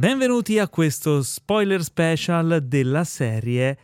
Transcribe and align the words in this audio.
Benvenuti 0.00 0.58
a 0.58 0.66
questo 0.66 1.20
spoiler 1.20 1.82
special 1.82 2.62
della 2.62 3.04
serie 3.04 3.76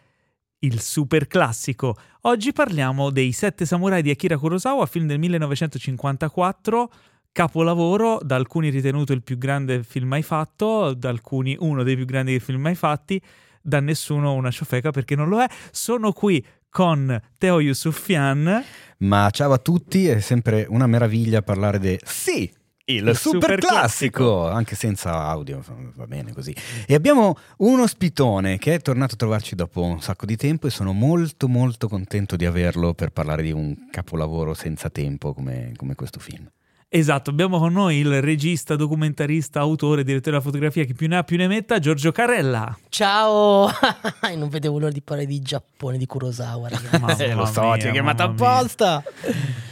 Il 0.61 0.81
super 0.81 1.27
classico. 1.27 1.95
Oggi 2.23 2.55
parliamo 2.55 3.11
dei 3.11 3.33
Sette 3.33 3.67
Samurai 3.67 4.01
di 4.01 4.09
Akira 4.09 4.39
Kurosawa, 4.39 4.87
film 4.87 5.07
del 5.07 5.19
1954, 5.19 6.91
capolavoro, 7.33 8.19
da 8.23 8.35
alcuni 8.35 8.71
ritenuto 8.71 9.13
il 9.13 9.23
più 9.23 9.37
grande 9.37 9.83
film 9.83 10.09
mai 10.09 10.23
fatto, 10.23 10.95
da 10.95 11.11
alcuni 11.11 11.55
uno 11.61 11.83
dei 11.83 11.97
più 11.97 12.07
grandi 12.07 12.41
film 12.41 12.63
mai 12.63 12.77
fatti, 12.77 13.21
da 13.61 13.81
nessuno 13.81 14.33
una 14.33 14.51
ciofeca 14.51 14.93
perché 14.93 15.17
non 15.17 15.29
lo 15.29 15.43
è. 15.43 15.47
Sono 15.71 16.13
qui 16.13 16.43
con 16.71 17.21
Teo 17.37 17.61
Yusufian. 17.61 18.65
Ma 19.01 19.29
ciao 19.29 19.53
a 19.53 19.59
tutti, 19.59 20.07
è 20.07 20.21
sempre 20.21 20.65
una 20.67 20.87
meraviglia 20.87 21.43
parlare 21.43 21.79
di 21.79 21.99
sì, 22.03 22.51
il, 22.89 23.07
Il 23.09 23.17
super, 23.17 23.41
super 23.41 23.59
classico, 23.59 24.41
classico. 24.43 24.49
anche 24.49 24.75
senza 24.77 25.25
audio, 25.27 25.63
va 25.95 26.07
bene 26.07 26.33
così. 26.33 26.55
E 26.87 26.95
abbiamo 26.95 27.37
un 27.59 27.81
ospitone 27.81 28.59
che 28.59 28.75
è 28.75 28.81
tornato 28.81 29.15
a 29.15 29.17
trovarci 29.17 29.55
dopo 29.55 29.83
un 29.83 30.01
sacco 30.01 30.27
di 30.27 30.37
tempo 30.37 30.67
e 30.67 30.71
sono 30.71 30.93
molto 30.93 31.49
molto 31.49 31.89
contento 31.89 32.37
di 32.37 32.45
averlo 32.45 32.95
per 32.95 33.11
parlare 33.11 33.43
di 33.43 33.51
un 33.53 33.89
capolavoro 33.91 34.55
senza 34.55 34.89
tempo 34.89 35.33
come, 35.35 35.73
come 35.77 35.95
questo 35.95 36.21
film. 36.21 36.49
Esatto, 36.89 37.31
abbiamo 37.31 37.59
con 37.59 37.73
noi 37.73 37.97
il 37.97 38.23
regista, 38.23 38.77
documentarista, 38.77 39.59
autore, 39.59 40.05
direttore 40.05 40.37
della 40.37 40.41
fotografia, 40.41 40.85
chi 40.85 40.95
più 40.95 41.09
ne 41.09 41.17
ha 41.17 41.25
più 41.25 41.37
ne 41.37 41.49
metta, 41.49 41.81
Giorgio 41.81 42.13
Carella. 42.13 42.79
Ciao! 42.89 43.69
non 44.37 44.49
vedevo 44.49 44.79
l'ora 44.79 44.93
di 44.93 45.03
parlare 45.03 45.27
di 45.27 45.41
Giappone, 45.41 45.99
di 45.99 46.07
Kurosawa, 46.07 46.69
ragazzi. 46.69 46.99
Mamma 47.01 47.17
Eh, 47.17 47.35
lo 47.35 47.45
so, 47.47 47.63
mia, 47.63 47.77
ti 47.79 47.89
ho 47.89 47.91
chiamato 47.91 48.23
apposta. 48.23 49.03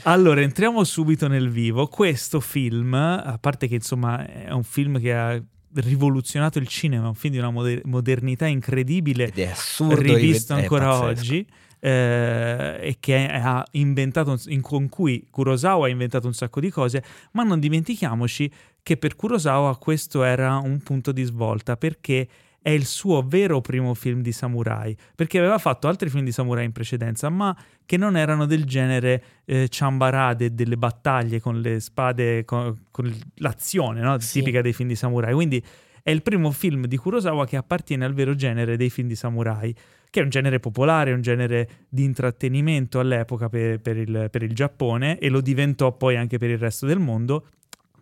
Allora, 0.06 0.42
entriamo 0.42 0.84
subito 0.84 1.28
nel 1.28 1.48
vivo. 1.48 1.86
Questo 1.86 2.41
film, 2.41 2.92
a 2.94 3.38
parte 3.41 3.66
che 3.69 3.77
insomma 3.77 4.27
è 4.27 4.50
un 4.50 4.62
film 4.62 5.00
che 5.00 5.14
ha 5.14 5.42
rivoluzionato 5.77 6.58
il 6.58 6.69
cinema, 6.69 7.08
un 7.08 7.14
film 7.14 7.33
di 7.33 7.38
una 7.38 7.50
moder- 7.50 7.83
modernità 7.84 8.47
incredibile, 8.47 9.25
Ed 9.25 9.38
è 9.38 9.50
assurdo 9.50 9.97
rivisto 9.97 10.55
rived- 10.55 10.72
ancora 10.72 11.00
oggi. 11.00 11.47
eh, 11.80 12.78
e 12.80 12.97
che 13.00 13.27
ha 13.28 13.64
inventato 13.72 14.38
in, 14.47 14.60
con 14.60 14.88
cui 14.88 15.27
Kurosawa 15.30 15.86
ha 15.86 15.91
inventato 15.91 16.27
un 16.27 16.34
sacco 16.34 16.60
di 16.60 16.70
cose, 16.70 17.02
ma 17.32 17.42
non 17.42 17.58
dimentichiamoci 17.58 18.50
che 18.82 18.97
per 18.98 19.16
Kurosawa 19.16 19.77
questo 19.78 20.22
era 20.22 20.56
un 20.58 20.80
punto 20.82 21.12
di 21.12 21.22
svolta 21.25 21.77
perché 21.77 22.28
è 22.65 22.70
il 22.70 22.87
suo 22.87 23.20
vero 23.20 23.61
primo 23.61 23.93
film 23.93 24.23
di 24.23 24.33
samurai, 24.33 24.97
perché 25.15 25.37
aveva 25.37 25.59
fatto 25.59 25.87
altri 25.87 26.09
film 26.09 26.25
di 26.25 26.33
samurai 26.33 26.65
in 26.65 26.73
precedenza, 26.73 27.29
ma 27.29 27.55
che 27.84 27.98
non 27.98 28.17
erano 28.17 28.47
del 28.47 28.65
genere 28.65 29.23
eh, 29.45 29.69
ciambarade 29.69 30.55
delle 30.55 30.79
battaglie 30.79 31.41
con 31.41 31.61
le 31.61 31.79
spade, 31.79 32.47
con, 32.47 32.87
con 32.91 33.15
l'azione 33.34 34.00
no? 34.00 34.19
Sì. 34.19 34.38
tipica 34.38 34.62
dei 34.62 34.72
film 34.72 34.88
di 34.88 34.97
samurai. 34.97 35.34
Quindi 35.34 35.62
è 36.03 36.11
il 36.11 36.22
primo 36.22 36.50
film 36.53 36.87
di 36.87 36.97
Kurosawa 36.97 37.44
che 37.44 37.59
appartiene 37.59 38.06
al 38.06 38.15
vero 38.15 38.34
genere 38.34 38.78
dei 38.78 38.88
film 38.88 39.09
di 39.09 39.15
samurai, 39.15 39.77
che 40.09 40.21
è 40.21 40.22
un 40.22 40.31
genere 40.31 40.59
popolare, 40.59 41.12
un 41.12 41.21
genere 41.21 41.69
di 41.91 42.05
intrattenimento 42.05 42.99
all'epoca 42.99 43.50
per, 43.50 43.78
per 43.78 43.99
il, 43.99 44.28
per 44.31 44.43
il 44.43 44.55
Giappone 44.55 45.19
e 45.19 45.28
lo 45.28 45.43
diventò 45.43 45.93
poi 45.94 46.17
anche 46.17 46.38
per 46.38 46.49
il 46.49 46.56
resto 46.56 46.87
del 46.87 46.99
mondo, 46.99 47.49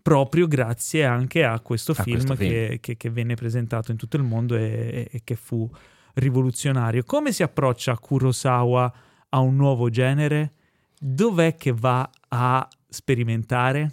proprio 0.03 0.47
grazie 0.49 1.05
anche 1.05 1.45
a 1.45 1.59
questo 1.61 1.93
A 1.93 2.03
film, 2.03 2.17
questo 2.17 2.35
film. 2.35 2.51
Che, 2.51 2.79
che- 2.81 2.97
che 2.97 3.11
venne 3.11 3.35
presentato 3.35 3.91
in 3.93 3.97
tutto 3.97 4.17
il 4.17 4.25
mondo 4.25 4.57
e, 4.57 5.09
e 5.11 5.21
che 5.25 5.37
fu 5.37 5.71
rivoluzionario. 6.15 7.05
Come 7.05 7.33
si 7.33 7.43
approccia 7.43 7.97
Kurosawa 7.97 8.93
a 9.31 9.39
un 9.39 9.57
nuovo 9.57 9.89
genere? 9.91 10.53
Dov'è 10.99 11.57
che 11.57 11.73
va 11.73 12.09
a 12.29 12.69
sperimentare? 12.89 13.93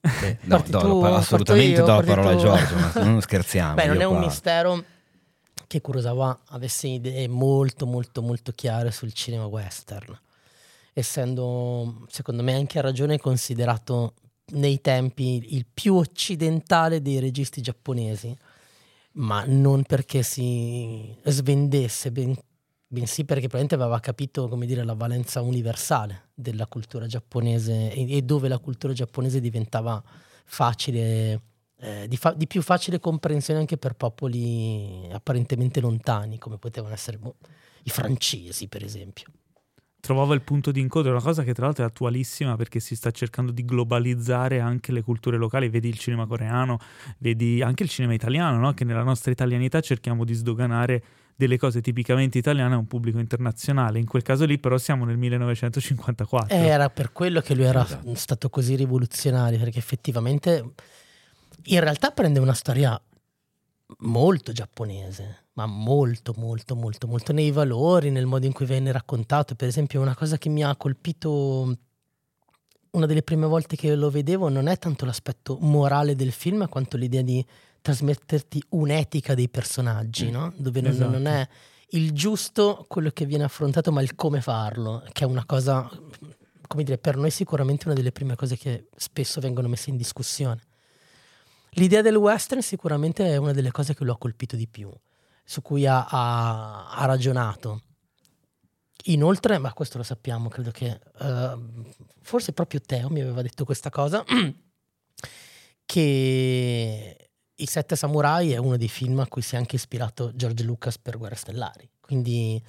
Eh, 0.00 0.38
no, 0.44 0.62
do- 0.68 0.78
tu, 0.80 1.02
assolutamente 1.04 1.78
io, 1.80 1.84
do 1.86 1.96
la 1.96 2.02
parola 2.02 2.30
a 2.30 2.34
tu. 2.34 2.40
Giorgio, 2.40 2.74
ma 2.76 2.92
non 3.04 3.20
scherziamo. 3.20 3.74
Beh, 3.74 3.86
non 3.86 4.00
è 4.00 4.04
un 4.04 4.16
qua- 4.16 4.24
mistero 4.26 4.84
che 5.66 5.80
Kurosawa 5.80 6.40
avesse 6.48 6.88
idee 6.88 7.26
molto, 7.28 7.86
molto, 7.86 8.20
molto 8.22 8.52
chiare 8.52 8.90
sul 8.90 9.12
cinema 9.12 9.46
western. 9.46 10.18
Essendo, 10.92 12.04
secondo 12.08 12.42
me, 12.42 12.54
anche 12.54 12.78
a 12.78 12.82
ragione 12.82 13.18
considerato 13.18 14.14
nei 14.52 14.80
tempi 14.80 15.54
il 15.54 15.66
più 15.72 15.94
occidentale 15.94 17.00
dei 17.00 17.18
registi 17.18 17.60
giapponesi, 17.60 18.36
ma 19.12 19.44
non 19.46 19.84
perché 19.84 20.22
si 20.22 21.14
svendesse, 21.24 22.10
ben- 22.10 22.36
bensì 22.86 23.24
perché 23.24 23.48
probabilmente 23.48 23.74
aveva 23.74 24.00
capito, 24.00 24.48
dire, 24.64 24.84
la 24.84 24.94
valenza 24.94 25.40
universale 25.40 26.28
della 26.34 26.66
cultura 26.66 27.06
giapponese 27.06 27.92
e, 27.92 28.16
e 28.16 28.22
dove 28.22 28.48
la 28.48 28.58
cultura 28.58 28.92
giapponese 28.92 29.40
diventava 29.40 30.02
facile, 30.44 31.40
eh, 31.78 32.06
di, 32.08 32.16
fa- 32.16 32.34
di 32.34 32.46
più 32.46 32.60
facile 32.62 33.00
comprensione 33.00 33.60
anche 33.60 33.78
per 33.78 33.94
popoli 33.94 35.08
apparentemente 35.10 35.80
lontani, 35.80 36.38
come 36.38 36.58
potevano 36.58 36.92
essere 36.92 37.18
boh, 37.18 37.36
i 37.84 37.90
francesi, 37.90 38.68
per 38.68 38.84
esempio. 38.84 39.26
Trovava 40.04 40.34
il 40.34 40.42
punto 40.42 40.70
di 40.70 40.80
incontro, 40.80 41.10
una 41.12 41.22
cosa 41.22 41.42
che 41.44 41.54
tra 41.54 41.64
l'altro 41.64 41.82
è 41.82 41.86
attualissima 41.86 42.56
perché 42.56 42.78
si 42.78 42.94
sta 42.94 43.10
cercando 43.10 43.52
di 43.52 43.64
globalizzare 43.64 44.60
anche 44.60 44.92
le 44.92 45.00
culture 45.00 45.38
locali, 45.38 45.70
vedi 45.70 45.88
il 45.88 45.96
cinema 45.98 46.26
coreano, 46.26 46.78
vedi 47.18 47.62
anche 47.62 47.84
il 47.84 47.88
cinema 47.88 48.12
italiano, 48.12 48.58
no? 48.58 48.74
che 48.74 48.84
nella 48.84 49.02
nostra 49.02 49.30
italianità 49.30 49.80
cerchiamo 49.80 50.24
di 50.24 50.34
sdoganare 50.34 51.02
delle 51.34 51.56
cose 51.56 51.80
tipicamente 51.80 52.36
italiane 52.36 52.74
a 52.74 52.76
un 52.76 52.86
pubblico 52.86 53.18
internazionale, 53.18 53.98
in 53.98 54.04
quel 54.06 54.22
caso 54.22 54.44
lì 54.44 54.58
però 54.58 54.76
siamo 54.76 55.06
nel 55.06 55.16
1954. 55.16 56.54
Eh, 56.54 56.60
Era 56.66 56.90
per 56.90 57.10
quello 57.12 57.40
che 57.40 57.54
lui 57.54 57.64
era 57.64 57.82
Esatto. 57.84 58.14
stato 58.14 58.50
così 58.50 58.76
rivoluzionario, 58.76 59.58
perché 59.58 59.78
effettivamente 59.78 60.72
in 61.64 61.80
realtà 61.80 62.10
prende 62.10 62.40
una 62.40 62.52
storia 62.52 63.00
molto 64.00 64.52
giapponese, 64.52 65.43
ma 65.54 65.66
molto, 65.66 66.34
molto, 66.36 66.74
molto, 66.74 67.06
molto 67.06 67.32
nei 67.32 67.50
valori, 67.50 68.10
nel 68.10 68.26
modo 68.26 68.46
in 68.46 68.52
cui 68.52 68.66
venne 68.66 68.92
raccontato. 68.92 69.54
Per 69.54 69.68
esempio, 69.68 70.00
una 70.00 70.14
cosa 70.14 70.38
che 70.38 70.48
mi 70.48 70.62
ha 70.62 70.74
colpito 70.76 71.76
una 72.90 73.06
delle 73.06 73.22
prime 73.22 73.46
volte 73.46 73.76
che 73.76 73.94
lo 73.94 74.10
vedevo 74.10 74.48
non 74.48 74.68
è 74.68 74.78
tanto 74.78 75.04
l'aspetto 75.04 75.58
morale 75.60 76.14
del 76.14 76.32
film, 76.32 76.68
quanto 76.68 76.96
l'idea 76.96 77.22
di 77.22 77.44
trasmetterti 77.80 78.62
un'etica 78.70 79.34
dei 79.34 79.48
personaggi, 79.48 80.30
no? 80.30 80.52
Dove 80.56 80.80
non, 80.80 80.92
Esatto. 80.92 81.10
non 81.10 81.26
è 81.26 81.48
il 81.90 82.12
giusto 82.12 82.84
quello 82.88 83.10
che 83.10 83.26
viene 83.26 83.44
affrontato, 83.44 83.92
ma 83.92 84.00
il 84.00 84.14
come 84.14 84.40
farlo, 84.40 85.02
che 85.12 85.24
è 85.24 85.26
una 85.26 85.44
cosa, 85.44 85.88
come 86.66 86.82
dire, 86.82 86.98
per 86.98 87.16
noi 87.16 87.30
sicuramente 87.30 87.86
una 87.86 87.94
delle 87.94 88.10
prime 88.10 88.36
cose 88.36 88.56
che 88.56 88.88
spesso 88.96 89.40
vengono 89.40 89.68
messe 89.68 89.90
in 89.90 89.96
discussione. 89.96 90.62
L'idea 91.76 92.02
del 92.02 92.16
western 92.16 92.62
sicuramente 92.62 93.26
è 93.26 93.36
una 93.36 93.52
delle 93.52 93.70
cose 93.70 93.94
che 93.94 94.04
lo 94.04 94.12
ha 94.12 94.18
colpito 94.18 94.56
di 94.56 94.66
più, 94.68 94.90
su 95.44 95.62
cui 95.62 95.86
ha, 95.86 96.06
ha- 96.06 96.90
ha 96.90 97.04
ragionato. 97.04 97.82
Inoltre, 99.08 99.58
ma 99.58 99.72
questo 99.74 99.98
lo 99.98 100.04
sappiamo, 100.04 100.48
credo 100.48 100.70
che 100.70 100.98
eh, 101.20 101.58
forse 102.22 102.52
proprio 102.52 102.80
Teo 102.80 103.10
mi 103.10 103.20
aveva 103.20 103.42
detto 103.42 103.66
questa 103.66 103.90
cosa, 103.90 104.24
che 105.84 107.30
I 107.54 107.66
Sette 107.66 107.96
Samurai 107.96 108.52
è 108.52 108.56
uno 108.56 108.78
dei 108.78 108.88
film 108.88 109.20
a 109.20 109.26
cui 109.26 109.42
si 109.42 109.56
è 109.56 109.58
anche 109.58 109.76
ispirato 109.76 110.34
George 110.34 110.64
Lucas 110.64 110.98
per 110.98 111.18
Guerre 111.18 111.34
Stellari. 111.36 111.88
Quindi 112.00 112.62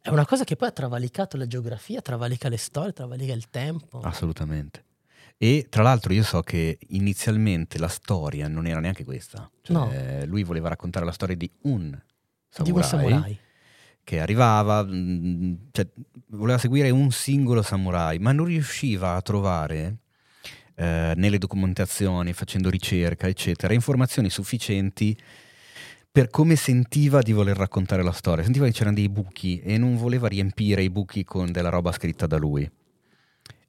è 0.00 0.08
una 0.08 0.24
cosa 0.24 0.44
che 0.44 0.54
poi 0.54 0.68
ha 0.68 0.72
travalicato 0.72 1.36
la 1.36 1.48
geografia, 1.48 2.00
travalica 2.00 2.48
le 2.48 2.56
storie, 2.58 2.92
travalica 2.92 3.32
il 3.32 3.50
tempo. 3.50 4.00
Assolutamente. 4.02 4.84
E 5.36 5.66
tra 5.68 5.82
l'altro 5.82 6.12
io 6.12 6.22
so 6.22 6.40
che 6.42 6.78
inizialmente 6.90 7.78
la 7.78 7.88
storia 7.88 8.46
non 8.46 8.68
era 8.68 8.78
neanche 8.78 9.02
questa. 9.02 9.50
Cioè, 9.62 10.24
Lui 10.26 10.44
voleva 10.44 10.68
raccontare 10.68 11.04
la 11.04 11.10
storia 11.10 11.34
di 11.34 11.50
un 11.62 12.00
samurai, 12.52 12.88
samurai. 12.88 13.38
che 14.04 14.20
arrivava, 14.20 14.82
mh, 14.84 15.68
cioè, 15.72 15.86
voleva 16.28 16.58
seguire 16.58 16.90
un 16.90 17.10
singolo 17.10 17.62
samurai, 17.62 18.18
ma 18.18 18.32
non 18.32 18.46
riusciva 18.46 19.14
a 19.14 19.22
trovare 19.22 19.96
eh, 20.74 21.14
nelle 21.16 21.38
documentazioni, 21.38 22.32
facendo 22.32 22.68
ricerca, 22.68 23.26
eccetera, 23.26 23.72
informazioni 23.72 24.28
sufficienti 24.28 25.16
per 26.10 26.28
come 26.28 26.56
sentiva 26.56 27.22
di 27.22 27.32
voler 27.32 27.56
raccontare 27.56 28.02
la 28.02 28.12
storia. 28.12 28.44
Sentiva 28.44 28.66
che 28.66 28.72
c'erano 28.72 28.96
dei 28.96 29.08
buchi 29.08 29.60
e 29.60 29.78
non 29.78 29.96
voleva 29.96 30.28
riempire 30.28 30.82
i 30.82 30.90
buchi 30.90 31.24
con 31.24 31.50
della 31.50 31.70
roba 31.70 31.90
scritta 31.90 32.26
da 32.26 32.36
lui. 32.36 32.70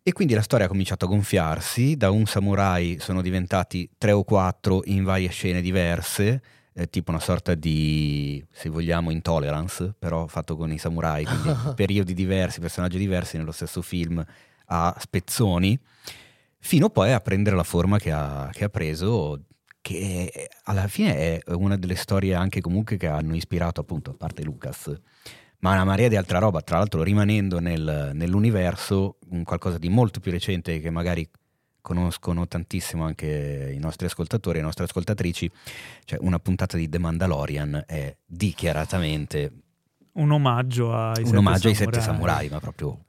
E 0.05 0.11
quindi 0.11 0.33
la 0.33 0.41
storia 0.41 0.65
ha 0.65 0.69
cominciato 0.69 1.05
a 1.05 1.07
gonfiarsi, 1.07 1.95
da 1.95 2.09
un 2.09 2.25
samurai 2.25 2.97
sono 2.99 3.21
diventati 3.21 3.89
tre 3.97 4.11
o 4.11 4.25
quattro 4.25 4.81
in 4.85 5.05
varie 5.05 5.29
scene 5.29 5.61
diverse, 5.61 6.41
eh, 6.73 6.89
tipo 6.89 7.11
una 7.11 7.19
sorta 7.19 7.55
di, 7.55 8.43
se 8.51 8.69
vogliamo, 8.69 9.11
intolerance, 9.11 9.93
però 9.97 10.27
fatto 10.27 10.55
con 10.55 10.71
i 10.71 10.77
samurai, 10.77 11.25
quindi 11.25 11.49
periodi 11.75 12.13
diversi, 12.13 12.59
personaggi 12.59 12.97
diversi 12.97 13.37
nello 13.37 13.51
stesso 13.51 13.81
film 13.81 14.23
a 14.65 14.95
spezzoni, 14.99 15.79
fino 16.59 16.89
poi 16.89 17.11
a 17.11 17.19
prendere 17.19 17.55
la 17.55 17.63
forma 17.63 17.97
che 17.99 18.11
ha, 18.11 18.49
che 18.51 18.63
ha 18.63 18.69
preso 18.69 19.41
che 19.81 20.49
alla 20.63 20.87
fine 20.87 21.15
è 21.15 21.41
una 21.51 21.75
delle 21.77 21.95
storie 21.95 22.33
anche 22.35 22.61
comunque 22.61 22.95
che 22.95 23.07
hanno 23.07 23.35
ispirato 23.35 23.81
appunto, 23.81 24.11
a 24.11 24.15
parte 24.15 24.41
Lucas, 24.41 24.89
ma 25.59 25.73
una 25.73 25.83
marea 25.83 26.07
di 26.07 26.15
altra 26.15 26.39
roba, 26.39 26.61
tra 26.61 26.77
l'altro 26.77 27.03
rimanendo 27.03 27.59
nel, 27.59 28.11
nell'universo, 28.13 29.17
qualcosa 29.43 29.77
di 29.77 29.89
molto 29.89 30.21
più 30.21 30.31
recente 30.31 30.79
che 30.79 30.89
magari 30.89 31.29
conoscono 31.83 32.47
tantissimo 32.47 33.03
anche 33.03 33.71
i 33.75 33.77
nostri 33.77 34.07
ascoltatori 34.07 34.57
e 34.57 34.59
le 34.61 34.65
nostre 34.65 34.85
ascoltatrici, 34.85 35.51
cioè 36.05 36.17
una 36.21 36.39
puntata 36.39 36.77
di 36.77 36.87
The 36.87 36.97
Mandalorian 36.97 37.83
è 37.85 38.15
dichiaratamente 38.25 39.51
un 40.13 40.31
omaggio 40.31 40.93
ai, 40.93 41.19
un 41.19 41.25
sette, 41.25 41.37
omaggio 41.37 41.59
samurai. 41.59 41.69
ai 41.69 41.75
sette 41.75 42.01
samurai, 42.01 42.49
ma 42.49 42.59
proprio 42.59 42.99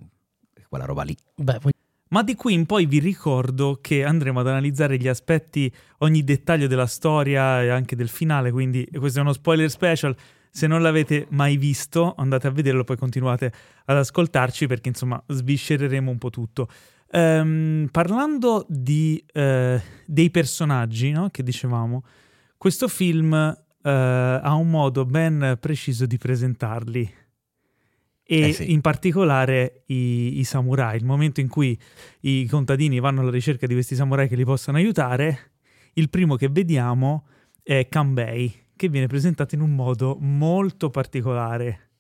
quella 0.68 0.84
roba 0.86 1.04
lì. 1.04 1.16
Beh, 1.36 1.60
ma 2.08 2.22
di 2.22 2.34
qui 2.34 2.52
in 2.52 2.66
poi 2.66 2.86
vi 2.86 2.98
ricordo 2.98 3.78
che 3.80 4.04
andremo 4.04 4.40
ad 4.40 4.48
analizzare 4.48 4.96
gli 4.96 5.08
aspetti, 5.08 5.72
ogni 5.98 6.24
dettaglio 6.24 6.66
della 6.66 6.86
storia 6.86 7.62
e 7.62 7.68
anche 7.68 7.94
del 7.94 8.08
finale, 8.08 8.50
quindi 8.50 8.88
questo 8.98 9.20
è 9.20 9.22
uno 9.22 9.32
spoiler 9.32 9.70
special. 9.70 10.16
Se 10.50 10.66
non 10.66 10.82
l'avete 10.82 11.26
mai 11.30 11.56
visto, 11.56 12.14
andate 12.16 12.46
a 12.46 12.50
vederlo, 12.50 12.84
poi 12.84 12.96
continuate 12.96 13.52
ad 13.84 13.96
ascoltarci 13.96 14.66
perché 14.66 14.88
insomma 14.88 15.20
sviscereremo 15.26 16.10
un 16.10 16.18
po' 16.18 16.30
tutto. 16.30 16.68
Ehm, 17.16 17.88
parlando 17.92 18.66
di, 18.68 19.24
eh, 19.32 19.80
dei 20.04 20.30
personaggi 20.30 21.12
no? 21.12 21.28
che 21.30 21.44
dicevamo, 21.44 22.02
questo 22.58 22.88
film 22.88 23.32
eh, 23.32 23.90
ha 23.90 24.54
un 24.54 24.68
modo 24.68 25.04
ben 25.04 25.56
preciso 25.60 26.06
di 26.06 26.18
presentarli 26.18 27.14
e 28.26 28.40
Eh 28.40 28.52
sì. 28.52 28.72
in 28.72 28.80
particolare 28.80 29.84
i, 29.86 30.40
i 30.40 30.44
samurai. 30.44 30.96
Il 30.96 31.04
momento 31.04 31.40
in 31.40 31.48
cui 31.48 31.78
i 32.20 32.46
contadini 32.46 32.98
vanno 32.98 33.20
alla 33.20 33.30
ricerca 33.30 33.66
di 33.66 33.74
questi 33.74 33.94
samurai 33.94 34.26
che 34.28 34.34
li 34.34 34.44
possano 34.44 34.78
aiutare, 34.78 35.52
il 35.92 36.10
primo 36.10 36.34
che 36.34 36.48
vediamo 36.48 37.26
è 37.62 37.86
Kanbei, 37.88 38.52
che 38.74 38.88
viene 38.88 39.06
presentato 39.06 39.54
in 39.54 39.60
un 39.60 39.74
modo 39.74 40.16
molto 40.18 40.90
particolare. 40.90 41.90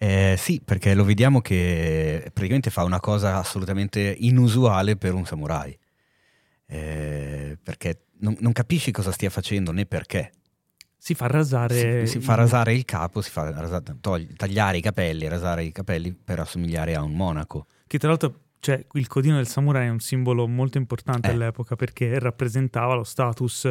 Eh, 0.00 0.36
sì, 0.38 0.62
perché 0.64 0.94
lo 0.94 1.04
vediamo 1.04 1.40
che 1.40 2.30
praticamente 2.32 2.70
fa 2.70 2.84
una 2.84 3.00
cosa 3.00 3.36
assolutamente 3.36 4.14
inusuale 4.20 4.96
per 4.96 5.12
un 5.14 5.26
samurai. 5.26 5.76
Eh, 6.66 7.58
perché 7.62 8.04
non, 8.20 8.36
non 8.40 8.52
capisci 8.52 8.90
cosa 8.90 9.10
stia 9.10 9.30
facendo 9.30 9.72
né 9.72 9.86
perché. 9.86 10.32
Si 10.96 11.14
fa 11.14 11.26
rasare... 11.26 12.06
Si, 12.06 12.12
si 12.18 12.20
fa 12.20 12.34
rasare 12.34 12.74
il 12.74 12.84
capo, 12.84 13.20
si 13.20 13.30
fa 13.30 13.50
rasare- 13.50 13.96
togli- 14.00 14.34
tagliare 14.34 14.76
i 14.78 14.80
capelli, 14.80 15.26
rasare 15.28 15.64
i 15.64 15.72
capelli 15.72 16.12
per 16.12 16.40
assomigliare 16.40 16.94
a 16.94 17.02
un 17.02 17.12
monaco. 17.12 17.66
Che 17.86 17.98
tra 17.98 18.08
l'altro, 18.08 18.40
cioè, 18.60 18.84
il 18.92 19.06
codino 19.06 19.36
del 19.36 19.46
samurai 19.48 19.86
è 19.86 19.90
un 19.90 20.00
simbolo 20.00 20.46
molto 20.46 20.78
importante 20.78 21.28
Eh. 21.28 21.32
all'epoca 21.32 21.76
perché 21.76 22.18
rappresentava 22.18 22.94
lo 22.94 23.04
status, 23.04 23.70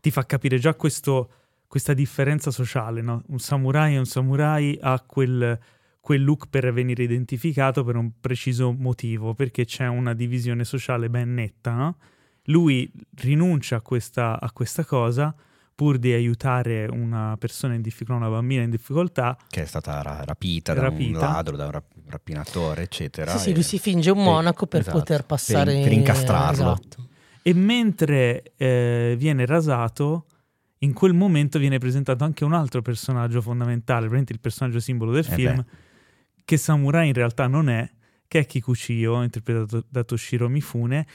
ti 0.00 0.10
fa 0.10 0.26
capire 0.26 0.58
già 0.58 0.74
questo- 0.74 1.30
questa 1.72 1.94
differenza 1.94 2.50
sociale, 2.50 3.00
no? 3.00 3.22
Un 3.28 3.38
samurai 3.38 3.94
è 3.94 3.98
un 3.98 4.04
samurai 4.04 4.78
ha 4.82 5.02
quel, 5.06 5.58
quel 6.02 6.22
look 6.22 6.48
per 6.50 6.70
venire 6.70 7.02
identificato 7.02 7.82
per 7.82 7.96
un 7.96 8.10
preciso 8.20 8.72
motivo, 8.72 9.32
perché 9.32 9.64
c'è 9.64 9.86
una 9.86 10.12
divisione 10.12 10.64
sociale 10.64 11.08
ben 11.08 11.32
netta, 11.32 11.72
no? 11.72 11.96
Lui 12.44 12.92
rinuncia 13.14 13.76
a 13.76 13.80
questa, 13.80 14.38
a 14.38 14.52
questa 14.52 14.84
cosa 14.84 15.34
pur 15.74 15.96
di 15.96 16.12
aiutare 16.12 16.84
una 16.90 17.36
persona 17.38 17.72
in 17.72 17.80
difficoltà, 17.80 18.26
una 18.26 18.28
bambina 18.28 18.60
in 18.60 18.68
difficoltà, 18.68 19.38
che 19.48 19.62
è 19.62 19.64
stata 19.64 20.02
ra- 20.02 20.24
rapita, 20.26 20.74
da 20.74 20.82
Rapita. 20.82 21.18
un 21.20 21.24
ladro, 21.24 21.56
da 21.56 21.64
un 21.64 21.70
rap- 21.70 21.94
rapinatore, 22.06 22.82
eccetera. 22.82 23.30
sì, 23.30 23.38
sì, 23.38 23.50
e- 23.52 23.54
lui 23.54 23.62
si 23.62 23.78
finge 23.78 24.10
un 24.10 24.22
monaco 24.22 24.66
per 24.66 24.80
esatto, 24.80 24.98
poter 24.98 25.24
passare... 25.24 25.80
per 25.80 25.92
incastrarlo. 25.92 26.72
Esatto. 26.72 27.08
E 27.40 27.54
mentre 27.54 28.52
eh, 28.58 29.14
viene 29.16 29.46
rasato, 29.46 30.26
in 30.82 30.92
quel 30.92 31.12
momento 31.14 31.58
viene 31.58 31.78
presentato 31.78 32.24
anche 32.24 32.44
un 32.44 32.52
altro 32.52 32.82
personaggio 32.82 33.40
fondamentale, 33.40 34.00
praticamente 34.08 34.32
il 34.32 34.40
personaggio 34.40 34.80
simbolo 34.80 35.12
del 35.12 35.26
Eh 35.28 35.34
film, 35.34 35.56
beh. 35.56 35.64
che 36.44 36.56
Samurai 36.56 37.08
in 37.08 37.14
realtà 37.14 37.46
non 37.46 37.68
è, 37.68 37.88
che 38.26 38.40
è 38.40 38.46
Kikuchiyo, 38.46 39.22
interpretato 39.22 39.84
da 39.88 40.02
Toshiro 40.04 40.48
Mifune. 40.48 41.06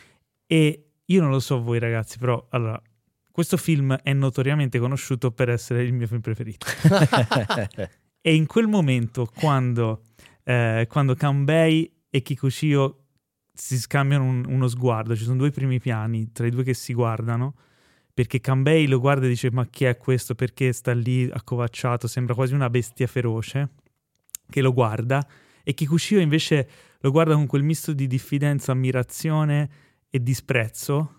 E 0.46 0.92
io 1.04 1.22
non 1.22 1.30
lo 1.32 1.40
so 1.40 1.62
voi 1.62 1.80
ragazzi, 1.80 2.18
però 2.18 2.46
allora, 2.52 2.82
questo 3.32 3.58
film 3.58 3.94
è 3.96 4.14
notoriamente 4.14 4.80
conosciuto 4.80 5.32
per 5.32 5.50
essere 5.50 5.84
il 5.84 5.94
mio 5.94 6.08
film 6.08 6.22
preferito. 6.22 6.66
E 8.20 8.36
in 8.36 8.46
quel 8.46 8.68
momento, 8.68 9.26
quando, 9.34 10.02
eh, 10.44 10.86
quando 10.90 11.16
Kanbei 11.16 11.90
e 12.10 12.22
Kikuchiyo 12.22 13.06
si 13.54 13.78
scambiano 13.80 14.26
un- 14.26 14.44
uno 14.50 14.68
sguardo, 14.68 15.16
ci 15.16 15.24
sono 15.24 15.38
due 15.38 15.52
primi 15.52 15.80
piani 15.80 16.32
tra 16.34 16.46
i 16.46 16.50
due 16.50 16.64
che 16.64 16.74
si 16.74 16.94
guardano, 16.94 17.54
perché 18.18 18.40
Kanbei 18.40 18.88
lo 18.88 19.00
guarda 19.00 19.28
e 19.28 19.30
dice 19.30 19.52
ma 19.52 19.68
chi 19.68 19.84
è 19.86 19.96
questo, 19.96 20.34
perché 20.34 20.74
sta 20.74 20.92
lì 20.92 21.30
accovacciato, 21.32 22.08
sembra 22.08 22.34
quasi 22.34 22.56
una 22.56 22.68
bestia 22.68 23.06
feroce, 23.06 23.70
che 24.50 24.60
lo 24.62 24.74
guarda, 24.74 25.24
e 25.64 25.76
Kikuchiyo 25.76 26.20
invece 26.20 26.68
lo 27.02 27.12
guarda 27.12 27.36
con 27.36 27.46
quel 27.46 27.62
misto 27.62 27.94
di 27.94 28.08
diffidenza, 28.08 28.72
ammirazione 28.72 29.70
e 30.10 30.24
disprezzo, 30.24 31.14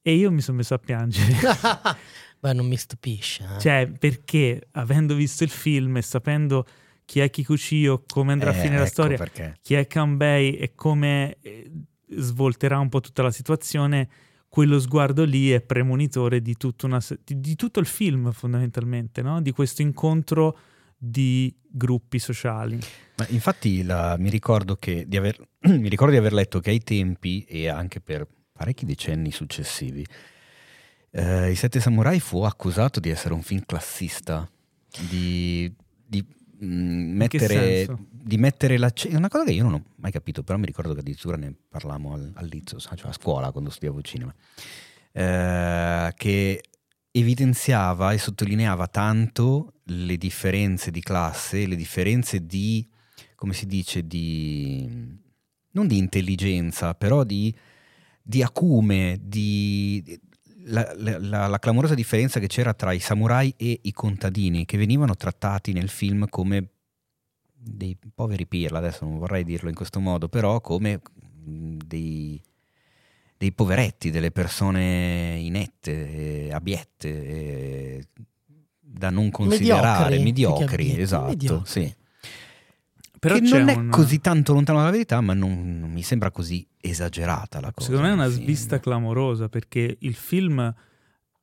e 0.00 0.14
io 0.14 0.30
mi 0.30 0.40
sono 0.40 0.58
messo 0.58 0.74
a 0.74 0.78
piangere. 0.78 1.32
Beh, 2.38 2.52
non 2.52 2.68
mi 2.68 2.76
stupisce. 2.76 3.42
eh. 3.56 3.58
Cioè, 3.58 3.90
perché 3.98 4.68
avendo 4.74 5.16
visto 5.16 5.42
il 5.42 5.50
film 5.50 5.96
e 5.96 6.02
sapendo 6.02 6.64
chi 7.06 7.18
è 7.18 7.28
Kikuchiyo, 7.28 8.04
come 8.06 8.30
andrà 8.30 8.50
a 8.50 8.54
Eh, 8.54 8.56
finire 8.60 8.76
la 8.76 8.82
ecco 8.84 8.92
storia, 8.92 9.16
perché. 9.16 9.56
chi 9.62 9.74
è 9.74 9.88
Kanbei 9.88 10.58
e 10.58 10.74
come 10.76 11.38
eh, 11.40 11.68
svolterà 12.10 12.78
un 12.78 12.88
po' 12.88 13.00
tutta 13.00 13.24
la 13.24 13.32
situazione, 13.32 14.08
quello 14.48 14.78
sguardo 14.80 15.24
lì 15.24 15.50
è 15.50 15.60
premonitore 15.60 16.40
di, 16.40 16.56
una 16.82 17.00
di, 17.24 17.40
di 17.40 17.54
tutto 17.54 17.80
il 17.80 17.86
film 17.86 18.32
fondamentalmente, 18.32 19.22
no? 19.22 19.40
di 19.42 19.52
questo 19.52 19.82
incontro 19.82 20.58
di 20.96 21.54
gruppi 21.60 22.18
sociali. 22.18 22.78
Ma 23.16 23.26
infatti 23.28 23.82
la- 23.82 24.16
mi, 24.18 24.30
ricordo 24.30 24.76
che 24.76 25.04
di 25.06 25.16
aver, 25.16 25.36
mi 25.68 25.88
ricordo 25.88 26.12
di 26.12 26.18
aver 26.18 26.32
letto 26.32 26.60
che 26.60 26.70
ai 26.70 26.80
tempi 26.80 27.44
e 27.44 27.68
anche 27.68 28.00
per 28.00 28.26
parecchi 28.52 28.84
decenni 28.84 29.30
successivi 29.30 30.04
eh, 31.10 31.50
I 31.50 31.54
Sette 31.54 31.80
Samurai 31.80 32.20
fu 32.20 32.42
accusato 32.42 33.00
di 33.00 33.10
essere 33.10 33.34
un 33.34 33.42
film 33.42 33.62
classista, 33.64 34.48
di, 35.08 35.72
di, 36.04 36.24
mettere, 36.60 37.86
di 38.10 38.36
mettere 38.36 38.78
l'accento. 38.78 39.16
È 39.16 39.18
una 39.18 39.28
cosa 39.28 39.44
che 39.44 39.52
io 39.52 39.62
non 39.62 39.74
ho 39.74 39.84
mai 39.96 40.10
capito, 40.10 40.42
però 40.42 40.58
mi 40.58 40.66
ricordo 40.66 40.94
che 40.94 41.00
addirittura 41.00 41.36
ne 41.36 41.54
parlammo 41.68 42.14
al, 42.14 42.32
all'Izzo, 42.34 42.78
cioè 42.78 43.08
a 43.08 43.12
scuola 43.12 43.50
quando 43.50 43.70
studiavo 43.70 44.02
cinema, 44.02 44.34
eh, 45.12 46.12
che 46.16 46.62
evidenziava 47.10 48.12
e 48.12 48.18
sottolineava 48.18 48.86
tanto 48.86 49.74
le 49.84 50.16
differenze 50.16 50.90
di 50.90 51.00
classe, 51.00 51.66
le 51.66 51.76
differenze 51.76 52.46
di, 52.46 52.86
come 53.34 53.52
si 53.54 53.66
dice, 53.66 54.06
di 54.06 55.16
non 55.70 55.86
di 55.86 55.98
intelligenza, 55.98 56.94
però 56.94 57.24
di, 57.24 57.54
di 58.22 58.42
acume, 58.42 59.18
di 59.22 60.20
la, 60.68 60.92
la- 60.96 61.18
la- 61.18 61.46
la 61.46 61.58
clamorosa 61.58 61.94
differenza 61.94 62.40
che 62.40 62.46
c'era 62.46 62.74
tra 62.74 62.92
i 62.92 63.00
samurai 63.00 63.52
e 63.56 63.80
i 63.82 63.92
contadini, 63.92 64.64
che 64.64 64.76
venivano 64.78 65.14
trattati 65.16 65.72
nel 65.72 65.88
film 65.88 66.26
come 66.28 66.68
dei 67.60 67.96
poveri 68.14 68.46
pirla, 68.46 68.78
adesso 68.78 69.04
non 69.04 69.18
vorrei 69.18 69.44
dirlo 69.44 69.68
in 69.68 69.74
questo 69.74 69.98
modo, 70.00 70.28
però 70.28 70.60
come 70.60 71.00
mh, 71.44 71.76
dei, 71.86 72.40
dei 73.36 73.52
poveretti, 73.52 74.10
delle 74.10 74.30
persone 74.30 75.38
inette, 75.40 76.50
abiette, 76.52 78.06
da 78.80 79.10
non 79.10 79.30
considerare, 79.30 80.18
Mediocri, 80.18 80.22
mediocri, 80.88 81.00
esatto, 81.00 81.26
mediocri. 81.26 81.70
sì. 81.70 81.94
Però 83.18 83.34
che 83.34 83.40
c'è 83.42 83.58
non 83.58 83.68
è 83.68 83.74
un- 83.74 83.88
così 83.90 84.20
tanto 84.20 84.52
lontano 84.52 84.78
dalla 84.78 84.90
verità, 84.90 85.20
ma 85.20 85.34
non, 85.34 85.78
non 85.80 85.90
mi 85.90 86.02
sembra 86.02 86.30
così 86.30 86.66
esagerata 86.80 87.60
la 87.60 87.72
cosa. 87.72 87.86
Secondo 87.88 88.06
me 88.06 88.12
è 88.12 88.16
una 88.16 88.28
film. 88.28 88.42
svista 88.42 88.80
clamorosa 88.80 89.48
perché 89.48 89.96
il 90.00 90.14
film 90.14 90.74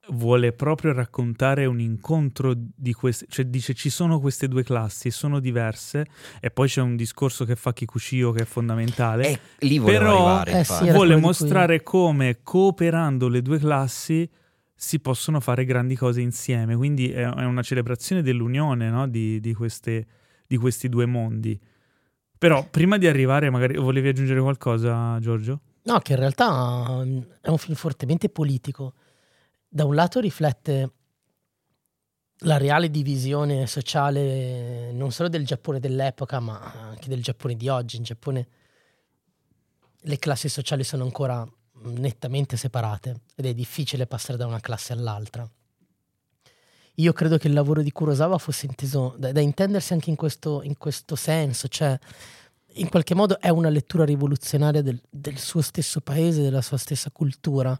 vuole 0.10 0.51
proprio 0.53 0.94
raccontare 0.94 1.65
un 1.65 1.79
incontro 1.79 2.53
di 2.55 2.94
queste, 2.94 3.25
cioè 3.27 3.46
dice 3.46 3.74
ci 3.74 3.89
sono 3.89 4.20
queste 4.20 4.48
due 4.48 4.63
classi, 4.63 5.10
sono 5.10 5.39
diverse 5.39 6.05
e 6.39 6.51
poi 6.51 6.67
c'è 6.67 6.82
un 6.82 6.96
discorso 6.96 7.44
che 7.44 7.55
fa 7.55 7.74
Kikuchiyo 7.74 8.32
che 8.32 8.44
è 8.44 8.46
fondamentale. 8.46 9.39
Eh, 9.60 9.79
Però- 9.82 10.27
arrivare, 10.27 10.60
Eh, 10.60 10.63
sì, 10.63 10.91
vuole 10.91 11.15
mostrare 11.15 11.82
come 11.82 12.39
cooperando 12.44 13.27
le 13.27 13.41
due 13.41 13.58
classi 13.58 14.29
si 14.77 15.00
possono 15.00 15.39
fare 15.39 15.65
grandi 15.65 15.96
cose 15.96 16.22
insieme. 16.22 16.75
Quindi 16.75 17.10
è, 17.10 17.24
è 17.24 17.46
una 17.46 17.63
celebrazione 17.63 18.22
dell'unione 18.22 18.89
no? 18.89 19.08
di, 19.08 19.39
di, 19.39 19.53
queste, 19.53 20.05
di 20.47 20.57
questi 20.57 20.89
due 20.89 21.05
mondi. 21.05 21.59
Però 22.37 22.67
prima 22.69 22.97
di 22.97 23.07
arrivare, 23.07 23.49
magari 23.49 23.77
volevi 23.77 24.09
aggiungere 24.09 24.41
qualcosa, 24.41 25.19
Giorgio? 25.19 25.61
No, 25.83 25.99
che 25.99 26.13
in 26.13 26.19
realtà 26.19 27.03
mm, 27.03 27.21
è 27.41 27.49
un 27.49 27.57
film 27.57 27.75
fortemente 27.75 28.29
politico. 28.29 28.93
Da 29.67 29.85
un 29.85 29.95
lato 29.95 30.19
riflette 30.19 30.91
la 32.39 32.57
reale 32.57 32.89
divisione 32.89 33.65
sociale 33.67 34.91
non 34.91 35.11
solo 35.11 35.29
del 35.29 35.45
Giappone 35.45 35.79
dell'epoca, 35.79 36.39
ma 36.39 36.59
anche 36.89 37.07
del 37.07 37.21
Giappone 37.21 37.55
di 37.55 37.69
oggi. 37.69 37.97
In 37.97 38.03
Giappone 38.03 38.47
le 40.01 40.19
classi 40.19 40.49
sociali 40.49 40.83
sono 40.83 41.03
ancora 41.03 41.47
nettamente 41.83 42.57
separate 42.57 43.21
ed 43.35 43.45
è 43.45 43.53
difficile 43.53 44.07
passare 44.07 44.37
da 44.37 44.45
una 44.45 44.59
classe 44.59 44.93
all'altra. 44.93 45.49
Io 46.95 47.11
credo 47.11 47.37
che 47.37 47.47
il 47.47 47.53
lavoro 47.53 47.81
di 47.81 47.91
Kurosawa 47.91 48.37
fosse 48.37 48.67
inteso 48.67 49.15
da, 49.17 49.31
da 49.31 49.41
intendersi 49.41 49.91
anche 49.91 50.09
in 50.09 50.15
questo, 50.15 50.61
in 50.63 50.77
questo, 50.77 51.15
senso, 51.15 51.67
cioè 51.67 51.97
in 52.75 52.89
qualche 52.89 53.13
modo 53.13 53.39
è 53.39 53.49
una 53.49 53.69
lettura 53.69 54.05
rivoluzionaria 54.05 54.81
del, 54.81 55.01
del 55.09 55.37
suo 55.37 55.61
stesso 55.61 55.99
paese, 55.99 56.41
della 56.41 56.61
sua 56.61 56.77
stessa 56.77 57.11
cultura. 57.11 57.77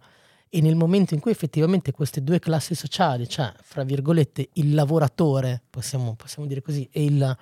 E 0.50 0.62
nel 0.62 0.76
momento 0.76 1.14
in 1.14 1.20
cui 1.20 1.32
effettivamente 1.32 1.92
queste 1.92 2.24
due 2.24 2.40
classi 2.40 2.76
sociali, 2.76 3.28
cioè 3.28 3.54
fra 3.62 3.84
virgolette 3.84 4.50
il 4.54 4.74
lavoratore, 4.74 5.62
possiamo, 5.70 6.16
possiamo 6.16 6.48
dire 6.48 6.62
così, 6.62 6.88
e 6.92 7.04
il, 7.04 7.38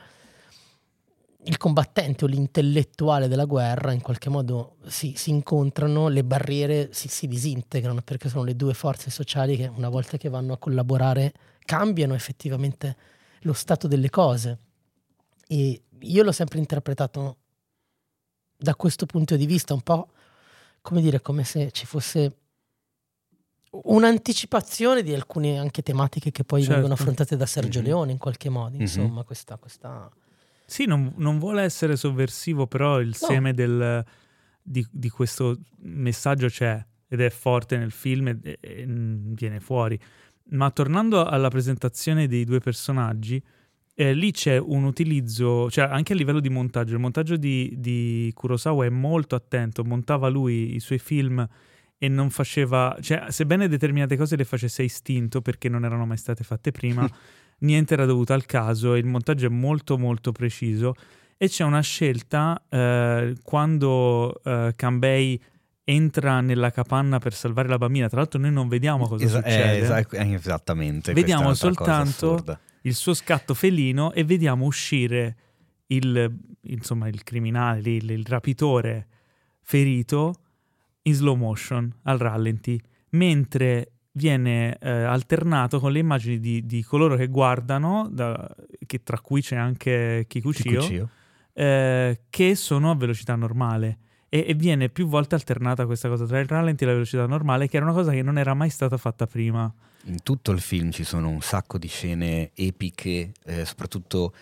il, 1.44 1.58
combattente 1.58 2.24
o 2.24 2.28
l'intellettuale 2.28 3.28
della 3.28 3.46
guerra 3.46 3.92
in 3.92 4.02
qualche 4.02 4.30
modo 4.30 4.78
si, 4.88 5.14
si 5.16 5.30
incontrano, 5.30 6.08
le 6.08 6.24
barriere 6.24 6.90
si, 6.92 7.08
si, 7.08 7.28
disintegrano 7.28 8.02
perché 8.02 8.30
sono 8.30 8.44
le 8.44 8.56
due 8.56 8.74
forze 8.74 9.12
sociali 9.12 9.58
che 9.58 9.72
una 9.76 9.90
volta 9.90 10.18
che 10.18 10.30
vanno 10.30 10.54
a 10.54 10.58
collaborare 10.58 11.34
cambiano 11.66 12.14
effettivamente 12.14 12.96
lo 13.42 13.54
stato 13.54 13.88
delle 13.88 14.10
cose. 14.10 14.60
E 15.48 15.82
io 16.00 16.24
l'ho 16.24 16.32
sempre 16.32 16.60
interpretato 16.60 17.38
da 18.58 18.76
questo 18.76 19.06
punto 19.06 19.36
di 19.36 19.46
vista 19.46 19.74
un 19.74 19.82
po' 19.82 20.10
come 20.84 21.02
dire, 21.02 21.22
come 21.22 21.46
se 21.46 21.72
ci 21.72 21.86
fosse 21.86 22.38
un'anticipazione 23.72 25.02
di 25.02 25.14
alcune 25.14 25.58
anche 25.58 25.82
tematiche 25.82 26.30
che 26.30 26.44
poi 26.44 26.60
certo. 26.60 26.74
vengono 26.74 26.94
affrontate 26.94 27.36
da 27.38 27.46
Sergio 27.46 27.80
mm-hmm. 27.80 27.88
Leone 27.88 28.12
in 28.12 28.18
qualche 28.18 28.50
modo, 28.50 28.76
mhm. 28.76 28.82
insomma, 28.82 29.14
mm-hmm. 29.16 29.26
questa, 29.26 29.58
questa... 29.58 30.12
Sì, 30.66 30.86
non, 30.86 31.14
non, 31.18 31.40
vuole 31.40 31.64
essere 31.64 31.96
sovversivo, 31.96 32.68
però 32.68 33.00
il 33.00 33.08
no. 33.08 33.14
seme 33.28 33.54
del, 33.54 34.04
di, 34.62 34.86
di, 34.92 35.10
questo 35.10 35.58
messaggio 35.80 36.48
c'è 36.48 36.86
ed 37.08 37.22
è 37.22 37.30
forte 37.30 37.78
nel 37.78 37.92
film 37.92 38.28
e, 38.28 38.58
e, 38.60 38.86
viene 38.88 39.60
fuori. 39.60 40.00
Ma 40.52 40.70
tornando 40.72 41.26
alla 41.26 41.50
presentazione 41.50 42.28
dei 42.28 42.44
due 42.44 42.60
personaggi, 42.60 43.42
eh, 43.96 44.14
lì 44.14 44.32
c'è 44.32 44.58
un 44.58 44.84
utilizzo, 44.84 45.70
cioè 45.70 45.86
anche 45.86 46.14
a 46.14 46.16
livello 46.16 46.40
di 46.40 46.50
montaggio, 46.50 46.94
il 46.94 47.00
montaggio 47.00 47.38
di, 47.38 47.74
di 47.78 48.32
Kurosawa 48.34 48.86
è 48.86 48.90
molto 48.90 49.36
attento, 49.36 49.84
montava 49.84 50.30
lui 50.30 50.76
i 50.76 50.80
suoi 50.80 51.00
film 51.00 51.48
e 51.98 52.08
non 52.08 52.30
faceva, 52.30 52.98
cioè 53.02 53.26
sebbene 53.30 53.68
determinate 53.68 54.18
cose 54.18 54.36
le 54.36 54.46
facesse 54.46 54.84
istinto 54.84 55.42
perché 55.42 55.70
non 55.70 55.86
erano 55.86 56.06
mai 56.06 56.18
state 56.18 56.44
fatte 56.44 56.72
prima, 56.72 57.08
niente 57.60 57.94
era 57.94 58.06
dovuto 58.06 58.34
al 58.34 58.46
caso 58.46 58.96
il 58.96 59.06
montaggio 59.06 59.46
è 59.46 59.50
molto 59.50 59.98
molto 59.98 60.32
preciso. 60.32 60.96
E 61.38 61.48
c'è 61.48 61.64
una 61.64 61.82
scelta 61.82 62.62
eh, 62.70 63.36
quando 63.44 64.42
eh, 64.44 64.74
Cambei 64.76 65.42
entra 65.86 66.42
nella 66.42 66.72
capanna 66.72 67.20
per 67.20 67.34
salvare 67.34 67.68
la 67.68 67.78
bambina, 67.78 68.08
tra 68.08 68.20
l'altro 68.20 68.40
noi 68.40 68.52
non 68.52 68.68
vediamo 68.68 69.08
cosa 69.08 69.26
Esa- 69.26 69.42
succede. 69.42 70.06
Eh, 70.12 70.30
eh 70.30 70.34
esattamente. 70.34 71.14
Vediamo 71.14 71.54
soltanto 71.54 72.44
il 72.82 72.94
suo 72.94 73.14
scatto 73.14 73.54
felino 73.54 74.12
e 74.14 74.24
vediamo 74.24 74.66
uscire 74.66 75.36
il, 75.88 76.34
insomma, 76.62 77.08
il 77.08 77.24
criminale, 77.24 77.90
il, 77.90 78.10
il 78.10 78.26
rapitore 78.26 79.08
ferito 79.62 80.36
in 81.04 81.14
slow 81.14 81.36
motion, 81.36 81.94
al 82.04 82.18
rallenti, 82.18 82.82
mentre 83.10 83.92
viene 84.14 84.78
eh, 84.78 84.90
alternato 84.90 85.80
con 85.80 85.92
le 85.92 86.00
immagini 86.00 86.40
di, 86.40 86.66
di 86.66 86.84
coloro 86.84 87.16
che 87.16 87.28
guardano, 87.28 88.08
da, 88.12 88.56
che, 88.86 89.04
tra 89.04 89.20
cui 89.20 89.42
c'è 89.42 89.56
anche 89.56 90.26
Kikuchio, 90.28 90.80
Kikuchio. 90.80 91.10
Eh, 91.54 92.22
che 92.30 92.56
sono 92.56 92.92
a 92.92 92.96
velocità 92.96 93.36
normale. 93.36 93.98
E, 94.34 94.46
e, 94.48 94.56
viene 94.56 94.90
più 94.90 95.06
volte 95.06 95.36
alternata 95.36 95.86
questa 95.86 96.10
cosa 96.10 96.26
tra 96.26 96.40
il 96.40 96.48
rallenti 96.48 96.84
e 96.84 96.88
la 96.88 96.94
velocità 96.94 97.28
normale, 97.28 97.68
che 97.68 97.76
era 97.76 97.86
una 97.86 97.94
cosa 97.94 98.10
che 98.10 98.24
non 98.24 98.40
era 98.40 98.56
mai 98.56 98.72
stata 98.72 98.98
fatta 98.98 99.28
prima. 99.28 99.72
In 100.06 100.24
tutto 100.24 100.50
il 100.50 100.60
film 100.60 100.90
ci 100.90 101.04
sono 101.04 101.30
un 101.30 101.42
sacco 101.42 101.78
di 101.78 101.88
scene 101.88 102.50
epiche, 102.56 103.32
eh, 103.46 103.64
soprattutto 103.64 104.34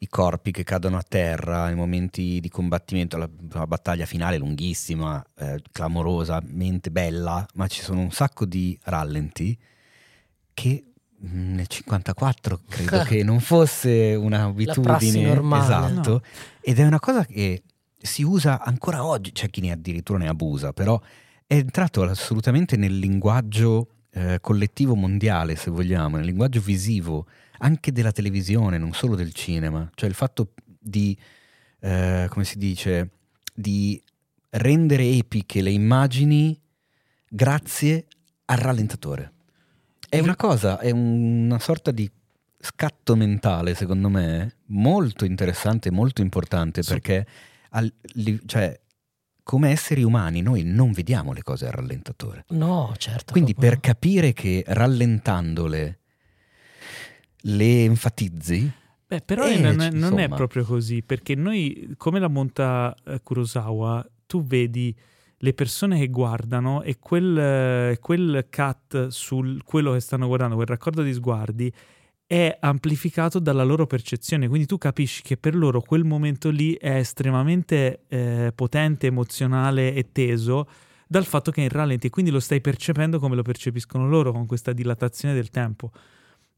i 0.00 0.08
corpi 0.08 0.50
che 0.50 0.64
cadono 0.64 0.98
a 0.98 1.02
terra, 1.02 1.70
i 1.70 1.74
momenti 1.74 2.40
di 2.40 2.50
combattimento, 2.50 3.16
la, 3.16 3.26
la 3.52 3.66
battaglia 3.66 4.04
finale 4.04 4.36
lunghissima, 4.36 5.24
eh, 5.38 5.62
clamorosamente 5.72 6.90
bella, 6.90 7.46
ma 7.54 7.66
ci 7.68 7.80
sono 7.80 8.00
un 8.00 8.10
sacco 8.10 8.44
di 8.44 8.78
rallenti 8.82 9.56
che 10.52 10.84
mm, 11.24 11.54
nel 11.54 11.66
54 11.66 12.60
credo 12.68 13.02
che 13.08 13.22
non 13.24 13.40
fosse 13.40 14.14
un'abitudine 14.14 15.22
normale, 15.22 15.64
esatto 15.64 16.10
no. 16.10 16.20
ed 16.60 16.78
è 16.78 16.84
una 16.84 17.00
cosa 17.00 17.24
che 17.24 17.62
si 18.00 18.22
usa 18.22 18.62
ancora 18.62 19.04
oggi 19.04 19.32
c'è 19.32 19.50
chi 19.50 19.60
ne 19.60 19.72
addirittura 19.72 20.18
ne 20.18 20.28
abusa 20.28 20.72
però 20.72 21.00
è 21.46 21.54
entrato 21.54 22.02
assolutamente 22.02 22.76
nel 22.76 22.98
linguaggio 22.98 23.88
eh, 24.10 24.38
collettivo 24.40 24.94
mondiale 24.94 25.56
se 25.56 25.70
vogliamo 25.70 26.16
nel 26.16 26.26
linguaggio 26.26 26.60
visivo 26.60 27.26
anche 27.58 27.92
della 27.92 28.12
televisione, 28.12 28.78
non 28.78 28.92
solo 28.92 29.14
del 29.14 29.32
cinema. 29.32 29.88
Cioè 29.94 30.08
il 30.08 30.14
fatto 30.14 30.52
di, 30.78 31.16
eh, 31.80 32.26
come 32.28 32.44
si 32.44 32.58
dice, 32.58 33.10
di 33.54 34.00
rendere 34.50 35.04
epiche 35.04 35.62
le 35.62 35.70
immagini 35.70 36.58
grazie 37.28 38.06
al 38.46 38.58
rallentatore. 38.58 39.32
È 40.08 40.18
una 40.20 40.36
cosa, 40.36 40.78
è 40.78 40.90
una 40.90 41.58
sorta 41.58 41.90
di 41.90 42.10
scatto 42.60 43.14
mentale, 43.14 43.74
secondo 43.74 44.08
me, 44.08 44.56
molto 44.66 45.24
interessante, 45.24 45.90
molto 45.90 46.22
importante, 46.22 46.82
sì. 46.82 46.92
perché 46.92 47.26
al, 47.70 47.92
cioè, 48.46 48.80
come 49.42 49.70
esseri 49.70 50.02
umani 50.02 50.42
noi 50.42 50.62
non 50.62 50.92
vediamo 50.92 51.32
le 51.32 51.42
cose 51.42 51.66
al 51.66 51.72
rallentatore. 51.72 52.44
No, 52.48 52.92
certo. 52.98 53.32
Quindi 53.32 53.54
per 53.54 53.80
capire 53.80 54.32
che 54.32 54.62
rallentandole 54.66 56.00
le 57.42 57.84
enfatizzi. 57.84 58.70
Beh, 59.06 59.22
però 59.22 59.48
eh, 59.48 59.58
non, 59.58 59.80
è, 59.80 59.90
non 59.90 60.18
è 60.18 60.28
proprio 60.28 60.64
così, 60.64 61.02
perché 61.02 61.34
noi, 61.34 61.94
come 61.96 62.18
la 62.18 62.28
monta 62.28 62.94
eh, 63.06 63.20
Kurosawa, 63.22 64.06
tu 64.26 64.44
vedi 64.44 64.94
le 65.38 65.54
persone 65.54 65.98
che 65.98 66.08
guardano 66.08 66.82
e 66.82 66.98
quel, 66.98 67.96
quel 68.00 68.46
cut 68.54 69.06
su 69.06 69.56
quello 69.64 69.92
che 69.92 70.00
stanno 70.00 70.26
guardando, 70.26 70.56
quel 70.56 70.66
raccordo 70.66 71.02
di 71.02 71.12
sguardi, 71.14 71.72
è 72.28 72.58
amplificato 72.60 73.38
dalla 73.38 73.64
loro 73.64 73.86
percezione, 73.86 74.48
quindi 74.48 74.66
tu 74.66 74.76
capisci 74.76 75.22
che 75.22 75.38
per 75.38 75.56
loro 75.56 75.80
quel 75.80 76.04
momento 76.04 76.50
lì 76.50 76.74
è 76.74 76.96
estremamente 76.96 78.02
eh, 78.06 78.52
potente, 78.54 79.06
emozionale 79.06 79.94
e 79.94 80.12
teso 80.12 80.68
dal 81.06 81.24
fatto 81.24 81.50
che 81.50 81.62
è 81.62 81.64
in 81.64 81.70
rallenti, 81.70 82.10
quindi 82.10 82.30
lo 82.30 82.38
stai 82.38 82.60
percependo 82.60 83.18
come 83.18 83.34
lo 83.34 83.40
percepiscono 83.40 84.06
loro 84.06 84.30
con 84.30 84.44
questa 84.44 84.74
dilatazione 84.74 85.32
del 85.32 85.48
tempo. 85.48 85.90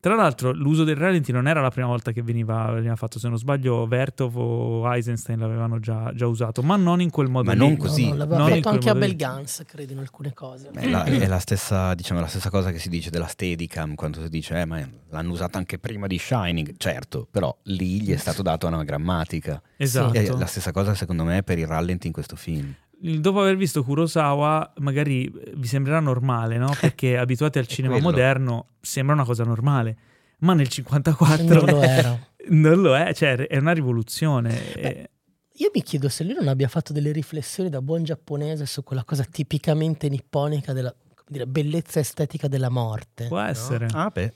Tra 0.00 0.14
l'altro, 0.14 0.50
l'uso 0.52 0.82
del 0.84 0.96
ralenti 0.96 1.30
non 1.30 1.46
era 1.46 1.60
la 1.60 1.70
prima 1.70 1.86
volta 1.86 2.10
che 2.10 2.22
veniva, 2.22 2.70
veniva 2.72 2.96
fatto, 2.96 3.18
se 3.18 3.28
non 3.28 3.36
sbaglio, 3.36 3.86
Vertov 3.86 4.34
o 4.34 4.90
Eisenstein 4.94 5.38
l'avevano 5.38 5.78
già, 5.78 6.10
già, 6.14 6.26
usato, 6.26 6.62
ma 6.62 6.76
non 6.76 7.02
in 7.02 7.10
quel 7.10 7.28
modo. 7.28 7.44
Ma 7.44 7.52
lì. 7.52 7.58
non 7.58 7.76
così. 7.76 8.04
No, 8.04 8.12
no, 8.12 8.16
l'aveva 8.16 8.38
non 8.38 8.48
fatto 8.48 8.68
anche 8.70 8.88
a 8.88 8.94
Belgans, 8.94 9.62
credo, 9.66 9.92
in 9.92 9.98
alcune 9.98 10.32
cose. 10.32 10.70
Beh, 10.72 10.88
la, 10.88 11.04
è 11.04 11.26
la 11.26 11.38
stessa, 11.38 11.92
diciamo, 11.92 12.18
la 12.18 12.28
stessa, 12.28 12.48
cosa 12.48 12.72
che 12.72 12.78
si 12.78 12.88
dice 12.88 13.10
della 13.10 13.26
Steadicam, 13.26 13.94
quando 13.94 14.22
si 14.22 14.30
dice, 14.30 14.58
eh, 14.58 14.64
ma 14.64 14.80
l'hanno 15.10 15.32
usata 15.32 15.58
anche 15.58 15.78
prima 15.78 16.06
di 16.06 16.18
Shining. 16.18 16.76
Certo, 16.78 17.28
però 17.30 17.54
lì 17.64 18.00
gli 18.00 18.14
è 18.14 18.16
stato 18.16 18.40
dato 18.40 18.68
una 18.68 18.82
grammatica. 18.84 19.60
Esatto. 19.76 20.14
È 20.14 20.26
la 20.28 20.46
stessa 20.46 20.72
cosa, 20.72 20.94
secondo 20.94 21.24
me, 21.24 21.42
per 21.42 21.58
i 21.58 21.66
rallenti 21.66 22.06
in 22.06 22.14
questo 22.14 22.36
film 22.36 22.74
dopo 23.00 23.40
aver 23.40 23.56
visto 23.56 23.82
Kurosawa, 23.82 24.72
magari 24.78 25.24
eh, 25.24 25.52
vi 25.56 25.66
sembrerà 25.66 26.00
normale, 26.00 26.58
no? 26.58 26.72
Perché 26.78 27.16
abituati 27.16 27.58
al 27.58 27.66
cinema 27.66 27.94
quello. 27.94 28.10
moderno 28.10 28.66
sembra 28.80 29.14
una 29.14 29.24
cosa 29.24 29.44
normale 29.44 29.96
ma 30.40 30.54
nel 30.54 30.68
54 30.68 31.44
non 31.44 31.64
lo 31.64 31.82
era. 31.82 32.18
non 32.48 32.80
lo 32.80 32.96
è, 32.96 33.12
cioè 33.14 33.36
è 33.36 33.56
una 33.58 33.72
rivoluzione. 33.72 34.58
Beh, 34.74 35.10
io 35.54 35.70
mi 35.74 35.82
chiedo 35.82 36.08
se 36.08 36.24
lui 36.24 36.34
non 36.34 36.48
abbia 36.48 36.68
fatto 36.68 36.92
delle 36.92 37.12
riflessioni 37.12 37.68
da 37.68 37.82
buon 37.82 38.04
giapponese 38.04 38.66
su 38.66 38.82
quella 38.82 39.04
cosa 39.04 39.24
tipicamente 39.24 40.08
nipponica 40.08 40.72
della 40.72 40.94
dire, 41.26 41.46
bellezza 41.46 42.00
estetica 42.00 42.48
della 42.48 42.70
morte. 42.70 43.26
Può 43.26 43.40
essere. 43.40 43.88
No? 43.90 44.04
Ah, 44.04 44.10
beh, 44.10 44.32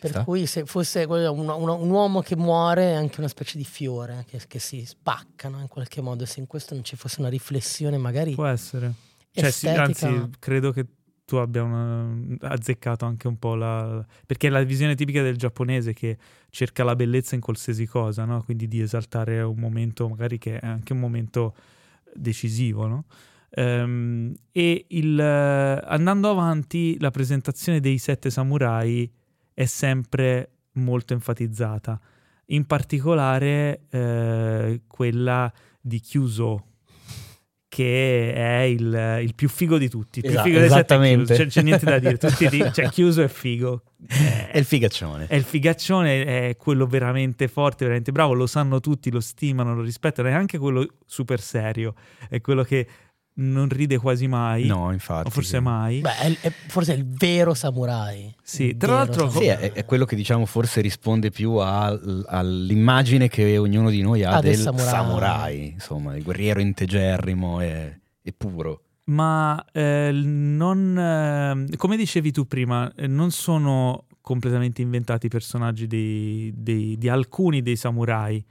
Per 0.00 0.10
sta. 0.10 0.24
cui 0.24 0.46
se 0.46 0.64
fosse 0.64 1.04
un, 1.04 1.48
un, 1.48 1.68
un, 1.68 1.90
uomo 1.90 2.20
che 2.20 2.36
muore 2.36 2.92
è 2.92 2.94
anche 2.94 3.18
una 3.18 3.28
specie 3.28 3.58
di 3.58 3.64
fiore 3.64 4.24
che, 4.28 4.40
che 4.46 4.58
si 4.58 4.84
spacca 4.84 5.48
no? 5.48 5.60
in 5.60 5.68
qualche 5.68 6.00
modo. 6.00 6.24
Se 6.24 6.40
in 6.40 6.46
questo 6.46 6.74
non 6.74 6.84
ci 6.84 6.96
fosse 6.96 7.20
una 7.20 7.28
riflessione 7.28 7.96
magari... 7.98 8.34
Può 8.34 8.46
essere. 8.46 8.92
Cioè, 9.32 9.50
sì, 9.50 9.68
anzi, 9.68 10.30
credo 10.38 10.72
che 10.72 10.86
tu 11.24 11.36
abbia 11.36 11.62
una- 11.62 12.16
azzeccato 12.40 13.04
anche 13.04 13.28
un 13.28 13.38
po' 13.38 13.54
la... 13.54 14.04
perché 14.24 14.46
è 14.46 14.50
la 14.50 14.62
visione 14.62 14.94
tipica 14.94 15.22
del 15.22 15.36
giapponese 15.36 15.92
che 15.92 16.16
cerca 16.48 16.84
la 16.84 16.96
bellezza 16.96 17.34
in 17.34 17.40
qualsiasi 17.40 17.86
cosa, 17.86 18.24
no? 18.24 18.42
Quindi 18.42 18.66
di 18.66 18.80
esaltare 18.80 19.42
un 19.42 19.58
momento 19.58 20.08
magari 20.08 20.38
che 20.38 20.58
è 20.58 20.66
anche 20.66 20.92
un 20.92 21.00
momento 21.00 21.54
decisivo, 22.14 22.86
no? 22.86 23.04
Ehm, 23.50 24.34
e 24.52 24.86
il, 24.88 25.20
andando 25.20 26.30
avanti, 26.30 26.98
la 26.98 27.10
presentazione 27.10 27.80
dei 27.80 27.98
sette 27.98 28.30
samurai 28.30 29.10
è 29.58 29.64
sempre 29.64 30.50
molto 30.74 31.14
enfatizzata, 31.14 32.00
in 32.46 32.64
particolare 32.64 33.86
eh, 33.90 34.82
quella 34.86 35.52
di 35.80 35.98
Kyuso, 35.98 36.64
che 37.66 38.32
è 38.34 38.60
il, 38.60 39.18
il 39.20 39.34
più 39.34 39.48
figo 39.48 39.76
di 39.76 39.88
tutti. 39.88 40.20
Esatto, 40.22 40.44
figo 40.44 40.60
è 40.60 40.62
esattamente. 40.62 41.34
C'è, 41.34 41.46
c'è 41.46 41.62
niente 41.62 41.86
da 41.86 41.98
dire. 41.98 42.18
Tutti 42.18 42.48
di- 42.48 42.70
cioè, 42.72 42.88
Kyuso 42.88 43.20
è 43.20 43.26
figo. 43.26 43.82
È 44.06 44.56
il 44.56 44.64
figaccione. 44.64 45.26
È 45.26 45.34
il 45.34 45.42
figaccione, 45.42 46.24
è 46.24 46.56
quello 46.56 46.86
veramente 46.86 47.48
forte, 47.48 47.82
veramente 47.82 48.12
bravo, 48.12 48.34
lo 48.34 48.46
sanno 48.46 48.78
tutti, 48.78 49.10
lo 49.10 49.18
stimano, 49.18 49.74
lo 49.74 49.82
rispettano, 49.82 50.28
è 50.28 50.32
anche 50.32 50.56
quello 50.58 50.86
super 51.04 51.40
serio, 51.40 51.94
è 52.28 52.40
quello 52.40 52.62
che 52.62 52.86
non 53.40 53.68
ride 53.68 53.98
quasi 53.98 54.26
mai, 54.26 54.66
No, 54.66 54.90
infatti. 54.92 55.28
o 55.28 55.30
forse 55.30 55.58
sì. 55.58 55.62
mai. 55.62 56.00
Beh, 56.00 56.16
è, 56.18 56.36
è 56.40 56.52
forse 56.66 56.94
è 56.94 56.96
il 56.96 57.06
vero 57.06 57.54
samurai. 57.54 58.34
Sì, 58.42 58.64
Il 58.70 58.76
tra 58.76 58.94
l'altro- 58.94 59.30
Sì, 59.30 59.44
è, 59.46 59.72
è 59.72 59.84
quello 59.84 60.04
che 60.04 60.16
diciamo 60.16 60.44
forse 60.44 60.80
risponde 60.80 61.30
più 61.30 61.52
al- 61.52 62.24
all'immagine 62.28 63.28
che 63.28 63.56
ognuno 63.58 63.90
di 63.90 64.00
noi 64.02 64.24
ha 64.24 64.30
Ah, 64.36 64.40
del 64.40 64.52
del 64.54 64.60
samurai. 64.60 64.88
samurai. 64.88 65.68
insomma, 65.70 66.16
il 66.16 66.22
guerriero 66.24 66.60
integerrimo 66.60 67.60
e, 67.60 68.00
e 68.22 68.32
puro. 68.36 68.82
Ma 69.04 69.64
eh, 69.72 70.10
non, 70.12 70.98
eh, 71.70 71.76
come 71.76 71.96
dicevi 71.96 72.30
tu 72.32 72.46
prima, 72.46 72.92
eh, 72.94 73.06
non 73.06 73.30
sono 73.30 74.04
completamente 74.20 74.82
inventati 74.82 75.26
i 75.26 75.30
personaggi 75.30 75.86
dei- 75.86 76.52
dei- 76.54 76.98
di 76.98 77.08
alcuni 77.08 77.62
dei 77.62 77.76
samurai, 77.76 78.44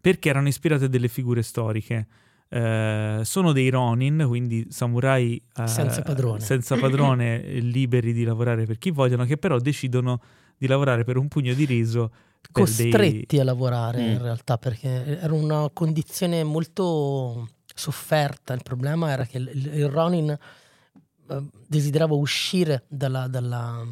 perché 0.00 0.28
erano 0.30 0.48
ispirati 0.48 0.84
a 0.84 0.88
delle 0.88 1.08
figure 1.08 1.42
storiche. 1.42 2.06
Eh, 2.52 3.20
sono 3.22 3.52
dei 3.52 3.68
Ronin, 3.70 4.24
quindi 4.26 4.66
samurai 4.70 5.40
eh, 5.56 5.66
Senza 5.68 6.02
padrone. 6.02 6.40
senza 6.40 6.76
padrone, 6.76 7.42
eh, 7.46 7.60
liberi 7.60 8.12
di 8.12 8.24
lavorare 8.24 8.64
per 8.66 8.76
chi 8.78 8.90
vogliono, 8.90 9.24
che 9.24 9.36
però 9.36 9.58
decidono 9.58 10.20
di 10.58 10.66
lavorare 10.66 11.04
per 11.04 11.16
un 11.16 11.28
pugno 11.28 11.54
di 11.54 11.64
riso. 11.64 12.08
per 12.08 12.64
dei- 12.64 12.90
costretti 12.90 13.38
a 13.38 13.44
lavorare 13.44 14.02
in 14.02 14.18
Mm. 14.18 14.22
realtà 14.22 14.58
perché 14.58 15.20
era 15.20 15.32
una 15.32 15.70
condizione 15.72 16.42
molto 16.42 17.48
sofferta. 17.72 18.52
Il 18.52 18.62
problema 18.64 19.10
era 19.10 19.24
che 19.26 19.38
il, 19.38 19.50
il- 19.54 19.74
il 19.74 19.88
Ronin 19.88 20.30
eh, 20.30 21.42
desiderava 21.68 22.14
uscire 22.14 22.82
dalla, 22.88 23.28
dalla- 23.28 23.86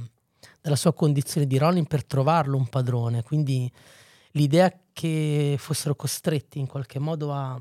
dalla 0.60 0.76
sua 0.76 0.92
condizione 0.92 1.46
di 1.46 1.56
Ronin 1.58 1.86
per 1.86 2.04
trovarlo 2.04 2.56
un 2.56 2.66
padrone. 2.68 3.22
Quindi 3.22 3.70
l'idea 4.32 4.72
che 4.92 5.54
fossero 5.58 5.94
costretti 5.94 6.58
in 6.58 6.66
qualche 6.66 6.98
modo 6.98 7.32
a 7.32 7.60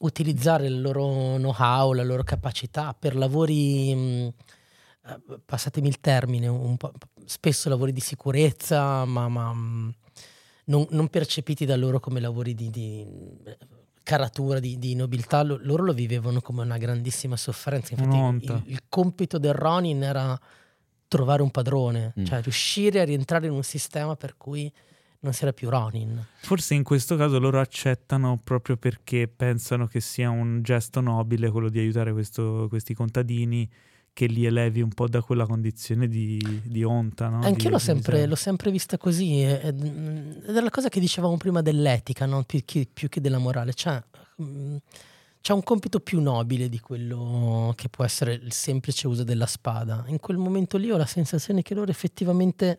utilizzare 0.00 0.66
il 0.66 0.80
loro 0.80 1.36
know-how, 1.36 1.92
la 1.92 2.04
loro 2.04 2.22
capacità 2.22 2.94
per 2.98 3.16
lavori, 3.16 3.94
mh, 3.94 4.32
eh, 5.08 5.40
passatemi 5.44 5.88
il 5.88 6.00
termine, 6.00 6.46
un 6.48 6.76
po', 6.76 6.92
spesso 7.24 7.68
lavori 7.68 7.92
di 7.92 8.00
sicurezza, 8.00 9.04
ma, 9.04 9.28
ma, 9.28 9.52
mh, 9.52 9.94
non, 10.66 10.86
non 10.90 11.08
percepiti 11.08 11.64
da 11.64 11.76
loro 11.76 11.98
come 12.00 12.20
lavori 12.20 12.54
di, 12.54 12.70
di, 12.70 13.04
eh, 13.44 13.56
caratura, 14.02 14.58
di, 14.60 14.78
di 14.78 14.94
nobiltà, 14.94 15.42
lo- 15.42 15.58
loro 15.62 15.82
lo 15.84 15.92
vivevano 15.92 16.40
come 16.40 16.62
una 16.62 16.78
grandissima 16.78 17.36
sofferenza. 17.36 17.94
Infatti 17.94 18.44
il, 18.44 18.62
il 18.66 18.82
compito 18.88 19.38
del 19.38 19.54
Ronin 19.54 20.02
era 20.02 20.38
trovare 21.08 21.42
un 21.42 21.50
padrone, 21.50 22.12
Mm. 22.18 22.24
cioè 22.24 22.42
riuscire 22.42 23.00
a 23.00 23.04
rientrare 23.04 23.46
in 23.46 23.52
un 23.52 23.62
sistema 23.62 24.14
per 24.14 24.36
cui 24.36 24.70
non 25.20 25.32
si 25.32 25.42
era 25.42 25.52
più 25.52 25.68
Ronin. 25.68 26.24
Forse 26.40 26.74
in 26.74 26.82
questo 26.82 27.16
caso 27.16 27.38
loro 27.38 27.60
accettano 27.60 28.38
proprio 28.42 28.76
perché 28.76 29.28
pensano 29.28 29.86
che 29.86 30.00
sia 30.00 30.30
un 30.30 30.62
gesto 30.62 31.00
nobile 31.00 31.50
quello 31.50 31.68
di 31.68 31.78
aiutare 31.78 32.12
questo- 32.12 32.66
questi 32.68 32.94
contadini 32.94 33.68
che 34.12 34.26
li 34.26 34.46
elevi 34.46 34.80
un 34.80 34.88
po' 34.88 35.08
da 35.08 35.22
quella 35.22 35.46
condizione 35.46 36.08
di, 36.08 36.40
di 36.64 36.82
onta. 36.82 37.28
No? 37.28 37.40
Anche 37.40 37.64
io 37.64 37.70
l'ho 37.70 37.78
sempre, 37.78 38.26
l'ho 38.26 38.34
sempre 38.34 38.72
vista 38.72 38.98
così, 38.98 39.42
ed 39.42 40.44
è 40.44 40.60
la 40.60 40.70
cosa 40.70 40.88
che 40.88 40.98
dicevamo 40.98 41.36
prima 41.36 41.62
dell'etica, 41.62 42.26
no? 42.26 42.42
più, 42.42 42.62
che, 42.64 42.88
più 42.92 43.08
che 43.08 43.20
della 43.20 43.38
morale. 43.38 43.74
C'è, 43.74 44.02
mm, 44.42 44.76
c'è 45.40 45.52
un 45.52 45.62
compito 45.62 46.00
più 46.00 46.20
nobile 46.20 46.68
di 46.68 46.80
quello 46.80 47.72
che 47.76 47.88
può 47.88 48.04
essere 48.04 48.34
il 48.34 48.52
semplice 48.52 49.06
uso 49.06 49.22
della 49.22 49.46
spada. 49.46 50.02
In 50.08 50.18
quel 50.18 50.36
momento 50.36 50.78
lì 50.78 50.90
ho 50.90 50.96
la 50.96 51.06
sensazione 51.06 51.62
che 51.62 51.74
loro 51.74 51.92
effettivamente 51.92 52.76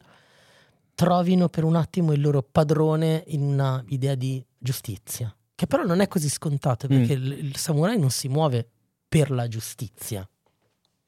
trovino 1.00 1.48
per 1.48 1.64
un 1.64 1.78
attimo 1.78 2.12
il 2.12 2.20
loro 2.20 2.42
padrone 2.44 3.24
in 3.28 3.42
una 3.42 3.82
idea 3.88 4.16
di 4.16 4.46
giustizia, 4.58 5.34
che 5.56 5.66
però 5.66 5.84
non 5.84 6.02
è 6.02 6.10
così 6.10 6.28
scontato 6.28 6.88
perché 6.88 7.14
il, 7.14 7.32
il 7.46 7.56
samurai 7.56 7.98
non 7.98 8.10
si 8.10 8.28
muove 8.28 8.68
per 9.08 9.32
la 9.32 9.48
giustizia. 9.48 10.28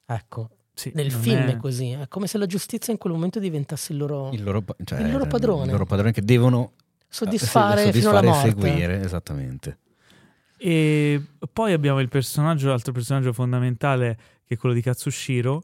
Ecco, 0.05 0.49
Sì, 0.73 0.93
nel 0.95 1.11
film 1.11 1.49
è- 1.49 1.57
così, 1.57 1.89
è 1.89 2.07
come 2.07 2.27
se 2.27 2.37
la 2.37 2.45
giustizia 2.45 2.93
in 2.93 2.99
quel 2.99 3.11
momento 3.11 3.39
diventasse 3.39 3.91
il 3.91 3.97
loro 3.99 4.29
Il 4.31 4.43
loro, 4.43 4.63
cioè, 4.85 5.01
Il 5.01 5.11
loro 5.11 5.25
padrone. 5.27 5.65
Il 5.65 5.71
loro 5.71 5.85
padrone 5.85 6.13
che 6.13 6.21
devono 6.21 6.71
soddisfare, 7.09 7.87
eh, 7.87 7.91
fino 7.91 8.11
alla 8.11 8.19
soddisfare 8.21 8.49
e 8.49 8.53
morte. 8.55 8.69
seguire, 8.69 9.03
esattamente. 9.03 9.77
E 10.57 11.21
poi 11.51 11.73
abbiamo 11.73 11.99
il 11.99 12.07
personaggio, 12.07 12.69
l'altro 12.69 12.93
personaggio 12.93 13.33
fondamentale 13.33 14.15
che 14.45 14.53
è 14.53 14.57
quello 14.57 14.73
di 14.73 14.81
Katsushiro, 14.81 15.63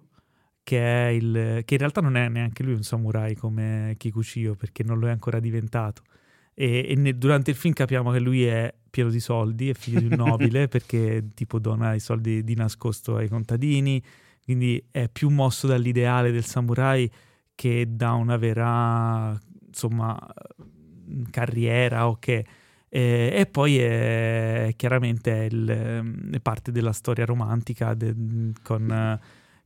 che, 0.67 0.82
è 0.82 1.08
il, 1.12 1.62
che 1.63 1.75
in 1.75 1.80
realtà 1.80 2.01
non 2.01 2.17
è 2.17 2.27
neanche 2.27 2.62
lui 2.62 2.73
un 2.73 2.84
samurai 2.84 3.36
come 3.36 3.95
Kikuchiyo, 3.97 4.56
perché 4.56 4.84
non 4.84 4.99
lo 4.99 5.08
è 5.08 5.12
ancora 5.12 5.39
diventato. 5.39 6.01
E, 6.53 6.88
e 6.89 6.95
ne- 6.95 7.17
durante 7.17 7.51
il 7.51 7.56
film 7.56 7.73
capiamo 7.73 8.12
che 8.12 8.19
lui 8.19 8.43
è 8.43 8.73
pieno 8.89 9.10
di 9.10 9.21
soldi, 9.21 9.69
è 9.69 9.73
figlio 9.73 10.01
di 10.01 10.08
un 10.08 10.15
nobile, 10.19 10.67
perché 10.67 11.30
tipo 11.34 11.60
dona 11.60 11.93
i 11.93 12.01
soldi 12.01 12.43
di 12.43 12.53
nascosto 12.53 13.15
ai 13.15 13.30
contadini, 13.30 14.03
quindi 14.43 14.84
è 14.91 15.08
più 15.08 15.30
mosso 15.30 15.67
dall'ideale 15.67 16.32
del 16.32 16.43
samurai 16.43 17.10
che 17.56 17.86
da 17.89 18.12
una 18.12 18.36
vera, 18.36 19.39
insomma, 19.67 20.19
carriera 21.32 22.10
o 22.10 22.17
che... 22.19 22.45
Eh, 22.89 23.32
e 23.34 23.45
poi 23.45 23.77
è 23.77 24.73
chiaramente 24.75 25.47
il, 25.49 25.69
ehm, 25.69 26.34
è 26.34 26.39
parte 26.41 26.73
della 26.73 26.91
storia 26.91 27.23
romantica 27.23 27.93
de- 27.93 28.51
con, 28.62 29.19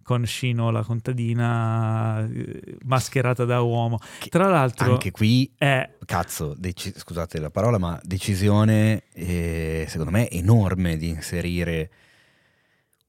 con 0.03 0.25
Shino, 0.25 0.71
la 0.71 0.83
contadina 0.83 2.25
eh, 2.27 2.77
mascherata 2.85 3.45
da 3.45 3.61
uomo. 3.61 3.99
Che 4.19 4.29
Tra 4.29 4.47
l'altro, 4.49 4.93
Anche 4.93 5.11
qui, 5.11 5.51
è 5.57 5.97
cazzo, 6.05 6.53
deci- 6.57 6.93
scusate 6.95 7.39
la 7.39 7.49
parola, 7.49 7.77
ma 7.77 7.99
decisione 8.03 9.03
eh, 9.13 9.85
secondo 9.87 10.11
me 10.11 10.29
enorme 10.29 10.97
di 10.97 11.09
inserire 11.09 11.89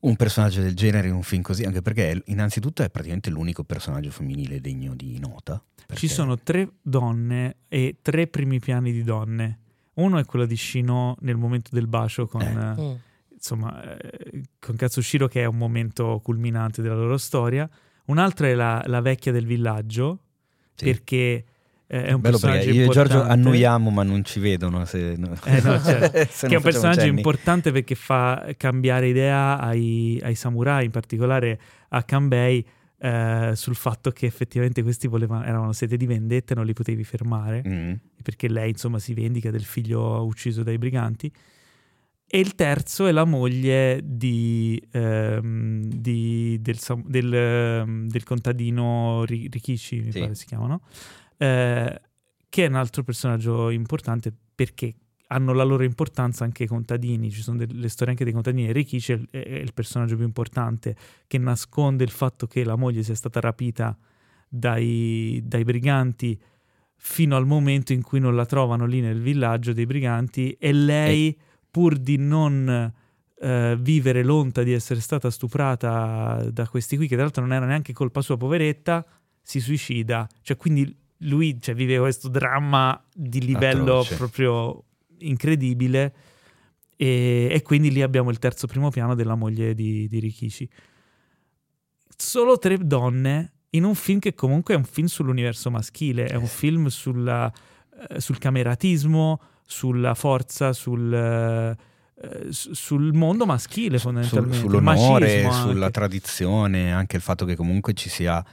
un 0.01 0.17
personaggio 0.17 0.61
del 0.61 0.75
genere 0.75 1.09
in 1.09 1.15
un 1.15 1.23
film 1.23 1.43
così, 1.43 1.63
anche 1.63 1.81
perché 1.81 2.23
innanzitutto 2.27 2.83
è 2.83 2.91
praticamente 2.91 3.31
l'unico 3.31 3.63
personaggio 3.63 4.11
femminile 4.11 4.61
degno 4.61 4.95
di 4.95 5.19
nota. 5.21 5.63
Ci 5.77 5.85
perché- 5.87 6.09
sono 6.09 6.39
tre 6.39 6.69
donne 6.83 7.57
e 7.69 7.99
tre 8.03 8.27
primi 8.27 8.59
piani 8.59 8.91
di 8.93 9.05
donne. 9.05 9.59
Uno 9.95 10.19
è 10.19 10.25
quello 10.25 10.47
di 10.47 10.57
Shino 10.57 11.17
nel 11.21 11.37
momento 11.37 11.71
del 11.73 11.87
bacio 11.87 12.27
con, 12.27 12.41
Eh. 12.43 12.81
eh, 12.81 12.83
Mm. 12.83 12.95
Insomma, 13.43 13.99
eh, 13.99 14.43
con 14.61 14.77
Katsushiro 14.77 15.27
che 15.27 15.43
è 15.43 15.47
un 15.47 15.57
momento 15.57 16.21
culminante 16.23 16.81
della 16.81 16.95
loro 16.95 17.19
storia. 17.19 17.69
Un'altra 18.07 18.47
è 18.47 18.55
la, 18.55 18.81
la 18.87 19.01
vecchia 19.01 19.33
del 19.33 19.47
villaggio 19.47 20.21
Sì. 20.75 20.85
perché 20.85 21.45
eh, 21.89 22.05
è 22.05 22.13
un 22.13 22.21
Bello 22.21 22.39
personaggio 22.39 22.71
io 22.71 22.85
e 22.85 22.89
Giorgio 22.89 23.21
annuiamo 23.23 23.91
ma 23.91 24.03
non 24.05 24.25
ci 24.25 24.39
vedono 24.41 24.85
se, 24.85 25.15
no. 25.19 25.33
Eh, 25.45 25.61
no, 25.61 25.79
certo. 25.83 26.27
se 26.31 26.47
che 26.47 26.55
è 26.55 26.57
un 26.57 26.63
personaggio 26.63 27.01
cenni. 27.01 27.17
importante 27.19 27.73
perché 27.73 27.95
fa 27.97 28.55
cambiare 28.57 29.09
idea 29.09 29.59
ai, 29.59 30.21
ai 30.23 30.35
samurai, 30.37 30.85
in 30.85 30.91
particolare 30.93 31.61
a 31.91 32.03
Kanbei, 32.05 32.65
eh, 32.99 33.53
sul 33.57 33.75
fatto 33.75 34.11
che 34.13 34.27
effettivamente 34.27 34.83
questi 34.85 35.09
volevano, 35.09 35.45
erano 35.45 35.73
sete 35.73 35.97
di 35.97 36.07
vendetta 36.07 36.55
non 36.55 36.65
li 36.65 36.73
potevi 36.73 37.03
fermare, 37.05 37.63
Mm. 37.67 37.93
perché 38.23 38.49
lei 38.49 38.71
insomma 38.71 38.99
si 39.01 39.13
vendica 39.15 39.51
del 39.51 39.65
figlio 39.65 40.25
ucciso 40.25 40.63
dai 40.63 40.79
briganti. 40.79 41.31
E 42.35 42.39
il 42.41 42.55
terzo 42.55 43.07
è 43.07 43.13
la 43.13 43.27
moglie 43.27 44.01
di, 44.03 44.83
ehm, 44.93 45.83
di- 45.85 46.57
del, 46.63 46.79
del, 47.05 47.35
ehm, 47.35 48.07
del 48.09 48.23
contadino 48.25 49.23
Ri- 49.27 49.49
Rikishi, 49.51 50.01
mi 50.01 50.13
Sì. 50.13 50.19
pare 50.21 50.35
si 50.35 50.47
chiamano, 50.47 50.81
eh, 51.37 52.01
che 52.49 52.65
è 52.65 52.69
un 52.69 52.75
altro 52.77 53.03
personaggio 53.03 53.69
importante 53.69 54.33
perché 54.55 54.95
hanno 55.27 55.53
la 55.53 55.63
loro 55.63 55.83
importanza 55.85 56.45
anche 56.45 56.63
i 56.63 56.67
contadini, 56.67 57.31
ci 57.31 57.43
sono 57.43 57.59
delle 57.59 57.89
storie 57.91 58.13
anche 58.15 58.25
dei 58.25 58.33
contadini. 58.33 58.69
E 58.69 58.73
Rikishi 58.73 59.13
è, 59.13 59.17
il- 59.17 59.29
è 59.31 59.59
il 59.59 59.75
personaggio 59.75 60.17
più 60.17 60.25
importante 60.25 60.97
che 61.27 61.37
nasconde 61.37 62.03
il 62.03 62.11
fatto 62.11 62.47
che 62.47 62.65
la 62.65 62.77
moglie 62.77 63.03
sia 63.03 63.15
stata 63.15 63.41
rapita 63.41 63.95
dai, 64.49 65.39
dai 65.45 65.65
briganti 65.65 66.41
fino 66.97 67.37
al 67.37 67.45
momento 67.47 67.93
in 67.93 68.01
cui 68.01 68.21
non 68.21 68.35
la 68.35 68.47
trovano 68.47 68.87
lì 68.87 69.01
nel 69.03 69.21
villaggio 69.21 69.75
dei 69.75 69.85
briganti 69.85 70.53
e 70.59 70.73
lei 70.73 71.39
pur 71.73 71.97
di 71.97 72.19
non 72.19 72.93
eh, 73.41 73.77
vivere 73.81 74.23
l'onta 74.23 74.63
di 74.63 74.73
essere 74.73 75.01
stata 75.01 75.31
stuprata 75.31 76.47
da 76.53 76.69
questi 76.69 76.97
qui, 76.97 77.09
che 77.09 77.15
tra 77.15 77.25
l'altro 77.25 77.43
non 77.43 77.55
era 77.55 77.65
neanche 77.65 77.95
colpa 77.95 78.21
sua, 78.21 78.37
poveretta, 78.37 79.05
si 79.41 79.59
suicida. 79.59 80.29
Cioè, 80.43 80.57
quindi 80.59 80.95
lui 81.21 81.59
cioè, 81.61 81.75
vive 81.75 81.99
questo 81.99 82.29
dramma 82.29 83.03
di 83.13 83.41
livello 83.41 84.01
Atroce. 84.01 84.17
proprio 84.17 84.85
incredibile. 85.21 86.15
E, 86.95 87.49
e 87.51 87.63
quindi 87.63 87.91
lì 87.91 88.03
abbiamo 88.03 88.31
il 88.31 88.39
terzo 88.39 88.67
primo 88.67 88.91
piano 88.91 89.15
della 89.15 89.35
moglie 89.35 89.75
di, 89.75 90.07
di 90.09 90.19
Rikishi. 90.21 90.69
Solo 92.15 92.59
tre 92.59 92.77
donne 92.79 93.55
in 93.71 93.85
un 93.85 93.95
film 93.95 94.19
che 94.19 94.35
comunque 94.35 94.75
è 94.75 94.77
un 94.77 94.85
film 94.85 95.07
sull'universo 95.07 95.71
maschile, 95.71 96.27
è 96.27 96.35
un 96.35 96.47
film 96.47 96.89
sulla, 96.89 97.51
eh, 98.09 98.21
sul 98.21 98.37
cameratismo, 98.37 99.41
sulla 99.65 100.15
forza, 100.15 100.73
sul, 100.73 101.13
eh, 101.13 101.77
su- 102.53 102.73
sul 102.75 103.13
mondo 103.15 103.47
maschile 103.47 103.99
Sul- 103.99 104.13
fondamentalmente. 104.13 104.57
il 104.57 104.63
sull'onore, 104.63 105.51
sulla 105.53 105.91
tradizione, 105.91 106.93
anche 106.93 107.17
il 107.17 107.23
fatto 107.23 107.45
che 107.45 107.57
comunque 107.57 107.93
ci 107.95 108.09
sia 108.09 108.45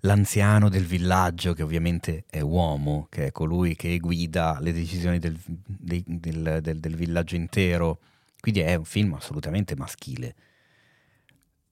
l'anziano 0.00 0.68
del 0.68 0.84
villaggio, 0.84 1.52
che 1.52 1.62
ovviamente 1.62 2.24
è 2.28 2.40
uomo, 2.40 3.06
che 3.10 3.26
è 3.26 3.32
colui 3.32 3.74
che 3.74 3.98
guida 3.98 4.58
le 4.60 4.72
decisioni 4.72 5.18
del, 5.18 5.36
del- 5.44 6.60
del- 6.62 6.78
del 6.80 6.94
villaggio 6.96 7.34
intero. 7.36 8.00
Quindi 8.40 8.60
è 8.60 8.74
un 8.74 8.84
film 8.84 9.14
assolutamente 9.14 9.74
maschile. 9.76 10.34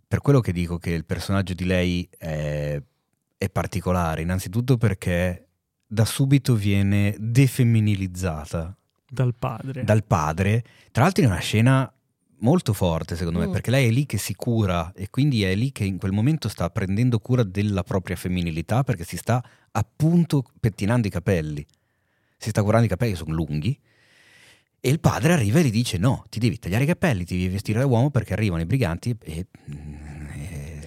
Per 0.07 0.20
quello 0.20 0.40
che 0.40 0.53
dico 0.53 0.79
che 0.79 0.90
il 0.90 1.05
personaggio 1.05 1.55
di 1.55 1.64
lei 1.64 2.09
è, 2.16 2.81
è 3.37 3.49
particolare, 3.51 4.23
innanzitutto 4.23 4.77
perché 4.77 5.44
da 5.87 6.05
subito 6.05 6.55
viene 6.55 7.14
defemminilizzata 7.18 8.77
dal 9.09 9.35
padre. 9.38 9.85
dal 9.85 10.05
padre, 10.05 10.64
tra 10.90 11.03
l'altro 11.05 11.23
in 11.23 11.31
una 11.31 11.38
scena 11.40 11.88
molto 12.38 12.73
forte 12.73 13.16
secondo 13.16 13.38
me, 13.38 13.47
Mm. 13.47 13.53
perché 13.53 13.70
lei 13.70 13.88
è 13.88 13.90
lì 13.90 14.07
che 14.07 14.18
si 14.18 14.35
cura 14.35 14.92
e 14.94 15.09
quindi 15.09 15.44
è 15.44 15.55
lì 15.55 15.73
che 15.73 15.85
in 15.85 15.99
quel 15.99 16.12
momento 16.12 16.49
sta 16.49 16.68
prendendo 16.68 17.18
cura 17.18 17.42
della 17.42 17.83
propria 17.83 18.16
femminilità 18.16 18.83
perché 18.83 19.05
si 19.05 19.16
sta 19.16 19.42
appunto 19.73 20.44
pettinando 20.61 21.07
i 21.07 21.11
capelli, 21.11 21.64
si 22.37 22.51
sta 22.51 22.62
curando 22.62 22.87
i 22.87 22.88
capelli 22.88 23.12
che 23.12 23.18
sono 23.18 23.33
lunghi 23.33 23.79
e 24.81 24.90
il 24.90 25.01
padre 25.01 25.33
arriva 25.33 25.61
e 25.61 25.64
gli 25.64 25.70
dice 25.70 25.97
no, 25.97 26.27
ti 26.29 26.38
devi 26.38 26.59
tagliare 26.59 26.85
i 26.85 26.87
capelli, 26.87 27.25
ti 27.25 27.37
devi 27.37 27.49
vestire 27.49 27.79
da 27.79 27.87
uomo 27.87 28.11
perché 28.11 28.35
arrivano 28.35 28.61
i 28.62 28.66
briganti 28.66 29.16
e... 29.23 29.47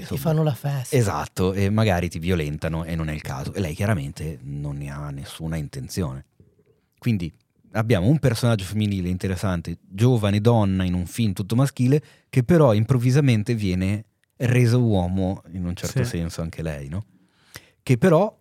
e, 0.07 0.15
Ti 0.15 0.15
insomma, 0.15 0.33
fanno 0.35 0.43
la 0.43 0.53
festa. 0.55 0.95
Esatto, 0.95 1.53
e 1.53 1.69
magari 1.69 2.09
ti 2.09 2.19
violentano 2.19 2.83
e 2.83 2.95
non 2.95 3.09
è 3.09 3.13
il 3.13 3.21
caso. 3.21 3.53
E 3.53 3.59
lei 3.59 3.73
chiaramente 3.75 4.39
non 4.43 4.77
ne 4.77 4.89
ha 4.91 5.09
nessuna 5.09 5.55
intenzione. 5.55 6.25
Quindi 6.97 7.31
abbiamo 7.71 8.07
un 8.07 8.17
personaggio 8.19 8.63
femminile 8.65 9.09
interessante, 9.09 9.77
giovane 9.81 10.41
donna 10.41 10.83
in 10.83 10.93
un 10.93 11.05
film 11.05 11.33
tutto 11.33 11.55
maschile, 11.55 12.01
che 12.29 12.43
però 12.43 12.73
improvvisamente 12.73 13.53
viene 13.53 14.05
reso 14.37 14.81
uomo 14.81 15.43
in 15.51 15.65
un 15.65 15.75
certo 15.75 16.03
Sì. 16.03 16.09
senso 16.17 16.41
anche 16.41 16.61
lei, 16.61 16.89
no? 16.89 17.05
Che 17.83 17.97
però, 17.97 18.35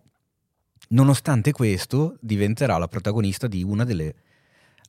nonostante 0.89 1.51
questo, 1.51 2.17
diventerà 2.21 2.77
la 2.77 2.87
protagonista 2.87 3.47
di 3.47 3.63
una 3.63 3.83
delle, 3.83 4.15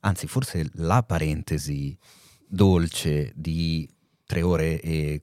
anzi 0.01 0.27
forse 0.27 0.67
la 0.73 1.03
parentesi 1.03 1.97
dolce 2.47 3.31
di 3.35 3.87
tre 4.25 4.41
ore 4.41 4.79
e, 4.81 5.21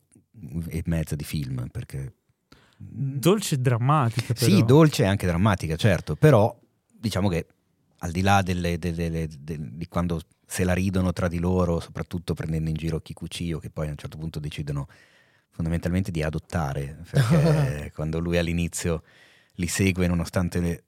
e 0.68 0.83
mezza 0.87 1.14
di 1.16 1.25
film, 1.25 1.68
perché 1.70 2.14
Dolce 2.79 3.55
e 3.55 3.59
drammatica 3.59 4.35
però. 4.35 4.51
sì, 4.55 4.62
dolce 4.64 5.03
e 5.05 5.07
anche 5.07 5.27
drammatica, 5.27 5.77
certo, 5.77 6.14
però 6.14 6.55
diciamo 6.92 7.29
che 7.29 7.46
al 8.01 8.11
di 8.11 8.20
là 8.20 8.42
delle- 8.42 8.79
delle- 8.79 8.94
delle- 9.11 9.29
del- 9.40 9.70
di 9.72 9.87
quando 9.88 10.20
se 10.46 10.62
la 10.62 10.75
ridono 10.75 11.12
tra 11.12 11.27
di 11.29 11.38
loro, 11.38 11.81
soprattutto 11.81 12.35
prendendo 12.35 12.68
in 12.68 12.77
giro 12.77 13.01
Kikuchiyo, 13.01 13.59
che 13.59 13.70
poi 13.70 13.87
a 13.88 13.90
un 13.90 13.96
certo 13.96 14.18
punto 14.18 14.38
decidono 14.38 14.87
fondamentalmente 15.51 16.11
di 16.11 16.22
adottare, 16.22 16.99
perché 17.11 17.90
quando 17.94 18.18
lui 18.18 18.37
all'inizio 18.37 19.03
li 19.55 19.66
segue 19.66 20.07
nonostante 20.07 20.61
le- 20.61 20.85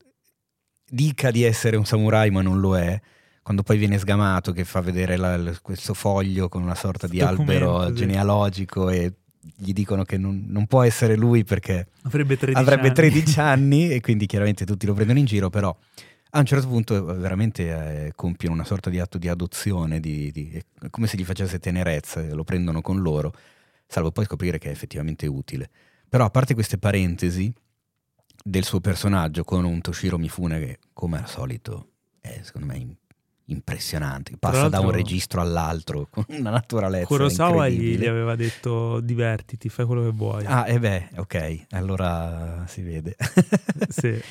dica 0.91 1.31
di 1.31 1.43
essere 1.43 1.77
un 1.77 1.87
samurai 1.87 2.31
ma 2.31 2.43
non 2.43 2.61
lo 2.61 2.77
è, 2.79 3.01
quando 3.43 3.63
poi 3.63 3.79
viene 3.79 3.99
sgamato 3.99 4.53
che 4.53 4.65
fa 4.65 4.81
vedere 4.83 5.17
la- 5.17 5.59
questo 5.63 5.95
foglio 5.95 6.49
con 6.51 6.63
una 6.63 6.75
sorta 6.75 7.07
di 7.07 7.21
albero 7.23 7.91
genealogico 7.95 8.91
e 8.91 9.13
gli 9.57 9.73
dicono 9.73 10.05
che 10.05 10.17
non, 10.19 10.45
non 10.49 10.67
può 10.67 10.83
essere 10.83 11.17
lui 11.17 11.45
perché 11.45 11.89
Avrebbe 12.03 12.37
13 12.37 12.61
avrebbe 12.61 12.87
anni. 12.87 12.95
13 12.95 13.41
anni 13.41 13.91
e 13.91 14.01
quindi 14.01 14.27
chiaramente 14.27 14.65
tutti 14.65 14.87
lo 14.87 14.95
prendono 14.95 15.19
in 15.19 15.25
giro, 15.25 15.51
però 15.51 15.75
a 16.31 16.39
un 16.39 16.45
certo 16.45 16.69
punto 16.69 16.97
eh, 16.97 17.15
veramente 17.15 18.07
eh, 18.07 18.13
compiono 18.15 18.55
una 18.55 18.65
sorta 18.65 18.91
di 18.91 18.99
atto 18.99 19.19
di 19.19 19.29
adozione, 19.29 20.01
di, 20.01 20.31
di- 20.31 20.51
è 20.81 20.91
come 20.91 21.07
se 21.07 21.17
gli 21.17 21.25
facesse 21.25 21.59
tenerezza, 21.59 22.23
lo 22.35 22.45
prendono 22.45 22.81
con 22.81 23.01
loro, 23.01 23.33
salvo 23.87 24.11
poi 24.11 24.25
scoprire 24.25 24.59
che 24.59 24.69
è 24.69 24.73
effettivamente 24.73 25.27
utile. 25.27 25.71
Però 26.09 26.25
a 26.25 26.31
parte 26.31 26.55
queste 26.55 26.79
parentesi 26.79 27.53
del 28.43 28.65
suo 28.65 28.81
personaggio 28.81 29.45
con 29.45 29.65
un 29.65 29.81
Toshiro 29.81 30.19
Mifune 30.19 30.59
che 30.59 30.79
come 30.93 31.19
al 31.19 31.29
solito 31.29 31.91
è 32.21 32.41
secondo 32.43 32.67
me 32.67 32.97
impressionante, 33.51 34.37
passa 34.39 34.69
da 34.69 34.81
un 34.81 34.91
registro 34.91 35.41
all'altro 35.41 36.07
con 36.11 36.25
una 36.39 36.51
naturalezza 36.51 37.07
Kurosawa 37.07 37.69
gli, 37.69 38.05
aveva 38.07 38.35
detto 38.37 39.01
divertiti, 39.01 39.69
fai 39.69 39.85
quello 39.87 40.03
che 40.03 40.11
vuoi. 40.11 40.45
Ah, 40.47 40.67
e 40.67 40.79
beh, 40.79 41.11
ok, 41.17 41.67
allora 41.71 42.65
si 42.69 42.83
vede. 42.83 43.17
Sì. 43.89 44.21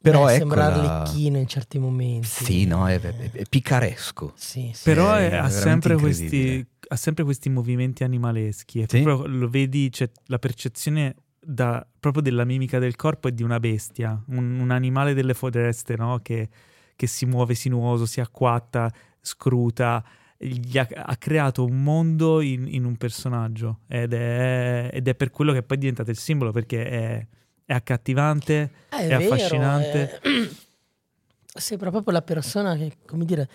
Però 0.00 0.26
Beh, 0.26 0.34
ecco 0.34 0.38
sembra 0.38 0.68
la- 0.68 1.00
Arlecchino 1.02 1.38
in 1.38 1.48
certi 1.48 1.78
momenti. 1.80 2.26
Sì, 2.28 2.64
no, 2.66 2.86
è, 2.88 3.00
è- 3.00 3.30
è 3.32 3.42
picaresco. 3.48 4.32
Sì, 4.36 4.70
sì. 4.72 4.84
Però 4.84 5.12
è 5.14 5.28
è- 5.30 5.34
ha, 5.34 5.50
sempre 5.50 5.96
questi, 5.96 6.64
ha 6.88 6.96
sempre 6.96 7.24
questi 7.24 7.48
movimenti 7.50 8.04
animaleschi. 8.04 8.82
È 8.82 8.86
Sì? 8.88 9.02
proprio- 9.02 9.26
lo 9.36 9.48
vedi, 9.48 9.90
c'è 9.90 10.08
la 10.26 10.38
percezione 10.38 11.16
da- 11.40 11.84
proprio 11.98 12.22
della 12.22 12.44
mimica 12.44 12.78
del 12.78 12.94
corpo 12.94 13.26
è 13.26 13.32
di 13.32 13.42
una 13.42 13.58
bestia, 13.58 14.22
un, 14.28 14.60
un 14.60 14.70
animale 14.70 15.14
delle 15.14 15.34
foreste 15.34 15.96
no? 15.96 16.20
che, 16.22 16.48
che 16.98 17.06
si 17.06 17.26
muove 17.26 17.54
sinuoso, 17.54 18.06
si 18.06 18.20
acquatta, 18.20 18.92
scruta. 19.20 20.04
Gli 20.36 20.76
ha, 20.78 20.88
ha 20.92 21.16
creato 21.16 21.64
un 21.64 21.80
mondo 21.80 22.40
in, 22.40 22.66
in 22.68 22.84
un 22.84 22.96
personaggio 22.96 23.80
ed 23.86 24.12
è, 24.14 24.90
ed 24.92 25.06
è 25.06 25.14
per 25.14 25.30
quello 25.30 25.52
che 25.52 25.62
poi 25.62 25.76
è 25.76 25.80
diventato 25.80 26.10
il 26.10 26.18
simbolo 26.18 26.50
perché 26.50 26.88
è, 26.88 27.26
è 27.64 27.72
accattivante, 27.72 28.70
Eh, 28.90 29.06
è 29.08 29.14
affascinante. 29.14 30.18
è- 30.18 30.20
Sembra 31.54 31.90
proprio 31.90 32.12
la 32.12 32.22
persona 32.22 32.74
che, 32.76 32.96
come 33.06 33.24
dire, 33.24 33.48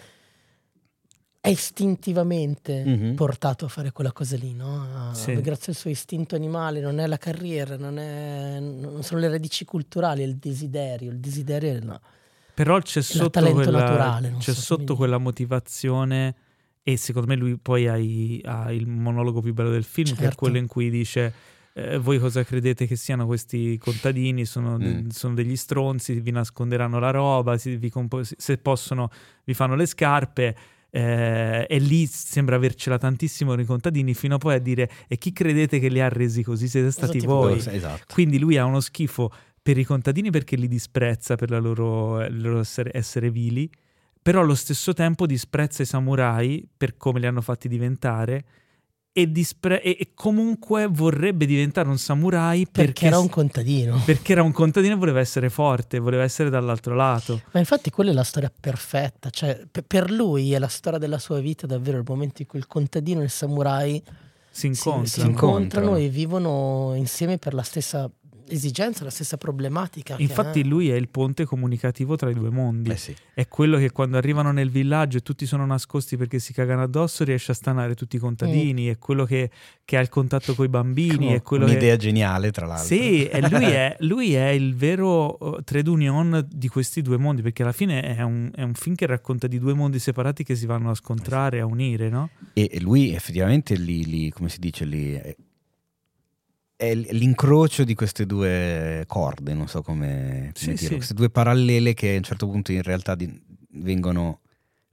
è 1.41 1.49
istintivamente 1.49 2.83
Mhm. 2.85 3.15
portato 3.15 3.65
a 3.65 3.67
fare 3.67 3.91
quella 3.91 4.13
cosa 4.13 4.37
lì, 4.37 4.53
no? 4.53 5.09
A- 5.09 5.13
Sì. 5.13 5.33
Grazie 5.41 5.73
al 5.73 5.77
suo 5.77 5.89
istinto 5.89 6.35
animale, 6.35 6.79
non 6.79 6.99
è 6.99 7.07
la 7.07 7.17
carriera, 7.17 7.75
non, 7.75 7.97
è- 7.99 8.59
non 8.61 9.03
sono 9.03 9.19
le 9.19 9.27
radici 9.29 9.65
culturali, 9.65 10.21
è 10.23 10.25
il 10.25 10.37
desiderio. 10.37 11.11
Il 11.11 11.19
desiderio 11.19 11.73
è 11.75 11.79
no. 11.79 11.99
Però 12.53 12.79
c'è 12.79 13.01
sotto, 13.01 13.39
quella, 13.51 13.71
naturale, 13.79 14.35
c'è 14.37 14.53
sotto 14.53 14.95
quella 14.95 15.17
motivazione 15.17 16.35
e 16.83 16.97
secondo 16.97 17.27
me 17.27 17.35
lui 17.35 17.57
poi 17.57 17.87
ha, 17.87 17.97
i- 17.97 18.41
ha 18.43 18.71
il 18.71 18.87
monologo 18.87 19.41
più 19.41 19.53
bello 19.53 19.71
del 19.71 19.83
film, 19.83 20.09
che 20.09 20.19
è 20.19 20.23
Certo. 20.23 20.35
quello 20.37 20.57
in 20.57 20.67
cui 20.67 20.89
dice 20.89 21.33
eh, 21.75 21.97
voi 21.97 22.19
cosa 22.19 22.43
credete 22.43 22.85
che 22.85 22.95
siano 22.95 23.25
questi 23.25 23.79
contadini? 23.79 24.45
Sono, 24.45 24.77
Mm. 24.77 25.07
sono 25.07 25.33
degli 25.33 25.55
stronzi, 25.55 26.19
vi 26.19 26.29
nasconderanno 26.29 26.99
la 26.99 27.09
roba, 27.09 27.57
si- 27.57 27.77
vi 27.77 27.89
compo- 27.89 28.21
se 28.23 28.57
possono 28.59 29.09
vi 29.45 29.53
fanno 29.55 29.75
le 29.75 29.85
scarpe. 29.87 30.55
eh, 30.95 31.65
e 31.67 31.79
lì 31.79 32.05
sembra 32.05 32.55
avercela 32.55 32.99
tantissimo 32.99 33.55
nei 33.55 33.65
contadini 33.65 34.13
fino 34.13 34.35
a 34.35 34.37
poi 34.37 34.53
a 34.53 34.59
dire 34.59 34.87
e 35.07 35.17
chi 35.17 35.33
credete 35.33 35.79
che 35.79 35.87
li 35.87 35.99
ha 35.99 36.07
resi 36.07 36.43
così 36.43 36.67
siete 36.67 36.91
stati 36.91 37.17
Stati 37.17 37.25
voi 37.25 37.57
Esatto. 37.57 38.13
quindi 38.13 38.37
lui 38.37 38.57
ha 38.57 38.65
uno 38.65 38.79
schifo 38.79 39.31
per 39.63 39.77
i 39.77 39.85
contadini 39.85 40.29
perché 40.29 40.57
li 40.57 40.67
disprezza 40.67 41.35
per 41.35 41.49
la 41.49 41.57
loro, 41.59 42.21
il 42.25 42.41
loro 42.41 42.59
essere, 42.59 42.91
essere 42.93 43.31
vili, 43.31 43.69
però 44.21 44.41
allo 44.41 44.55
stesso 44.55 44.93
tempo 44.93 45.25
disprezza 45.25 45.81
i 45.83 45.85
samurai 45.85 46.67
per 46.75 46.97
come 46.97 47.19
li 47.21 47.25
hanno 47.25 47.39
fatti 47.41 47.69
diventare 47.69 48.45
e, 49.15 49.31
dispre- 49.31 49.81
e- 49.81 49.95
e 49.99 50.09
comunque 50.15 50.87
vorrebbe 50.89 51.45
diventare 51.45 51.87
un 51.87 51.97
samurai 51.97 52.65
perché, 52.65 52.83
Perché 52.91 53.05
era 53.05 53.19
un 53.19 53.29
contadino. 53.29 54.01
perché 54.03 54.31
era 54.33 54.41
un 54.43 54.51
contadino 54.51 54.95
e 54.95 54.97
voleva 54.97 55.19
essere 55.19 55.49
forte, 55.49 55.99
voleva 55.99 56.23
essere 56.23 56.49
dall'altro 56.49 56.93
lato. 56.95 57.41
Ma 57.51 57.59
infatti 57.59 57.89
quella 57.89 58.09
è 58.11 58.13
la 58.13 58.23
storia 58.23 58.51
perfetta, 58.59 59.29
cioè 59.29 59.65
pe- 59.71 59.83
per 59.83 60.09
lui 60.11 60.51
è 60.53 60.59
la 60.59 60.67
storia 60.67 60.99
della 60.99 61.19
sua 61.19 61.39
vita 61.39 61.67
davvero 61.67 61.97
il 61.97 62.03
momento 62.07 62.41
in 62.41 62.47
cui 62.47 62.59
il 62.59 62.67
contadino 62.67 63.21
e 63.21 63.25
il 63.25 63.29
samurai 63.29 64.01
Si 64.49 64.59
si, 64.61 64.65
incontrano. 64.67 65.05
si 65.05 65.19
incontrano. 65.21 65.57
incontrano 65.61 65.95
e 65.97 66.09
vivono 66.09 66.93
insieme 66.95 67.37
per 67.37 67.53
la 67.53 67.63
stessa 67.63 68.09
esigenza, 68.47 69.03
la 69.03 69.09
stessa 69.09 69.37
problematica. 69.37 70.15
che 70.15 70.21
Infatti 70.21 70.61
è- 70.61 70.63
lui 70.63 70.89
è 70.89 70.95
il 70.95 71.07
ponte 71.07 71.45
comunicativo 71.45 72.15
tra 72.15 72.29
i 72.29 72.33
due 72.33 72.49
mondi. 72.49 72.89
Eh 72.89 72.97
sì. 72.97 73.15
È 73.33 73.47
quello 73.47 73.77
che 73.77 73.91
quando 73.91 74.17
arrivano 74.17 74.51
nel 74.51 74.69
villaggio 74.69 75.17
e 75.17 75.21
tutti 75.21 75.45
sono 75.45 75.65
nascosti 75.65 76.17
perché 76.17 76.39
si 76.39 76.51
cagano 76.51 76.81
addosso 76.83 77.23
riesce 77.23 77.51
a 77.51 77.55
stanare 77.55 77.95
tutti 77.95 78.17
i 78.17 78.19
contadini, 78.19 78.87
è 78.87 78.97
quello 78.97 79.23
che, 79.23 79.49
che 79.85 79.97
ha 79.97 80.01
il 80.01 80.09
contatto 80.09 80.55
con 80.55 80.65
i 80.65 80.69
bambini, 80.69 81.27
è 81.27 81.41
quello 81.41 81.65
che... 81.65 81.71
Un'idea 81.71 81.95
geniale, 81.95 82.51
tra 82.51 82.65
l'altro. 82.65 82.85
Sì, 82.85 83.25
e 83.25 83.47
lui 83.49 83.65
è, 83.65 83.95
lui 84.01 84.33
è 84.33 84.49
il 84.49 84.75
vero 84.75 85.37
uh, 85.39 85.61
trade 85.63 85.89
union 85.89 86.45
di 86.51 86.67
questi 86.67 87.01
due 87.01 87.17
mondi, 87.17 87.41
perché 87.41 87.63
alla 87.63 87.71
fine 87.71 88.01
è 88.17 88.21
un, 88.23 88.51
è 88.53 88.63
un 88.63 88.73
film 88.73 88.95
che 88.95 89.05
racconta 89.05 89.47
di 89.47 89.59
due 89.59 89.73
mondi 89.73 89.99
separati 89.99 90.43
che 90.43 90.55
si 90.55 90.65
vanno 90.65 90.89
a 90.89 90.95
scontrare, 90.95 91.59
a 91.59 91.65
unire, 91.65 92.09
no? 92.09 92.29
E 92.53 92.71
e 92.73 92.79
lui 92.79 93.13
effettivamente 93.13 93.75
lì, 93.75 94.03
lì, 94.05 94.29
come 94.31 94.49
si 94.49 94.59
dice 94.59 94.83
lì, 94.85 95.13
è, 96.91 96.95
l'incrocio 96.95 97.83
di 97.83 97.93
queste 97.95 98.25
due 98.25 99.03
corde, 99.07 99.53
non 99.53 99.67
so 99.67 99.81
come, 99.81 100.51
come 100.51 100.51
Sì, 100.53 100.65
dire, 100.73 100.77
sì. 100.77 100.95
queste 100.95 101.13
due 101.13 101.29
parallele 101.29 101.93
che 101.93 102.13
a 102.13 102.17
un 102.17 102.23
certo 102.23 102.47
punto 102.49 102.71
in 102.71 102.81
realtà 102.83 103.15
di- 103.15 103.41
vengono 103.75 104.41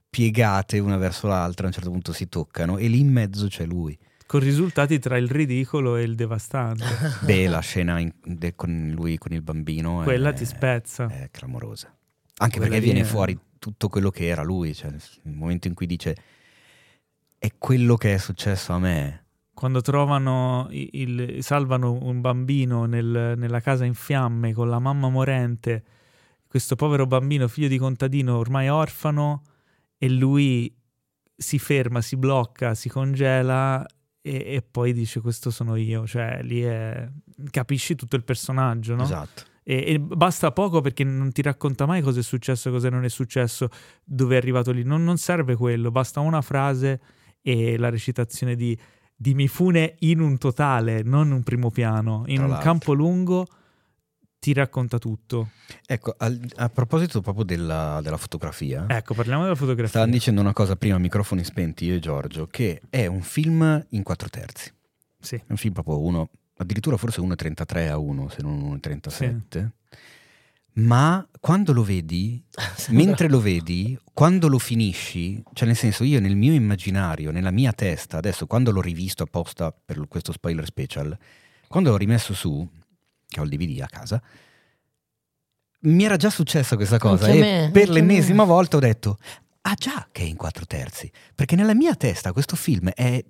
piegate 0.09 0.79
una 0.79 0.97
verso 0.97 1.27
l'altra, 1.27 1.63
a 1.65 1.67
un 1.67 1.73
certo 1.73 1.89
punto 1.91 2.11
si 2.13 2.27
toccano 2.27 2.77
e 2.77 2.87
lì 2.87 2.99
in 2.99 3.11
mezzo 3.11 3.47
c'è 3.47 3.65
lui. 3.65 3.97
Con 4.25 4.39
risultati 4.39 4.97
tra 4.99 5.17
il 5.17 5.29
ridicolo 5.29 5.97
e 5.97 6.03
il 6.03 6.15
devastante. 6.15 6.83
Beh, 7.25 7.47
la 7.47 7.59
scena 7.59 7.99
in- 7.99 8.13
de- 8.23 8.55
con 8.55 8.91
lui, 8.93 9.17
con 9.17 9.33
il 9.33 9.41
bambino, 9.41 10.01
Quella 10.03 10.29
è, 10.29 10.33
ti 10.33 10.45
spezza. 10.45 11.07
è 11.07 11.29
clamorosa. 11.31 11.93
Anche 12.37 12.57
Quella 12.57 12.71
perché 12.73 12.85
viene 12.85 13.01
è- 13.01 13.09
fuori 13.09 13.37
tutto 13.59 13.89
quello 13.89 14.09
che 14.09 14.27
era 14.27 14.41
lui, 14.41 14.73
cioè 14.73 14.89
il 15.23 15.31
momento 15.33 15.67
in 15.67 15.73
cui 15.73 15.85
dice 15.85 16.15
è 17.37 17.51
quello 17.57 17.95
che 17.95 18.13
è 18.13 18.17
successo 18.17 18.71
a 18.73 18.79
me. 18.79 19.20
Quando 19.61 19.81
trovano, 19.81 20.69
i- 20.71 20.89
il, 20.93 21.43
salvano 21.43 21.91
un 22.01 22.19
bambino 22.19 22.85
nel- 22.85 23.35
nella 23.37 23.59
casa 23.59 23.85
in 23.85 23.93
fiamme 23.93 24.53
con 24.53 24.67
la 24.67 24.79
mamma 24.79 25.07
morente, 25.07 25.83
questo 26.47 26.75
povero 26.75 27.05
bambino, 27.05 27.47
figlio 27.47 27.67
di 27.67 27.77
contadino, 27.77 28.37
ormai 28.37 28.69
orfano, 28.69 29.43
e 29.99 30.09
lui 30.09 30.75
si 31.35 31.59
ferma, 31.59 32.01
si 32.01 32.17
blocca, 32.17 32.73
si 32.73 32.89
congela 32.89 33.85
e, 34.19 34.55
e 34.55 34.63
poi 34.63 34.93
dice 34.93 35.21
questo 35.21 35.51
sono 35.51 35.75
io, 35.75 36.07
cioè 36.07 36.41
lì 36.41 36.63
è... 36.63 37.07
capisci 37.51 37.93
tutto 37.93 38.15
il 38.15 38.23
personaggio, 38.23 38.95
no? 38.95 39.03
Esatto. 39.03 39.43
E, 39.61 39.83
e 39.93 39.99
basta 39.99 40.51
poco 40.51 40.81
perché 40.81 41.03
non 41.03 41.31
ti 41.31 41.43
racconta 41.43 41.85
mai 41.85 42.01
cosa 42.01 42.19
è 42.19 42.23
successo, 42.23 42.71
cosa 42.71 42.89
non 42.89 43.03
è 43.03 43.09
successo, 43.09 43.69
dove 44.03 44.33
è 44.33 44.37
arrivato 44.39 44.71
lì. 44.71 44.81
Non, 44.81 45.03
non 45.03 45.17
serve 45.17 45.55
quello, 45.55 45.91
basta 45.91 46.19
una 46.19 46.41
frase 46.41 46.99
e 47.43 47.77
la 47.77 47.89
recitazione 47.89 48.55
di, 48.55 48.75
di 49.21 49.35
Mifune 49.35 49.97
in 49.99 50.19
un 50.19 50.39
totale, 50.39 51.03
non 51.03 51.29
un 51.29 51.43
primo 51.43 51.69
piano. 51.69 52.23
In 52.25 52.37
Tra 52.37 52.43
un 52.45 52.49
l'altro. 52.49 52.67
campo 52.69 52.93
lungo 52.93 53.45
ti 54.39 54.51
racconta 54.51 54.97
tutto. 54.97 55.49
Ecco, 55.85 56.15
al- 56.17 56.39
a 56.55 56.69
proposito 56.69 57.21
proprio 57.21 57.43
della, 57.45 57.99
della 58.01 58.17
fotografia, 58.17 58.85
Ecco, 58.87 59.13
parliamo 59.13 59.43
della 59.43 59.53
fotografia. 59.53 59.89
stavamo 59.89 60.11
dicendo 60.11 60.41
una 60.41 60.53
cosa 60.53 60.75
prima 60.75 60.97
microfoni 60.97 61.43
spenti 61.43 61.85
io 61.85 61.93
e 61.95 61.99
Giorgio, 61.99 62.47
che 62.47 62.81
è 62.89 63.05
un 63.05 63.21
film 63.21 63.85
in 63.89 64.01
quattro 64.01 64.27
terzi. 64.27 64.73
Sì. 65.19 65.35
È 65.35 65.43
un 65.49 65.57
film 65.57 65.73
proprio 65.73 65.99
uno, 65.99 66.29
addirittura 66.57 66.97
forse 66.97 67.21
1,33 67.21 67.89
a 67.89 67.97
1, 67.99 68.29
se 68.29 68.41
non 68.41 68.59
1,37. 68.81 69.69
Ma 70.73 71.27
quando 71.39 71.73
lo 71.73 71.83
vedi, 71.83 72.41
mentre 72.89 73.27
lo 73.27 73.41
vedi, 73.41 73.97
quando 74.13 74.47
lo 74.47 74.57
finisci, 74.59 75.43
cioè 75.53 75.67
nel 75.67 75.75
senso 75.75 76.03
io 76.03 76.19
nel 76.19 76.35
mio 76.35 76.53
immaginario, 76.53 77.31
nella 77.31 77.51
mia 77.51 77.73
testa, 77.73 78.17
adesso 78.17 78.47
quando 78.47 78.71
l'ho 78.71 78.81
rivisto 78.81 79.23
apposta 79.23 79.71
per 79.71 80.07
questo 80.07 80.31
spoiler 80.31 80.65
special, 80.65 81.17
quando 81.67 81.89
l'ho 81.89 81.97
rimesso 81.97 82.33
su, 82.33 82.67
che 83.27 83.39
ho 83.39 83.43
il 83.43 83.49
DVD 83.49 83.81
a 83.81 83.87
casa, 83.87 84.21
mi 85.81 86.03
era 86.03 86.15
già 86.15 86.29
successa 86.29 86.75
questa 86.75 86.99
cosa 86.99 87.25
Anche 87.25 87.37
e 87.37 87.39
me, 87.39 87.69
per 87.71 87.89
l'ennesima 87.89 88.43
me. 88.43 88.49
volta 88.49 88.77
ho 88.77 88.79
detto, 88.79 89.17
ah 89.61 89.73
già 89.73 90.07
che 90.11 90.21
è 90.21 90.25
in 90.25 90.35
quattro 90.35 90.65
terzi, 90.65 91.11
perché 91.33 91.55
nella 91.55 91.73
mia 91.73 91.95
testa 91.95 92.31
questo 92.33 92.55
film 92.55 92.89
è, 92.89 93.23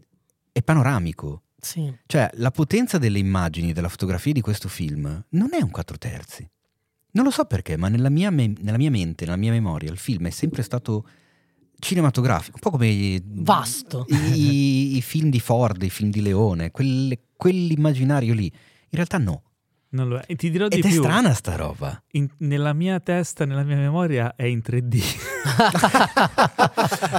è 0.52 0.62
panoramico. 0.62 1.44
Sì. 1.60 1.94
Cioè, 2.08 2.30
la 2.34 2.52
potenza 2.52 2.98
delle 2.98 3.20
immagini, 3.20 3.72
della 3.72 3.88
fotografia 3.88 4.34
di 4.34 4.42
questo 4.42 4.68
film 4.68 5.26
non 5.30 5.50
è 5.54 5.62
un 5.62 5.70
quattro 5.70 5.98
terzi. 5.98 6.48
Non 7.12 7.26
lo 7.26 7.32
so 7.32 7.46
perché, 7.46 7.76
ma 7.78 7.88
nella 7.90 8.10
mia, 8.10 8.30
me- 8.32 8.54
nella 8.62 8.78
mia 8.78 8.90
mente, 8.90 9.26
nella 9.26 9.38
mia 9.38 9.52
memoria, 9.52 9.92
il 9.92 9.98
film 9.98 10.28
è 10.28 10.30
sempre 10.30 10.64
stato 10.64 11.06
cinematografico, 11.78 12.56
un 12.56 12.62
po' 12.62 12.70
come 12.72 12.88
i, 12.88 13.22
Vasto. 13.26 14.06
i- 14.34 14.96
i 14.98 15.02
film 15.02 15.30
di 15.30 15.40
Ford, 15.40 15.82
i 15.84 15.90
film 15.90 16.10
di 16.12 16.22
Leone, 16.22 16.72
quelle- 16.72 17.20
quell'immaginario 17.36 18.34
lì. 18.34 18.46
In 18.46 18.54
realtà 18.92 19.18
no. 19.18 19.44
Non 19.94 20.08
lo 20.08 20.18
è. 20.20 20.24
E 20.26 20.36
ti 20.38 20.50
dirò 20.50 20.70
di 20.70 20.78
Ed 20.78 20.86
è 20.86 20.88
più. 20.88 21.02
strana 21.02 21.34
sta 21.34 21.56
roba. 21.58 22.02
in- 22.12 22.30
nella 22.38 22.72
mia 22.72 23.00
testa, 23.02 23.44
nella 23.46 23.64
mia 23.64 23.76
memoria 23.76 24.36
è 24.38 24.46
in 24.46 24.62
3D. 24.66 25.02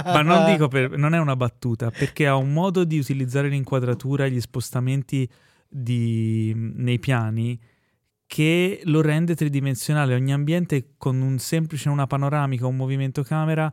Ma 0.05 0.21
non 0.23 0.45
dico 0.51 0.67
per, 0.67 0.97
non 0.97 1.13
è 1.13 1.19
una 1.19 1.35
battuta, 1.35 1.91
perché 1.91 2.25
ha 2.27 2.35
un 2.35 2.51
modo 2.51 2.83
di 2.83 2.97
utilizzare 2.97 3.47
l'inquadratura 3.49 4.25
e 4.25 4.31
gli 4.31 4.41
spostamenti 4.41 5.29
di- 5.67 6.51
nei 6.55 6.97
piani 6.99 7.59
che 8.27 8.81
lo 8.85 9.01
rende 9.01 9.35
tridimensionale. 9.35 10.15
Ogni 10.15 10.33
ambiente 10.33 10.93
con 10.97 11.21
un 11.21 11.37
semplice, 11.39 11.89
una 11.89 12.07
panoramica, 12.07 12.65
un 12.67 12.75
movimento 12.75 13.23
camera 13.23 13.71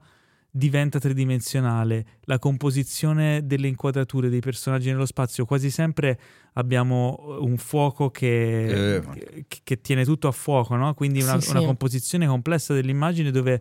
diventa 0.52 0.98
tridimensionale. 0.98 2.04
La 2.22 2.38
composizione 2.40 3.46
delle 3.46 3.68
inquadrature 3.68 4.28
dei 4.28 4.40
personaggi 4.40 4.88
nello 4.90 5.06
spazio, 5.06 5.44
quasi 5.44 5.70
sempre 5.70 6.18
abbiamo 6.54 7.38
un 7.40 7.56
fuoco 7.56 8.10
che, 8.10 8.96
Eh, 8.96 9.44
che- 9.46 9.60
che 9.62 9.80
tiene 9.80 10.04
tutto 10.04 10.26
a 10.28 10.32
fuoco, 10.32 10.74
no? 10.74 10.92
Quindi 10.94 11.22
una, 11.22 11.40
Sì, 11.40 11.50
una 11.50 11.60
sì. 11.60 11.66
composizione 11.66 12.26
complessa 12.26 12.74
dell'immagine 12.74 13.30
dove 13.30 13.60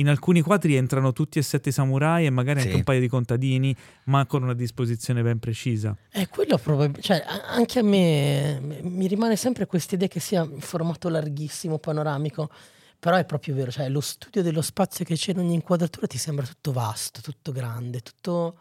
in 0.00 0.08
alcuni 0.08 0.40
quadri 0.40 0.74
entrano 0.76 1.12
tutti 1.12 1.38
e 1.38 1.42
sette 1.42 1.70
samurai 1.70 2.26
e 2.26 2.30
magari 2.30 2.58
anche 2.60 2.72
Sì. 2.72 2.76
un 2.78 2.84
paio 2.84 3.00
di 3.00 3.08
contadini, 3.08 3.74
ma 4.04 4.26
con 4.26 4.42
una 4.42 4.54
disposizione 4.54 5.22
ben 5.22 5.38
precisa. 5.38 5.96
E 6.10 6.26
quello 6.28 6.56
probabilmente, 6.58 7.02
cioè 7.02 7.22
anche 7.48 7.78
a 7.78 7.82
me 7.82 8.80
mi 8.82 9.06
rimane 9.06 9.36
sempre 9.36 9.66
questa 9.66 9.94
idea 9.94 10.08
che 10.08 10.18
sia 10.20 10.42
in 10.42 10.60
formato 10.60 11.08
larghissimo, 11.08 11.78
panoramico, 11.78 12.50
però 12.98 13.16
è 13.16 13.24
proprio 13.24 13.54
vero, 13.54 13.70
cioè 13.70 13.88
lo 13.88 14.00
studio 14.00 14.42
dello 14.42 14.62
spazio 14.62 15.04
che 15.04 15.14
c'è 15.14 15.32
in 15.32 15.38
ogni 15.38 15.54
inquadratura 15.54 16.06
ti 16.06 16.18
sembra 16.18 16.44
tutto 16.46 16.72
vasto, 16.72 17.20
tutto 17.20 17.52
grande, 17.52 18.00
tutto 18.00 18.58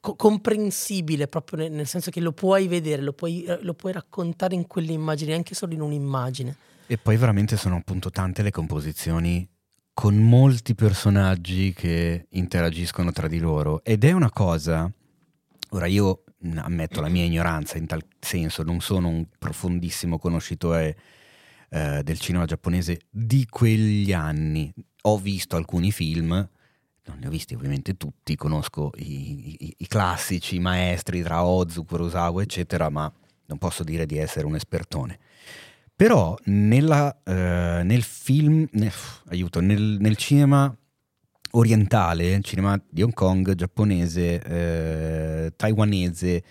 co- 0.00 0.14
comprensibile 0.16 1.28
proprio 1.28 1.60
nel, 1.60 1.72
nel 1.72 1.86
senso 1.86 2.10
che 2.10 2.20
lo 2.20 2.32
puoi 2.32 2.66
vedere, 2.68 3.02
lo 3.02 3.12
puoi, 3.12 3.44
eh, 3.44 3.58
lo 3.62 3.74
puoi 3.74 3.92
raccontare 3.92 4.54
in 4.54 4.66
quelle 4.66 4.92
immagini, 4.92 5.32
anche 5.32 5.54
solo 5.54 5.72
in 5.74 5.80
un'immagine. 5.80 6.56
E 6.86 6.96
poi 6.96 7.16
veramente 7.16 7.56
sono 7.56 7.76
appunto 7.76 8.10
tante 8.10 8.42
le 8.42 8.50
composizioni 8.50 9.46
con 9.98 10.14
molti 10.14 10.76
personaggi 10.76 11.72
che 11.72 12.28
interagiscono 12.30 13.10
tra 13.10 13.26
di 13.26 13.40
loro. 13.40 13.82
Ed 13.82 14.04
è 14.04 14.12
una 14.12 14.30
cosa, 14.30 14.88
ora 15.70 15.86
io 15.86 16.22
ammetto 16.54 17.00
la 17.00 17.08
mia 17.08 17.24
ignoranza 17.24 17.78
in 17.78 17.86
tal 17.86 18.04
senso, 18.20 18.62
non 18.62 18.78
sono 18.78 19.08
un 19.08 19.26
profondissimo 19.36 20.20
conoscitore 20.20 20.96
eh, 21.70 22.02
del 22.04 22.20
cinema 22.20 22.44
giapponese 22.44 23.00
di 23.10 23.44
quegli 23.50 24.12
anni. 24.12 24.72
Ho 25.02 25.18
visto 25.18 25.56
alcuni 25.56 25.90
film, 25.90 26.28
non 27.06 27.18
li 27.18 27.26
ho 27.26 27.30
visti 27.30 27.54
ovviamente 27.54 27.96
tutti, 27.96 28.36
conosco 28.36 28.92
i, 28.98 29.64
i- 29.64 29.74
i 29.78 29.86
classici, 29.88 30.54
i 30.54 30.60
maestri 30.60 31.22
tra 31.22 31.42
Ozu, 31.42 31.84
Kurosawa, 31.84 32.40
eccetera, 32.40 32.88
ma 32.88 33.12
non 33.46 33.58
posso 33.58 33.82
dire 33.82 34.06
di 34.06 34.16
essere 34.16 34.46
un 34.46 34.54
espertone. 34.54 35.18
Però 35.98 36.36
nella, 36.44 37.12
eh, 37.24 37.82
nel 37.82 38.04
film, 38.04 38.64
ne- 38.70 38.92
aiuto, 39.30 39.58
nel, 39.58 39.96
nel 39.98 40.14
cinema 40.14 40.72
orientale, 41.50 42.40
cinema 42.42 42.80
di 42.88 43.02
Hong 43.02 43.12
Kong, 43.12 43.52
giapponese, 43.56 44.40
eh, 44.40 45.52
taiwanese, 45.56 46.44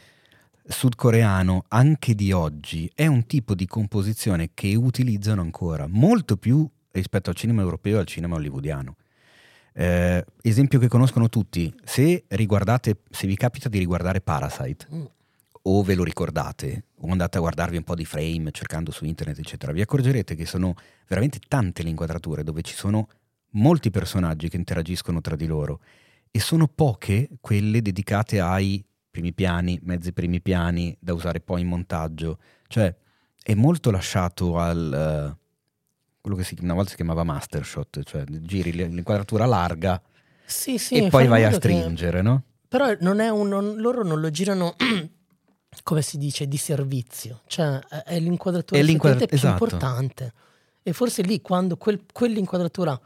sudcoreano, 0.67 1.63
anche 1.69 2.13
di 2.13 2.33
oggi, 2.33 2.91
è 2.93 3.07
un 3.07 3.25
tipo 3.25 3.55
di 3.55 3.65
composizione 3.67 4.49
che 4.53 4.75
utilizzano 4.75 5.39
ancora, 5.39 5.88
molto 5.88 6.36
più 6.36 6.69
rispetto 6.91 7.29
al 7.29 7.38
cinema 7.38 7.62
europeo 7.62 7.95
e 7.95 7.99
al 8.01 8.05
cinema 8.05 8.36
hollywoodiano. 8.36 8.97
Eh, 9.71 10.25
esempio 10.41 10.77
che 10.77 10.89
conoscono 10.89 11.29
tutti, 11.29 11.73
se 11.86 12.25
se 13.10 13.27
vi 13.27 13.38
capita 13.38 13.69
di 13.69 13.77
riguardare 13.77 14.19
Parasite, 14.19 14.88
Mm. 14.93 15.05
O 15.69 15.84
ve 15.84 15.95
lo 15.95 16.03
ricordate, 16.03 16.86
o 17.01 17.12
andate 17.12 17.38
a 17.38 17.41
guardarvi 17.41 17.75
un 17.77 17.84
po' 17.84 17.95
di 17.95 18.06
frame 18.06 18.51
cercando 18.51 18.91
su 18.91 19.03
internet, 19.03 19.38
eccetera, 19.39 19.73
vi 19.73 19.82
accorgerete 19.82 20.34
che 20.36 20.45
sono 20.45 20.75
veramente 21.08 21.39
tante 21.45 21.84
le 21.84 21.89
inquadrature 21.89 22.43
dove 22.43 22.62
ci 22.62 22.73
sono 22.73 23.10
molti 23.51 23.89
personaggi 23.89 24.47
che 24.49 24.56
interagiscono 24.56 25.19
tra 25.19 25.36
di 25.36 25.45
loro 25.45 25.82
e 26.32 26.39
sono 26.39 26.67
poche 26.67 27.30
quelle 27.41 27.82
dedicate 27.82 28.39
ai 28.39 28.84
primi 29.10 29.34
piani, 29.34 29.77
mezzi 29.84 30.13
primi 30.13 30.39
piani 30.41 30.95
da 30.99 31.13
usare 31.13 31.41
poi 31.41 31.62
in 31.62 31.67
montaggio. 31.67 32.39
Cioè 32.67 32.95
è 33.43 33.53
molto 33.53 33.91
lasciato 33.91 34.58
al... 34.60 34.93
eh, 34.93 35.45
quello 36.21 36.38
che 36.38 36.43
si, 36.43 36.56
una 36.62 36.73
volta 36.75 36.91
si 36.91 36.95
chiamava 36.95 37.23
master 37.23 37.65
shot, 37.65 38.03
cioè 38.03 38.23
giri 38.25 38.71
l'inquadratura 38.71 39.45
larga 39.45 40.01
Sì, 40.45 40.77
sì, 40.77 40.95
e 40.95 41.10
poi 41.10 41.27
vai 41.27 41.43
a 41.43 41.49
modo 41.49 41.60
che- 41.60 41.67
stringere, 41.73 42.21
no? 42.21 42.43
Però 42.69 42.93
non 42.99 43.19
è 43.19 43.30
un, 43.30 43.47
non- 43.47 43.75
loro 43.77 44.03
non 44.03 44.19
lo 44.19 44.30
girano 44.30 44.75
come 45.84 46.01
si 46.01 46.17
dice, 46.17 46.47
di 46.47 46.58
servizio, 46.58 47.41
cioè 47.47 47.80
è- 47.80 48.19
l'inquadratura 48.19 48.80
È 48.80 48.84
l'inquadra- 48.84 49.17
effettivamente 49.17 49.25
più 49.27 49.38
esatto. 49.38 49.63
importante. 49.63 50.34
E 50.84 50.93
forse 50.93 51.21
lì, 51.21 51.41
quando 51.41 51.77
quel- 51.77 52.03
quell'inquadratura 52.12 52.99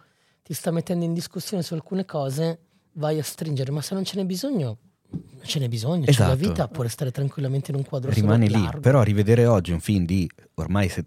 ti 0.44 0.54
sta 0.54 0.72
mettendo 0.72 1.04
in 1.06 1.14
discussione 1.14 1.64
su 1.64 1.74
alcune 1.74 2.06
cose, 2.06 2.60
vai 2.94 3.18
a 3.20 3.24
stringere, 3.24 3.72
ma 3.72 3.82
se 3.82 3.94
non 3.96 4.04
ce 4.06 4.16
n'è 4.18 4.26
bisogno, 4.26 4.78
non 5.10 5.44
ce 5.44 5.60
n'è 5.60 5.68
bisogno, 5.68 6.06
cioè 6.06 6.28
la 6.28 6.34
Esatto. 6.34 6.48
vita 6.50 6.68
può 6.68 6.84
restare 6.84 7.12
tranquillamente 7.12 7.72
in 7.72 7.78
un 7.78 7.84
quadro 7.84 8.12
rimane 8.12 8.46
lì. 8.48 8.54
largo. 8.62 8.80
Però 8.82 9.02
rivedere 9.02 9.46
oggi 9.46 9.72
un 9.72 9.80
film 9.80 10.06
di 10.06 10.30
ormai 10.56 10.88
se- 10.90 11.04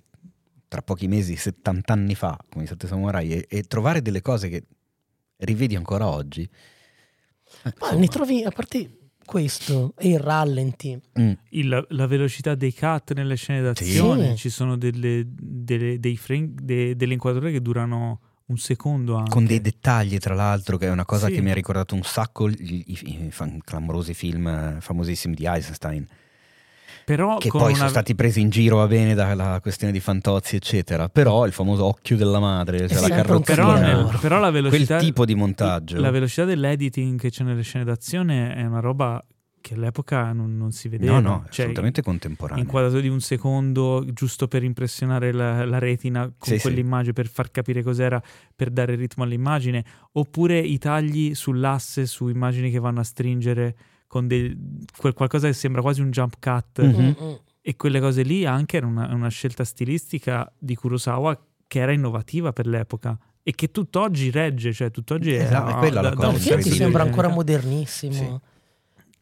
tra 0.68 0.82
pochi 0.82 1.06
mesi, 1.06 1.36
70 1.36 1.92
anni 1.92 2.14
fa, 2.16 2.36
come 2.50 2.64
i 2.64 2.66
Sette 2.66 2.88
Samurai, 2.88 3.30
e, 3.32 3.46
e 3.48 3.62
trovare 3.62 4.02
delle 4.02 4.20
cose 4.22 4.48
che 4.48 4.64
rivedi 5.38 5.76
ancora 5.76 6.08
oggi. 6.08 6.42
eh, 6.42 6.48
Ma 7.62 7.72
insomma, 7.80 8.00
ne 8.00 8.06
trovi, 8.08 8.42
a 8.42 8.50
parte 8.50 8.96
questo, 9.24 9.94
e 9.96 10.08
il 10.10 10.18
rallenti, 10.20 10.98
mm, 11.20 11.32
Il- 11.50 11.86
la 11.90 12.06
velocità 12.06 12.54
dei 12.54 12.74
cut 12.74 13.12
nelle 13.14 13.36
scene 13.36 13.60
d'azione, 13.62 14.30
Sì. 14.30 14.36
ci 14.36 14.48
sono 14.50 14.76
delle, 14.76 15.24
delle- 15.26 15.98
dei 15.98 16.16
frame, 16.16 16.50
de- 16.54 16.96
delle 16.96 17.12
inquadrature 17.14 17.52
che 17.52 17.60
durano 17.62 18.20
un 18.46 18.58
secondo 18.58 19.14
anche. 19.16 19.30
con 19.30 19.46
dei 19.46 19.60
dettagli, 19.60 20.18
tra 20.18 20.34
l'altro, 20.34 20.76
che 20.76 20.86
è 20.86 20.90
una 20.90 21.06
cosa 21.06 21.28
Sì. 21.28 21.32
che 21.34 21.40
mi 21.40 21.50
ha 21.50 21.54
ricordato 21.54 21.94
un 21.94 22.02
sacco 22.02 22.48
i, 22.48 22.54
i- 22.86 23.24
i 23.26 23.30
fan- 23.30 23.60
clamorosi 23.64 24.12
film 24.12 24.46
eh, 24.46 24.76
famosissimi 24.80 25.34
di 25.34 25.46
Eisenstein, 25.46 26.06
Però 27.04 27.38
che 27.38 27.48
poi 27.48 27.62
una- 27.68 27.74
sono 27.74 27.88
stati 27.88 28.14
presi 28.14 28.40
in 28.40 28.50
giro, 28.50 28.76
va 28.76 28.86
bene, 28.86 29.14
dalla 29.14 29.58
questione 29.60 29.92
di 29.92 30.00
Fantozzi, 30.00 30.56
eccetera. 30.56 31.08
Però 31.08 31.46
il 31.46 31.52
famoso 31.52 31.84
occhio 31.84 32.16
della 32.16 32.40
madre, 32.40 32.88
cioè 32.88 33.00
la 33.00 33.06
un 33.16 33.22
carrozzina, 33.22 33.56
però, 33.78 34.10
Sì, 34.10 34.16
però 34.18 34.38
la 34.38 34.50
velocità, 34.50 34.96
quel 34.96 35.06
tipo 35.06 35.24
di 35.24 35.34
montaggio. 35.34 36.00
la 36.00 36.10
velocità 36.10 36.44
dell'editing 36.44 37.18
che 37.18 37.30
c'è 37.30 37.44
nelle 37.44 37.62
scene 37.62 37.84
d'azione 37.84 38.54
è 38.54 38.64
una 38.64 38.80
roba 38.80 39.24
che 39.60 39.72
all'epoca 39.72 40.30
non, 40.34 40.58
non 40.58 40.72
si 40.72 40.88
vedeva. 40.88 41.18
no, 41.20 41.20
no, 41.20 41.38
Cioè, 41.48 41.62
assolutamente 41.62 42.02
contemporaneo. 42.02 42.62
inquadrato 42.62 43.00
di 43.00 43.08
un 43.08 43.20
secondo 43.20 44.04
giusto 44.12 44.46
per 44.46 44.62
impressionare 44.62 45.32
la, 45.32 45.64
la 45.64 45.78
retina 45.78 46.24
con 46.24 46.34
Sì, 46.52 46.56
sì. 46.56 46.60
quell'immagine 46.60 47.14
per 47.14 47.28
far 47.28 47.50
capire 47.50 47.82
cos'era 47.82 48.22
per 48.54 48.68
dare 48.68 48.94
ritmo 48.94 49.24
all'immagine 49.24 49.82
oppure 50.12 50.58
i 50.58 50.76
tagli 50.76 51.34
sull'asse 51.34 52.04
su 52.04 52.28
immagini 52.28 52.70
che 52.70 52.78
vanno 52.78 53.00
a 53.00 53.04
stringere 53.04 53.74
con 54.06 54.26
quel 54.96 55.12
qualcosa 55.14 55.46
che 55.48 55.52
sembra 55.54 55.80
quasi 55.82 56.00
un 56.00 56.10
jump 56.10 56.36
cut 56.40 56.82
Mhm. 56.82 57.02
Mm, 57.20 57.24
mm. 57.26 57.34
e 57.60 57.76
quelle 57.76 58.00
cose 58.00 58.22
lì 58.22 58.44
anche 58.44 58.76
era 58.76 58.86
una, 58.86 59.12
una 59.14 59.28
scelta 59.28 59.64
stilistica 59.64 60.50
di 60.58 60.74
Kurosawa 60.76 61.38
che 61.66 61.78
era 61.80 61.92
innovativa 61.92 62.52
per 62.52 62.66
l'epoca 62.66 63.18
e 63.42 63.52
che 63.54 63.70
tutt'oggi 63.70 64.30
regge 64.30 64.72
cioè 64.72 64.90
tutt'oggi 64.90 65.32
è, 65.34 65.42
Esatto, 65.42 65.70
è 65.70 65.74
quella 65.78 66.00
la 66.00 66.08
da- 66.10 66.14
cosa 66.14 66.26
da 66.26 66.56
di 66.56 66.70
sembra 66.70 67.02
ancora 67.02 67.28
modernissimo. 67.28 68.40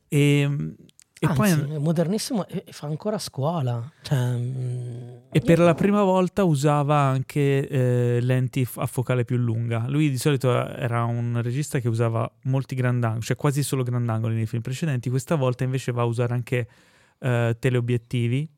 e, 0.08 0.74
e 1.22 1.26
Anzi, 1.28 1.36
poi 1.38 1.50
è 1.76 1.78
modernissimo 1.78 2.48
e 2.48 2.64
fa 2.72 2.88
ancora 2.88 3.16
scuola. 3.16 3.88
Cioè, 4.02 4.18
mm, 4.18 5.08
E 5.30 5.40
per 5.40 5.60
la 5.60 5.72
prima 5.74 6.02
volta 6.02 6.42
usava 6.42 6.96
anche 6.98 7.68
eh, 7.68 8.18
lenti 8.20 8.66
a 8.74 8.86
focale 8.86 9.24
più 9.24 9.36
lunga. 9.36 9.84
Lui 9.86 10.10
di 10.10 10.18
solito 10.18 10.50
era 10.68 11.04
un 11.04 11.40
regista 11.40 11.78
che 11.78 11.88
usava 11.88 12.28
molti 12.44 12.74
grandangoli, 12.74 13.22
cioè 13.22 13.36
quasi 13.36 13.62
solo 13.62 13.84
grandangoli 13.84 14.34
nei 14.34 14.46
film 14.46 14.62
precedenti. 14.62 15.10
Questa 15.10 15.36
volta 15.36 15.62
invece 15.62 15.92
va 15.92 16.02
a 16.02 16.06
usare 16.06 16.32
anche 16.34 16.66
eh, 17.20 17.56
teleobiettivi 17.56 18.50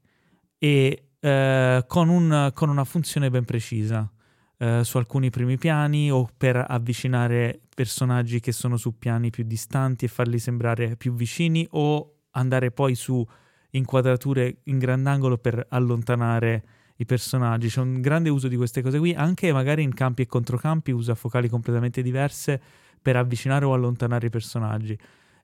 e 0.57 1.09
eh, 1.21 1.85
con, 1.87 2.09
un- 2.09 2.51
con 2.55 2.71
una 2.71 2.85
funzione 2.85 3.29
ben 3.29 3.45
precisa. 3.45 4.11
eh, 4.57 4.85
su 4.85 4.97
alcuni 4.99 5.29
primi 5.31 5.59
piani 5.59 6.11
o 6.13 6.29
per 6.35 6.65
avvicinare 6.67 7.61
personaggi 7.75 8.39
che 8.41 8.53
sono 8.53 8.77
su 8.79 8.97
piani 8.99 9.29
più 9.29 9.43
distanti 9.45 10.05
e 10.05 10.09
farli 10.09 10.39
sembrare 10.39 10.97
più 10.97 11.13
vicini 11.13 11.67
o 11.73 12.14
andare 12.35 12.71
poi 12.71 12.95
su 12.95 13.27
inquadrature 13.71 14.59
in 14.65 14.79
grandangolo 14.79 15.39
per 15.39 15.67
allontanare 15.71 16.65
i 16.97 17.05
personaggi. 17.07 17.69
C'è 17.69 17.81
un 17.81 18.01
grande 18.01 18.29
uso 18.29 18.47
di 18.47 18.57
queste 18.57 18.83
cose 18.83 18.99
qui, 18.99 19.13
anche 19.15 19.53
magari 19.53 19.83
in 19.83 19.95
campi 19.95 20.23
e 20.23 20.27
controcampi 20.27 20.93
usa 20.93 21.15
focali 21.15 21.49
completamente 21.49 22.03
diverse 22.03 22.61
per 23.03 23.17
avvicinare 23.17 23.65
o 23.65 23.73
allontanare 23.73 24.29
i 24.29 24.31
personaggi. 24.31 24.97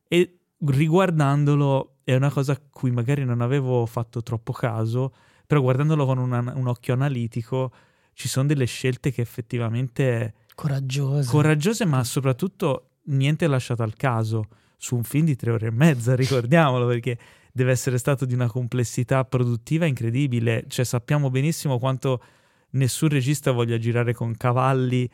E 0.06 0.38
riguardandolo 0.64 1.96
è 2.04 2.14
una 2.14 2.30
cosa 2.30 2.52
a 2.52 2.60
cui 2.70 2.90
magari 2.90 3.24
non 3.24 3.40
avevo 3.40 3.84
fatto 3.86 4.22
troppo 4.22 4.52
caso, 4.52 5.12
però 5.46 5.60
guardandolo 5.60 6.06
con 6.06 6.18
una- 6.18 6.52
un 6.54 6.66
occhio 6.68 6.94
analitico 6.94 7.72
ci 8.12 8.28
sono 8.28 8.46
delle 8.46 8.66
scelte 8.66 9.10
che 9.10 9.22
effettivamente 9.22 10.34
coraggioso. 10.54 11.30
coraggiose, 11.30 11.84
ma 11.84 12.02
soprattutto 12.04 12.90
niente 13.04 13.46
lasciato 13.46 13.82
al 13.82 13.94
caso 13.94 14.44
su 14.82 14.96
un 14.96 15.02
film 15.04 15.26
di 15.26 15.36
tre 15.36 15.50
ore 15.50 15.66
e 15.66 15.70
mezza, 15.70 16.14
ricordiamolo, 16.16 16.86
perché 16.86 17.18
deve 17.52 17.70
essere 17.72 17.98
stato 17.98 18.24
di 18.24 18.32
una 18.32 18.46
complessità 18.48 19.24
produttiva 19.26 19.84
incredibile. 19.84 20.64
Cioè, 20.68 20.84
sappiamo 20.86 21.28
benissimo 21.28 21.78
quanto 21.78 22.22
nessun 22.70 23.08
regista 23.10 23.50
voglia 23.52 23.76
girare 23.76 24.14
con 24.14 24.34
cavalli 24.36 25.08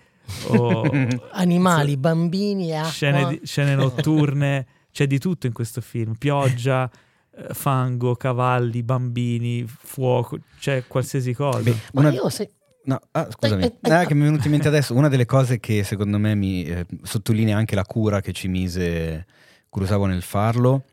o 0.48 0.83
Animali, 1.33 1.96
bambini 1.96 2.68
e 2.70 2.74
acqua. 2.76 2.90
scene, 2.90 3.26
di- 3.26 3.40
scene 3.44 3.74
notturne, 3.74 4.66
c'è 4.92 5.07
di 5.09 5.18
tutto 5.18 5.46
in 5.48 5.52
questo 5.52 5.81
film, 5.81 6.14
pioggia, 6.14 6.88
eh, 7.35 7.52
fango, 7.55 8.14
cavalli, 8.14 8.83
bambini, 8.85 9.64
fuoco, 9.66 10.38
c'è 10.61 10.85
qualsiasi 10.87 11.33
cosa. 11.35 11.61
Beh, 11.61 11.76
Ma 11.92 12.00
una- 12.00 12.12
io 12.12 12.29
se... 12.29 12.50
No, 12.85 13.00
ah, 13.11 13.26
scusami, 13.29 13.64
Eh, 13.64 13.74
eh, 13.83 13.90
Ah, 13.90 14.02
eh, 14.02 14.07
che 14.07 14.14
mi 14.14 14.20
è 14.20 14.24
venuto 14.26 14.44
in 14.44 14.52
mente 14.52 14.68
adesso, 14.68 14.94
una 14.94 15.09
delle 15.09 15.24
cose 15.26 15.59
che 15.59 15.83
secondo 15.83 16.18
me 16.18 16.37
mi 16.37 16.62
eh, 16.64 16.87
sottolinea 17.02 17.57
anche 17.57 17.74
la 17.74 17.85
cura 17.85 18.20
che 18.20 18.33
ci 18.33 18.46
mise 18.46 19.26
Kurosawa 19.68 20.07
nel 20.09 20.22
farlo 20.22 20.85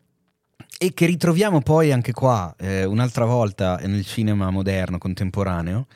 e 0.78 0.94
che 0.94 1.06
ritroviamo 1.06 1.62
poi 1.62 1.92
anche 1.92 2.12
qua 2.12 2.54
eh, 2.58 2.84
un'altra 2.84 3.26
volta 3.26 3.78
nel 3.78 4.06
cinema 4.06 4.50
moderno, 4.50 4.98
contemporaneo, 4.98 5.88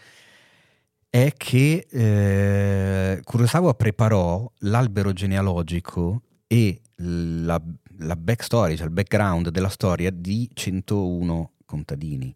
è 1.09 1.33
che 1.35 1.87
eh, 1.89 3.21
Kurosawa 3.23 3.73
preparò 3.73 4.49
l'albero 4.59 5.13
genealogico 5.13 6.21
e 6.47 6.81
la, 6.95 7.61
la 7.99 8.15
backstory, 8.15 8.75
cioè 8.77 8.85
il 8.87 8.93
background 8.93 9.49
della 9.49 9.69
storia 9.69 10.11
di 10.11 10.49
101 10.53 11.51
contadini 11.65 12.33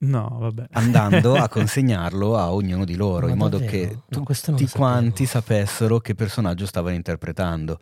No, 0.00 0.36
vabbè. 0.38 0.66
andando 0.72 1.34
a 1.34 1.48
consegnarlo 1.50 2.36
a 2.36 2.52
ognuno 2.52 2.84
di 2.84 2.94
loro, 2.96 3.26
Ma 3.26 3.32
in 3.32 3.38
modo 3.38 3.58
davvero? 3.58 4.04
che 4.06 4.26
tutti 4.50 4.68
quanti 4.68 5.26
sapessero 5.26 5.98
che 5.98 6.14
personaggio 6.14 6.66
stavano 6.66 6.94
interpretando. 6.94 7.80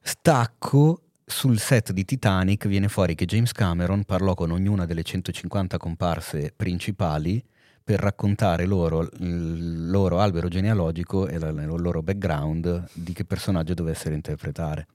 Stacco 0.00 1.02
sul 1.28 1.58
set 1.58 1.92
di 1.92 2.04
Titanic 2.04 2.66
viene 2.66 2.88
fuori 2.88 3.14
che 3.14 3.24
James 3.26 3.52
Cameron 3.52 4.04
parlò 4.04 4.34
con 4.34 4.50
ognuna 4.50 4.86
delle 4.86 5.02
150 5.02 5.76
comparse 5.76 6.52
principali 6.56 7.42
per 7.84 8.00
raccontare 8.00 8.66
loro 8.66 9.02
il 9.20 9.90
loro 9.90 10.20
albero 10.20 10.48
genealogico 10.48 11.26
e 11.26 11.36
il 11.36 11.74
loro 11.78 12.02
background 12.02 12.88
di 12.92 13.12
che 13.12 13.24
personaggio 13.24 13.74
dovessero 13.74 14.14
interpretare. 14.14 14.86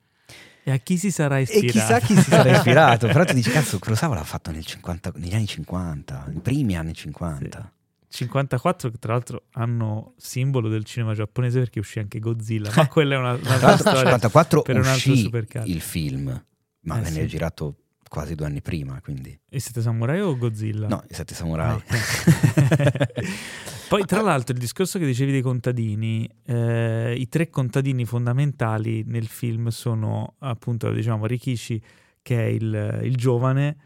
E 0.64 0.72
a 0.72 0.78
chi 0.78 0.98
si 0.98 1.12
sarà 1.12 1.40
E 1.40 1.42
ispirato? 1.42 1.72
chissà 1.72 2.00
chi 2.00 2.16
si 2.16 2.30
sarà 2.30 2.52
ispirato, 2.56 3.08
però 3.08 3.26
ti 3.26 3.34
dici 3.34 3.50
cazzo, 3.52 3.80
Kurosawa 3.80 4.16
l'ha 4.16 4.24
fatto 4.24 4.52
nel 4.52 4.66
50 4.66 5.12
negli 5.16 5.34
anni 5.34 5.46
50, 5.48 6.26
nei 6.28 6.40
primi 6.40 6.78
anni 6.78 6.94
50. 6.94 7.72
54 8.16 8.90
che 8.92 8.98
tra 9.00 9.14
l'altro 9.14 9.46
hanno 9.54 10.14
simbolo 10.18 10.70
del 10.70 10.84
cinema 10.84 11.14
giapponese 11.16 11.60
perché 11.60 11.80
uscì 11.80 11.98
anche 12.00 12.20
Godzilla, 12.20 12.72
ma 12.76 12.88
quella 12.88 13.16
è 13.16 13.18
una, 13.18 13.36
Tra 13.36 13.48
un'altra 13.48 13.68
l'altro, 13.68 13.90
storia. 13.90 14.00
54 14.02 14.62
per 14.62 14.76
un 14.76 14.86
altro 14.86 15.12
uscì 15.12 15.24
supercar. 15.24 15.68
il 15.68 15.82
film, 15.82 16.46
ma 16.82 16.98
Eh, 17.00 17.02
venne 17.02 17.22
sì. 17.22 17.28
girato 17.28 17.76
quasi 18.08 18.36
due 18.36 18.46
anni 18.46 18.62
prima, 18.62 19.02
quindi... 19.02 19.36
E 19.50 19.60
siete 19.60 19.82
samurai 19.82 20.22
o 20.22 20.38
Godzilla? 20.38 20.88
No, 20.88 21.04
i 21.10 21.14
Sette 21.16 21.34
Samurai. 21.34 21.82
Ah. 21.88 23.08
Poi, 23.90 24.06
tra 24.06 24.22
l'altro, 24.22 24.54
il 24.54 24.60
discorso 24.60 25.00
che 25.00 25.06
dicevi 25.06 25.32
dei 25.32 25.42
contadini, 25.42 26.30
eh, 26.46 27.16
i 27.18 27.28
tre 27.28 27.50
contadini 27.50 28.06
fondamentali 28.06 29.04
nel 29.06 29.28
film 29.28 29.68
sono 29.70 30.36
appunto, 30.40 30.92
diciamo, 30.92 31.26
Rikishi, 31.26 31.82
che 32.22 32.40
è 32.40 32.46
il, 32.48 33.00
il 33.04 33.16
giovane, 33.16 33.78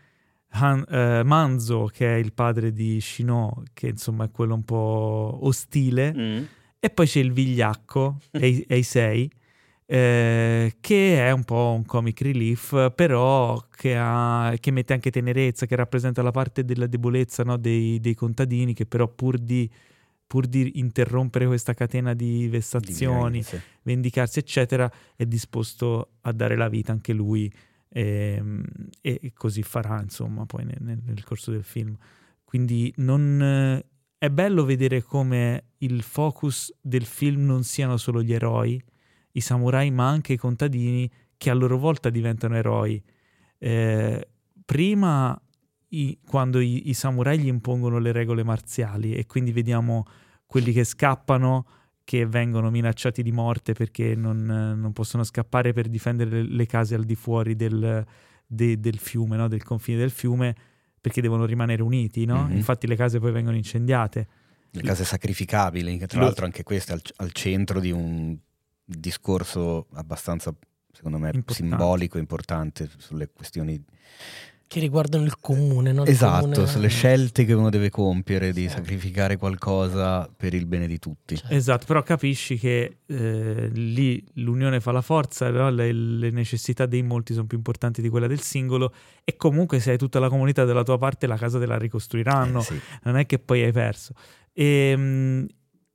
Han- 0.50 0.86
eh, 0.90 1.24
Manzo, 1.24 1.90
che 1.94 2.16
è 2.16 2.18
il 2.18 2.34
padre 2.34 2.72
di 2.72 3.00
Shino, 3.02 3.64
che 3.74 3.88
insomma 3.88 4.26
è 4.26 4.32
quello 4.32 4.54
un 4.56 4.64
po' 4.64 5.40
ostile, 5.42 6.14
Mm. 6.16 6.44
e 6.80 6.90
poi 6.90 7.06
c'è 7.06 7.20
il 7.20 7.32
vigliacco, 7.34 8.20
Ei- 8.32 8.66
Eisei, 8.68 9.30
eh, 9.86 10.76
che 10.82 11.26
è 11.26 11.32
un 11.32 11.44
po' 11.44 11.74
un 11.76 11.86
comic 11.86 12.22
relief, 12.22 12.92
però 12.94 13.58
che, 13.76 13.96
ha- 13.98 14.54
che 14.60 14.72
mette 14.72 14.94
anche 14.94 15.12
tenerezza, 15.12 15.66
che 15.66 15.76
rappresenta 15.76 16.22
la 16.22 16.32
parte 16.32 16.66
della 16.66 16.88
debolezza 16.88 17.44
no, 17.44 17.58
dei, 17.58 18.00
dei 18.00 18.16
contadini, 18.16 18.74
che 18.74 18.86
però 18.86 19.08
pur 19.08 19.38
di, 19.38 19.70
pur 20.26 20.46
di 20.46 20.80
interrompere 20.80 21.46
questa 21.46 21.74
catena 21.74 22.14
di 22.14 22.48
vessazioni, 22.50 23.40
Di 23.42 23.60
vendicarsi, 23.84 24.40
eccetera, 24.40 24.92
è 25.16 25.26
disposto 25.26 26.10
a 26.22 26.32
dare 26.34 26.56
la 26.58 26.68
vita 26.68 26.92
anche 26.92 27.14
lui. 27.14 27.52
Ehm, 28.02 28.64
E, 29.02 29.20
e 29.22 29.34
così 29.34 29.64
farà, 29.64 30.02
insomma, 30.02 30.46
poi 30.46 30.66
nel, 30.66 31.00
nel- 31.04 31.24
corso 31.24 31.52
del 31.52 31.64
film. 31.64 31.96
Quindi 32.44 32.94
non, 32.98 33.82
è 34.18 34.30
bello 34.30 34.64
vedere 34.66 35.02
come 35.04 35.64
il 35.80 36.02
focus 36.02 36.74
del 36.82 37.06
film 37.06 37.46
non 37.46 37.64
siano 37.64 37.98
solo 37.98 38.22
gli 38.24 38.34
eroi, 38.34 38.82
i 39.34 39.42
samurai, 39.42 39.92
ma 39.92 40.08
anche 40.08 40.34
i 40.34 40.38
contadini 40.38 41.10
che 41.38 41.50
a 41.50 41.54
loro 41.54 41.78
volta 41.78 42.10
diventano 42.10 42.56
eroi. 42.56 43.02
Eh, 43.60 44.28
prima 44.66 45.40
i- 45.90 46.20
quando 46.26 46.60
i, 46.60 46.90
i 46.90 46.94
samurai 46.94 47.40
gli 47.40 47.48
impongono 47.48 48.00
le 48.00 48.12
regole 48.12 48.44
marziali 48.44 49.14
e 49.16 49.26
quindi 49.26 49.52
vediamo 49.52 50.06
quelli 50.46 50.72
che 50.72 50.84
scappano 50.84 51.66
che 52.08 52.26
vengono 52.26 52.70
minacciati 52.70 53.22
di 53.22 53.34
morte 53.34 53.74
perché 53.74 54.16
non, 54.16 54.46
non 54.46 54.94
possono 54.94 55.26
scappare 55.26 55.74
per 55.74 55.90
difendere 55.90 56.42
le, 56.42 56.66
case 56.66 56.96
al 56.96 57.04
di 57.04 57.16
fuori 57.16 57.54
del, 57.58 58.06
de- 58.48 58.80
del 58.80 58.98
fiume, 58.98 59.36
no? 59.36 59.50
del 59.50 59.62
confine 59.62 59.98
del 59.98 60.10
fiume, 60.10 60.56
perché 61.02 61.20
devono 61.20 61.44
rimanere 61.44 61.82
uniti. 61.82 62.24
No? 62.24 62.46
Mhm. 62.46 62.56
Infatti 62.56 62.88
le 62.88 62.96
case 62.96 63.20
poi 63.20 63.34
vengono 63.34 63.58
incendiate. 63.58 64.28
Le 64.72 64.84
case 64.84 65.04
sacrificabili, 65.04 65.98
che 65.98 66.08
tra 66.08 66.22
l'altro 66.22 66.46
anche 66.46 66.64
questo 66.64 66.94
è 66.94 66.96
al, 66.96 67.02
al 67.18 67.34
centro 67.34 67.82
di 67.82 67.92
un 67.92 68.38
discorso 68.86 69.88
abbastanza, 69.96 70.56
secondo 70.90 71.18
me, 71.18 71.32
Importante. 71.34 71.54
simbolico, 71.56 72.18
importante 72.18 72.90
sulle 73.00 73.28
questioni 73.28 73.84
Che 74.70 74.82
riguardano 74.82 75.24
il 75.24 75.40
comune, 75.40 75.94
no? 75.94 76.04
Il 76.04 76.10
Esatto, 76.10 76.48
comune- 76.50 76.68
sulle 76.68 76.90
scelte 76.90 77.46
che 77.46 77.54
uno 77.54 77.70
deve 77.70 77.90
compiere 77.90 78.52
di 78.52 78.64
Sì. 78.64 78.70
sacrificare 78.70 79.38
qualcosa 79.38 80.30
per 80.36 80.54
il 80.54 80.66
bene 80.66 80.88
di 80.88 81.00
tutti. 81.00 81.38
Cioè, 81.38 81.54
Esatto, 81.54 81.86
però 81.86 82.04
capisci 82.04 82.58
che 82.58 82.98
eh, 83.06 83.70
lì 83.74 84.22
l'unione 84.34 84.82
fa 84.82 84.92
la 84.92 85.02
forza, 85.02 85.50
no? 85.52 85.70
le, 85.70 85.94
le 85.94 86.30
necessità 86.32 86.86
dei 86.86 87.02
molti 87.02 87.32
sono 87.34 87.48
più 87.48 87.56
importanti 87.56 88.02
di 88.02 88.10
quella 88.10 88.28
del 88.28 88.42
singolo 88.42 88.94
e 89.24 89.38
comunque 89.38 89.80
se 89.80 89.92
hai 89.92 89.98
tutta 89.98 90.20
la 90.20 90.28
comunità 90.28 90.66
dalla 90.66 90.84
tua 90.84 90.98
parte 90.98 91.28
la 91.28 91.38
casa 91.38 91.60
te 91.60 91.66
la 91.66 91.78
ricostruiranno, 91.78 92.60
Eh, 92.60 92.64
sì. 92.64 92.80
non 93.04 93.16
è 93.16 93.26
che 93.26 93.40
poi 93.40 93.64
hai 93.64 93.72
perso. 93.72 94.14
E, 94.52 95.46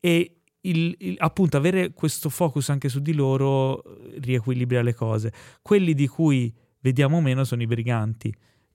e 0.01 0.37
il- 0.63 0.95
il- 0.99 1.17
appunto 1.19 1.59
avere 1.59 1.93
questo 1.93 2.31
focus 2.31 2.71
anche 2.71 2.89
su 2.89 3.01
di 3.01 3.13
loro 3.13 3.83
riequilibra 4.19 4.81
le 4.81 4.95
cose. 4.95 5.31
Quelli 5.61 5.93
di 5.93 6.07
cui 6.07 6.51
vediamo 6.81 7.21
meno 7.21 7.45
sono 7.45 7.61
i 7.63 7.67
briganti 7.67 8.33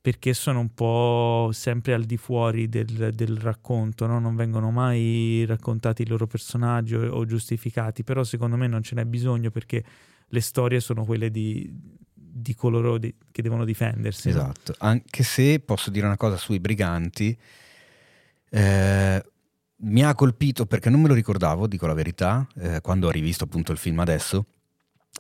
perché 0.07 0.33
sono 0.33 0.61
un 0.61 0.73
po' 0.73 1.49
sempre 1.51 1.93
al 1.93 2.05
di 2.05 2.15
fuori 2.15 2.69
del, 2.69 3.11
del 3.13 3.35
racconto, 3.35 4.05
no? 4.05 4.19
non 4.19 4.37
vengono 4.37 4.71
mai 4.71 5.43
raccontati 5.45 6.03
i 6.03 6.07
loro 6.07 6.27
personaggi 6.27 6.95
o, 6.95 7.11
o 7.11 7.25
giustificati, 7.25 8.05
però 8.05 8.23
secondo 8.23 8.55
me 8.55 8.67
non 8.67 8.81
ce 8.83 8.95
n'è 8.95 9.03
bisogno 9.03 9.51
perché 9.51 9.83
le 10.25 10.39
storie 10.39 10.79
sono 10.79 11.03
quelle 11.03 11.29
di, 11.29 11.69
di 12.13 12.55
coloro 12.55 12.97
di- 12.97 13.13
che 13.29 13.41
devono 13.41 13.65
difendersi. 13.65 14.29
no? 14.29 14.35
Esatto, 14.35 14.75
anche 14.77 15.23
se 15.23 15.59
posso 15.59 15.89
dire 15.89 16.05
una 16.05 16.15
cosa 16.15 16.37
sui 16.37 16.61
briganti, 16.61 17.37
eh, 18.49 19.25
mi 19.75 20.03
ha 20.05 20.15
colpito 20.15 20.65
perché 20.67 20.89
non 20.89 21.01
me 21.01 21.09
lo 21.09 21.15
ricordavo, 21.15 21.67
dico 21.67 21.85
la 21.85 21.93
verità, 21.93 22.47
eh, 22.55 22.79
quando 22.79 23.07
ho 23.07 23.11
rivisto 23.11 23.43
appunto 23.43 23.73
il 23.73 23.77
film 23.77 23.99
adesso. 23.99 24.45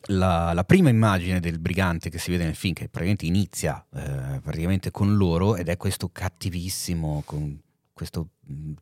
La, 0.09 0.53
la 0.53 0.63
prima 0.63 0.89
immagine 0.89 1.39
del 1.39 1.59
brigante 1.59 2.09
che 2.09 2.19
si 2.19 2.31
vede 2.31 2.45
nel 2.45 2.55
film, 2.55 2.73
che 2.73 2.87
praticamente 2.87 3.25
inizia 3.25 3.85
eh, 3.93 4.39
praticamente 4.41 4.91
con 4.91 5.17
loro, 5.17 5.55
ed 5.55 5.67
è 5.67 5.77
questo 5.77 6.09
cattivissimo, 6.09 7.23
con 7.25 7.59
questo 7.93 8.29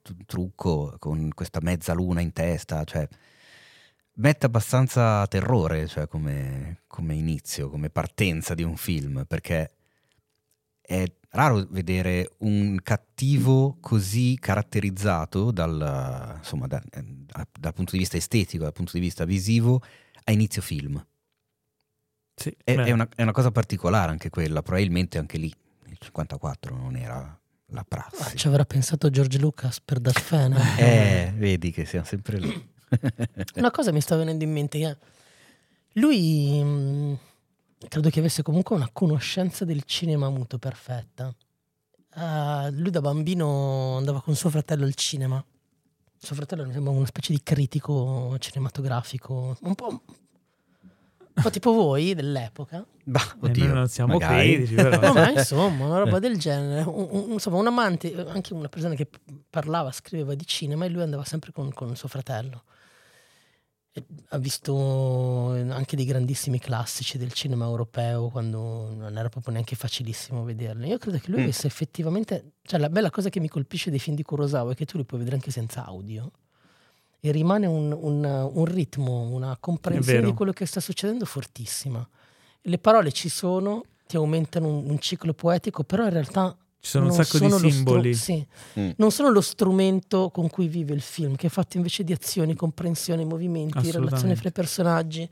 tru- 0.02 0.26
trucco, 0.26 0.96
con 1.00 1.30
questa 1.34 1.60
mezzaluna 1.62 2.22
in 2.22 2.34
testa, 2.34 2.84
cioè 2.84 3.08
mette 4.18 4.46
abbastanza 4.46 5.26
terrore 5.28 5.88
cioè, 5.88 6.08
come, 6.08 6.84
come 6.88 7.16
inizio, 7.16 7.70
come 7.70 7.90
partenza 7.90 8.54
di 8.54 8.64
un 8.64 8.76
film, 8.76 9.26
perché 9.28 9.72
è 10.82 11.04
raro 11.30 11.66
vedere 11.70 12.36
un 12.40 12.78
cattivo 12.84 13.78
così 13.80 14.38
caratterizzato 14.40 15.52
dal, 15.52 16.36
insomma, 16.38 16.68
da- 16.68 16.84
da- 16.92 17.48
dal 17.60 17.74
punto 17.74 17.94
di 17.94 18.00
vista 18.00 18.18
estetico, 18.18 18.64
dal 18.64 18.74
punto 18.74 18.92
di 18.94 19.00
vista 19.00 19.26
visivo, 19.26 19.82
a 20.26 20.32
inizio 20.32 20.62
film. 20.62 21.04
Sì, 22.36 22.56
È, 22.64 22.74
è 22.76 22.92
una, 22.92 23.08
è 23.16 23.22
una 23.22 23.32
cosa 23.32 23.52
particolare 23.52 24.12
anche 24.12 24.30
quella, 24.30 24.62
probabilmente 24.62 25.18
anche 25.18 25.38
lì, 25.38 25.52
nel 25.86 25.98
54 25.98 26.76
non 26.76 26.96
era 26.98 27.40
la 27.70 27.80
ah, 27.80 27.86
prassi. 27.88 28.38
ci 28.38 28.48
avrà 28.48 28.66
pensato 28.66 29.10
George 29.10 29.38
Lucas 29.40 29.80
per 29.82 30.00
Darth 30.00 30.28
Vader. 30.30 30.62
Eh, 30.78 31.34
vedi 31.36 31.72
che 31.72 31.86
siamo 31.86 32.06
sempre 32.06 32.38
lì. 32.40 32.74
Una 33.56 33.72
cosa 33.72 33.92
mi 33.92 34.02
sta 34.02 34.16
venendo 34.16 34.44
in 34.44 34.52
mente 34.52 34.78
che 34.80 34.98
lui 35.94 36.62
mh, 36.62 37.18
credo 37.88 38.10
che 38.10 38.20
avesse 38.20 38.44
comunque 38.44 38.76
una 38.76 38.90
conoscenza 38.92 39.64
del 39.66 39.84
cinema 39.84 40.30
muto 40.30 40.58
perfetta. 40.60 41.34
Ah, 42.18 42.70
lui 42.72 42.92
da 42.92 43.02
bambino 43.02 43.98
andava 43.98 44.22
con 44.22 44.36
suo 44.36 44.50
fratello 44.50 44.86
al 44.86 44.96
cinema. 44.96 45.44
Suo 46.26 46.36
fratello 46.36 46.66
mi 46.66 46.74
sembra 46.74 46.92
una 46.92 47.06
specie 47.06 47.34
di 47.34 47.42
critico 47.44 48.36
cinematografico, 48.40 49.56
un 49.62 49.76
po', 49.76 49.88
un 49.88 51.44
po' 51.44 51.50
tipo 51.52 51.72
voi 51.72 52.16
dell'epoca. 52.16 52.84
Bah, 53.04 53.36
eh, 53.42 53.46
oddio, 53.46 53.66
noi 53.66 53.74
non 53.76 53.88
siamo 53.88 54.14
magari. 54.14 54.54
critici, 54.56 54.74
però. 54.74 55.00
No, 55.00 55.14
ma 55.14 55.32
insomma, 55.32 55.86
una 55.86 56.00
roba 56.00 56.18
del 56.20 56.38
genere. 56.40 56.82
Un, 56.90 57.08
un- 57.12 57.32
insomma, 57.34 57.58
un 57.58 57.68
amante, 57.68 58.14
anche 58.28 58.54
una 58.54 58.70
persona 58.70 58.96
che 58.96 59.08
parlava, 59.50 59.92
scriveva 59.92 60.34
di 60.34 60.48
cinema 60.48 60.86
e 60.86 60.90
lui 60.90 61.04
andava 61.04 61.24
sempre 61.26 61.52
con, 61.52 61.72
con 61.74 61.96
suo 61.96 62.08
fratello. 62.10 62.64
Ha 64.30 64.38
visto 64.38 65.52
anche 65.52 65.96
dei 65.96 66.04
grandissimi 66.04 66.60
classici 66.60 67.18
del 67.18 67.32
cinema 67.32 67.64
europeo 67.66 68.28
quando 68.30 68.90
non 68.94 69.18
era 69.18 69.30
proprio 69.30 69.54
neanche 69.54 69.76
facilissimo 69.78 70.44
vederli. 70.44 70.90
Io 70.90 70.98
credo 70.98 71.18
che 71.20 71.30
lui 71.32 71.40
Mm. 71.40 71.44
avesse 71.44 71.68
effettivamente. 71.68 72.52
Cioè, 72.64 72.80
la 72.80 72.90
bella 72.90 73.10
cosa 73.10 73.30
che 73.30 73.40
mi 73.40 73.48
colpisce 73.48 73.90
dei 73.90 74.00
film 74.00 74.18
di 74.18 74.24
Kurosawa 74.24 74.74
è 74.74 74.76
che 74.76 74.86
tu 74.86 74.98
li 74.98 75.06
puoi 75.06 75.20
vedere 75.20 75.38
anche 75.38 75.52
senza 75.52 75.86
audio. 75.86 76.30
E 77.22 77.32
rimane 77.32 77.66
un, 77.68 77.92
un- 77.98 78.50
un 78.54 78.66
ritmo, 78.66 79.22
una 79.30 79.56
comprensione 79.60 80.20
di 80.26 80.34
quello 80.34 80.52
che 80.52 80.66
sta 80.66 80.82
succedendo 80.82 81.24
fortissima. 81.26 82.06
Le 82.62 82.78
parole 82.78 83.12
ci 83.14 83.30
sono, 83.30 83.84
ti 84.08 84.18
aumentano 84.18 84.68
un, 84.68 84.90
un 84.90 85.00
ciclo 85.00 85.34
poetico, 85.34 85.84
però 85.84 86.04
in 86.04 86.10
realtà 86.12 86.56
Ci 86.86 86.92
sono 86.92 87.06
un 87.06 87.12
non 87.16 87.24
sacco 87.26 87.38
sono 87.40 87.60
di 87.60 87.72
simboli. 87.72 88.14
stru- 88.14 88.38
sì, 88.38 88.80
Mm. 88.80 88.90
non 88.98 89.10
sono 89.12 89.30
lo 89.32 89.42
strumento 89.42 90.30
con 90.30 90.50
cui 90.50 90.68
vive 90.68 90.94
il 90.94 91.02
film, 91.02 91.36
che 91.36 91.48
è 91.48 91.50
fatto 91.50 91.78
invece 91.78 92.04
di 92.04 92.14
azioni, 92.14 92.54
comprensione, 92.54 93.26
movimenti, 93.26 93.90
relazione 93.90 94.36
fra 94.36 94.50
i 94.50 94.52
personaggi. 94.52 95.28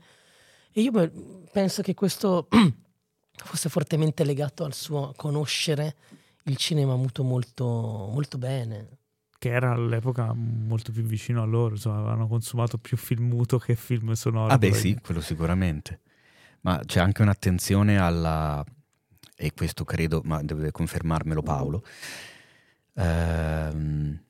E 0.72 0.80
io 0.80 0.90
penso 1.52 1.80
che 1.82 1.94
questo 1.94 2.48
fosse 3.36 3.68
fortemente 3.68 4.24
legato 4.24 4.64
al 4.64 4.74
suo 4.74 5.12
conoscere 5.16 5.94
il 6.44 6.56
cinema 6.56 6.96
muto 6.96 7.22
molto, 7.22 7.64
molto 7.64 8.36
bene. 8.36 8.88
che 9.38 9.50
era 9.50 9.70
all'epoca 9.72 10.32
molto 10.34 10.90
più 10.90 11.02
vicino 11.04 11.40
a 11.40 11.44
loro, 11.44 11.74
insomma, 11.74 11.98
avevano 11.98 12.26
consumato 12.26 12.78
più 12.78 12.96
film 12.96 13.28
muto 13.28 13.58
che 13.58 13.76
film 13.76 14.10
sonoro. 14.14 14.52
Ah 14.52 14.58
beh 14.58 14.72
sì, 14.74 14.98
quello 15.00 15.20
sicuramente. 15.20 16.00
Ma 16.62 16.80
c'è 16.84 16.98
anche 16.98 17.22
un'attenzione 17.22 17.96
alla, 17.98 18.64
e 19.36 19.52
questo 19.54 19.84
credo, 19.84 20.20
ma 20.24 20.42
deve 20.42 20.70
confermarmelo 20.70 21.42
Paolo, 21.42 21.82
ehm, 22.94 24.20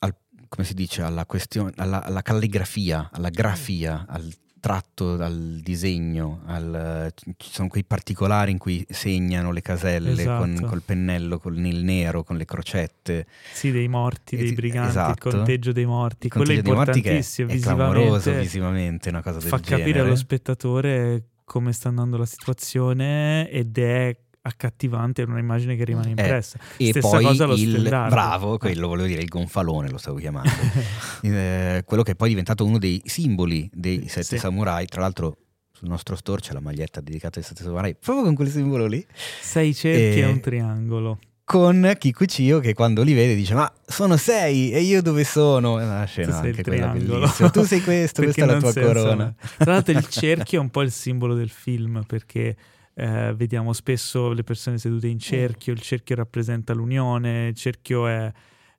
al- 0.00 0.16
come 0.48 0.66
si 0.66 0.74
dice, 0.74 1.02
alla 1.02 1.26
questione, 1.26 1.72
alla, 1.76 2.02
alla 2.04 2.22
calligrafia, 2.22 3.10
alla 3.12 3.30
grafia, 3.30 4.04
al 4.08 4.32
tratto, 4.58 5.12
al 5.12 5.60
disegno, 5.62 6.42
al- 6.46 7.12
ci 7.36 7.50
sono 7.52 7.68
quei 7.68 7.84
particolari 7.84 8.50
in 8.50 8.58
cui 8.58 8.84
segnano 8.90 9.52
le 9.52 9.60
caselle 9.62 10.24
con, 10.24 10.50
Esatto. 10.54 10.66
col 10.66 10.82
pennello, 10.82 11.38
con 11.38 11.64
il 11.64 11.84
nero, 11.84 12.24
con 12.24 12.36
le 12.36 12.44
crocette. 12.44 13.26
Sì, 13.52 13.70
dei 13.70 13.86
morti, 13.86 14.36
dei 14.36 14.48
ti- 14.48 14.54
briganti, 14.54 14.88
esatto. 14.88 15.28
il 15.28 15.34
conteggio 15.34 15.70
dei 15.70 15.86
morti. 15.86 16.26
Il 16.26 16.32
Quello 16.32 16.50
è 16.50 16.54
conteggio 16.56 16.68
dei 16.74 16.84
morti 16.84 17.00
che 17.00 17.08
importantissimo, 17.10 17.50
è 17.50 17.58
clamoroso 17.60 18.14
visivamente. 18.16 18.40
visivamente, 18.42 19.08
una 19.10 19.22
cosa 19.22 19.38
del 19.38 19.48
fa 19.48 19.58
genere. 19.60 19.82
capire 19.82 20.00
allo 20.00 20.16
spettatore 20.16 21.22
come 21.46 21.72
sta 21.72 21.88
andando 21.88 22.16
la 22.16 22.26
situazione 22.26 23.48
ed 23.48 23.78
è 23.78 24.14
accattivante, 24.42 25.22
è 25.22 25.26
un'immagine 25.26 25.76
che 25.76 25.84
rimane 25.84 26.10
impressa. 26.10 26.58
E 26.76 26.88
Stessa 26.90 27.08
poi 27.08 27.22
cosa 27.24 27.46
lo 27.46 27.54
il 27.54 27.68
stendardo. 27.70 28.14
bravo, 28.14 28.58
quello 28.58 28.88
volevo 28.88 29.06
dire, 29.06 29.22
il 29.22 29.28
gonfalone 29.28 29.88
lo 29.88 29.96
stavo 29.98 30.18
chiamando, 30.18 30.50
Eh, 31.22 31.82
quello 31.86 32.02
che 32.02 32.12
è 32.12 32.14
poi 32.16 32.28
diventato 32.30 32.64
uno 32.64 32.78
dei 32.78 33.00
simboli 33.04 33.70
dei 33.72 34.02
Sì, 34.02 34.08
sette 34.08 34.24
sì. 34.24 34.38
samurai. 34.38 34.86
Tra 34.86 35.00
l'altro, 35.00 35.36
sul 35.72 35.88
nostro 35.88 36.16
store 36.16 36.40
c'è 36.40 36.52
la 36.52 36.60
maglietta 36.60 37.00
dedicata 37.00 37.38
ai 37.38 37.44
sette 37.44 37.62
samurai, 37.62 37.94
proprio 37.96 38.24
con 38.24 38.34
quel 38.34 38.48
simbolo 38.48 38.86
lì. 38.86 39.04
Sei 39.40 39.72
cerchi 39.74 40.18
e 40.18 40.22
E- 40.22 40.24
un 40.26 40.40
triangolo. 40.40 41.18
Con 41.46 41.94
Kikuchiyo 41.96 42.58
che 42.58 42.74
quando 42.74 43.04
li 43.04 43.12
vede 43.14 43.36
dice: 43.36 43.54
Ma 43.54 43.72
sono 43.86 44.16
sei 44.16 44.72
e 44.72 44.80
io 44.80 45.00
dove 45.00 45.22
sono? 45.22 45.78
È 45.78 45.84
una 45.84 46.00
Tu 46.00 46.06
scena 46.08 46.32
sei 46.40 46.48
anche 46.48 46.60
il 46.60 46.66
quella 46.66 46.86
bellissima. 46.88 47.50
Tu 47.50 47.62
sei 47.62 47.80
questo, 47.82 48.22
questa 48.24 48.42
è 48.42 48.46
la 48.46 48.58
tua 48.58 48.72
corona. 48.74 49.32
Tra 49.56 49.72
l'altro 49.74 49.92
il 49.96 50.08
cerchio 50.08 50.58
è 50.58 50.60
un 50.60 50.70
po' 50.70 50.82
il 50.82 50.90
simbolo 50.90 51.34
del 51.34 51.48
film 51.48 52.02
perché 52.04 52.56
eh, 52.94 53.32
vediamo 53.36 53.72
spesso 53.74 54.32
le 54.32 54.42
persone 54.42 54.78
sedute 54.78 55.06
in 55.06 55.20
cerchio, 55.20 55.72
il 55.72 55.80
cerchio 55.80 56.16
rappresenta 56.16 56.74
l'unione, 56.74 57.46
il 57.46 57.54
cerchio 57.54 58.08
è, 58.08 58.32